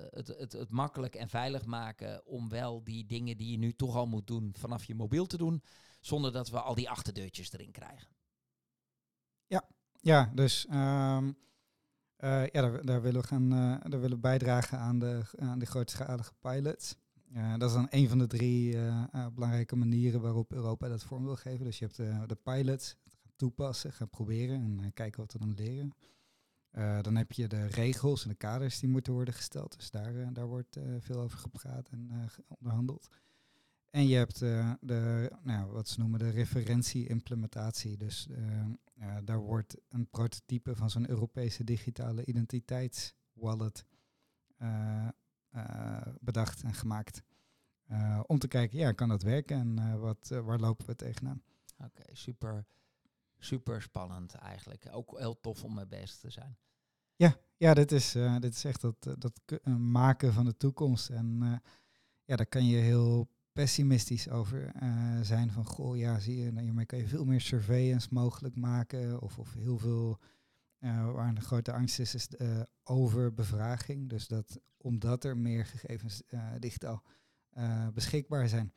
[0.10, 3.96] het, het, het makkelijk en veilig maken om wel die dingen die je nu toch
[3.96, 5.64] al moet doen vanaf je mobiel te doen,
[6.00, 8.08] zonder dat we al die achterdeurtjes erin krijgen.
[9.48, 9.68] Ja,
[10.02, 11.38] ja dus um,
[12.20, 13.50] uh, ja, daar, daar, willen we gaan
[13.90, 16.96] daar willen we bijdragen aan de, aan de grootschalige pilots.
[17.58, 18.78] dat is dan een van de drie
[19.34, 21.66] belangrijke manieren waarop Europa dat vorm wil geven.
[21.66, 25.94] Dus je hebt de pilots, gaan toepassen, gaan proberen en kijken wat we dan leren.
[26.72, 29.76] Uh, dan heb je de regels en de kaders die moeten worden gesteld.
[29.76, 33.08] Dus daar, uh, daar wordt uh, veel over gepraat en onderhandeld.
[33.90, 37.98] En je hebt de, nou, wat ze noemen de referentie-implementatie.
[37.98, 38.28] Dus
[39.24, 43.86] daar wordt een prototype van zo'n Europese digitale identiteitswallet
[46.20, 47.24] bedacht en gemaakt.
[48.26, 51.42] om te kijken, ja, kan dat werken en wat, waar lopen we tegenaan?
[51.78, 52.66] Oké, super,
[53.40, 54.88] super spannend eigenlijk.
[54.92, 56.58] Ook heel tof om mee bezig te zijn.
[57.16, 60.58] Ja, ja dit, is, uh, dit is echt dat, eh, dat uh, maken van de
[60.58, 61.10] toekomst.
[61.10, 61.62] En
[62.26, 64.72] ja, daar kan je heel pessimistisch over
[65.22, 65.52] zijn.
[65.52, 69.22] Van, goh, ja, zie je, nou, hiermee kan je veel meer surveillance mogelijk maken.
[69.22, 70.20] Of, of heel veel,
[70.80, 72.28] waar een grote angst is, is
[72.84, 74.10] overbevraging.
[74.10, 76.22] Dus dat omdat er meer gegevens
[76.60, 77.04] digitaal
[77.94, 78.74] beschikbaar zijn,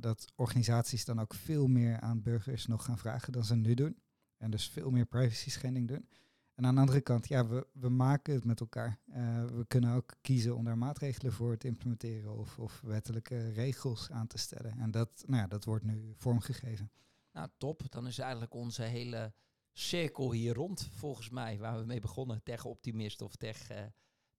[0.00, 3.98] dat organisaties dan ook veel meer aan burgers nog gaan vragen dan ze nu doen.
[4.36, 6.08] En dus veel meer privacy schending doen.
[6.54, 8.98] En aan de andere kant, ja, we, we maken het met elkaar.
[9.08, 14.10] Uh, we kunnen ook kiezen om daar maatregelen voor te implementeren of, of wettelijke regels
[14.10, 14.78] aan te stellen.
[14.78, 16.90] En dat, nou ja, dat wordt nu vormgegeven.
[17.32, 17.82] Nou, top.
[17.88, 19.32] Dan is eigenlijk onze hele
[19.72, 22.42] cirkel hier rond, volgens mij, waar we mee begonnen.
[22.42, 23.82] Tegen optimist of tegen uh,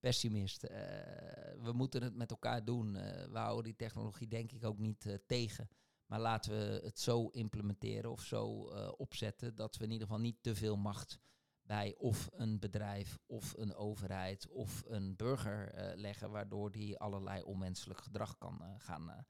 [0.01, 0.63] pessimist.
[0.63, 0.69] Uh,
[1.61, 2.93] we moeten het met elkaar doen.
[3.31, 5.69] we houden die technologie denk ik ook niet tegen.
[6.05, 8.45] Maar laten we het zo implementeren of zo
[8.97, 11.19] opzetten dat we in ieder geval niet te veel macht
[11.61, 18.01] bij of een bedrijf of een overheid of een burger leggen, waardoor die allerlei onmenselijk
[18.01, 19.25] gedrag kan gaan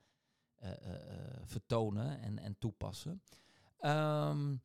[1.43, 3.21] vertonen en, en toepassen.
[3.79, 4.61] Um,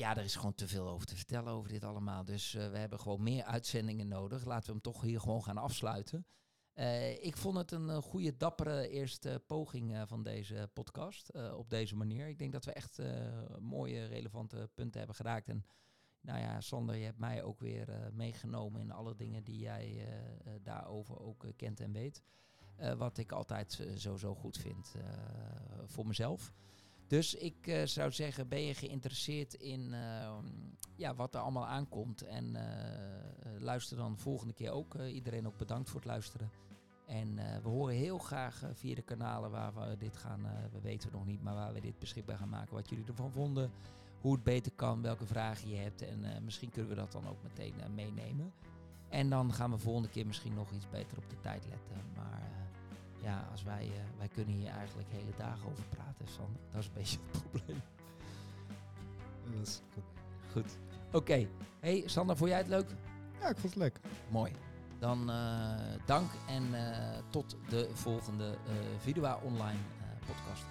[0.00, 2.24] ja, er is gewoon te veel over te vertellen over dit allemaal.
[2.24, 4.44] Dus we hebben gewoon meer uitzendingen nodig.
[4.44, 6.26] Laten we hem toch hier gewoon gaan afsluiten.
[6.72, 12.28] Eh, ik vond het een goede, dappere eerste poging van deze podcast op deze manier.
[12.28, 12.98] Ik denk dat we echt
[13.58, 15.48] mooie, relevante punten hebben geraakt.
[15.48, 15.66] En
[16.20, 20.06] nou ja, Sander, je hebt mij ook weer meegenomen in alle dingen die jij
[20.62, 22.22] daarover ook kent en weet.
[22.96, 24.94] wat ik altijd sowieso goed vind
[25.86, 26.52] voor mezelf.
[27.10, 30.36] Dus ik uh, zou zeggen, ben je geïnteresseerd in uh,
[30.96, 32.22] ja, wat er allemaal aankomt?
[32.22, 34.94] En uh, luister dan volgende keer ook.
[34.94, 36.50] iedereen ook bedankt voor het luisteren.
[37.06, 40.42] En we horen heel graag via de kanalen waar we dit gaan,
[40.72, 42.74] we weten nog niet, maar waar we dit beschikbaar gaan maken.
[42.74, 43.70] Wat jullie ervan vonden,
[44.20, 46.02] hoe het beter kan, welke vragen je hebt.
[46.02, 48.52] En misschien kunnen we dat dan ook meteen meenemen.
[49.08, 51.96] En dan gaan we volgende keer misschien nog iets beter op de tijd letten.
[52.16, 52.69] Maar
[53.22, 56.60] ja, als wij, uh, wij kunnen hier eigenlijk hele dagen over praten, Sander.
[56.70, 57.82] Dat is een beetje het probleem.
[59.44, 60.04] Dat is goed.
[60.52, 60.78] Goed.
[61.12, 61.46] Oké.
[61.80, 62.90] Hey, Sander, vond jij het leuk?
[63.40, 64.00] Ja, ik vond het leuk.
[64.28, 64.52] Mooi.
[64.98, 65.74] Dan uh,
[66.06, 69.78] dank en uh, tot de volgende uh, Vidua Online
[70.26, 70.64] podcast.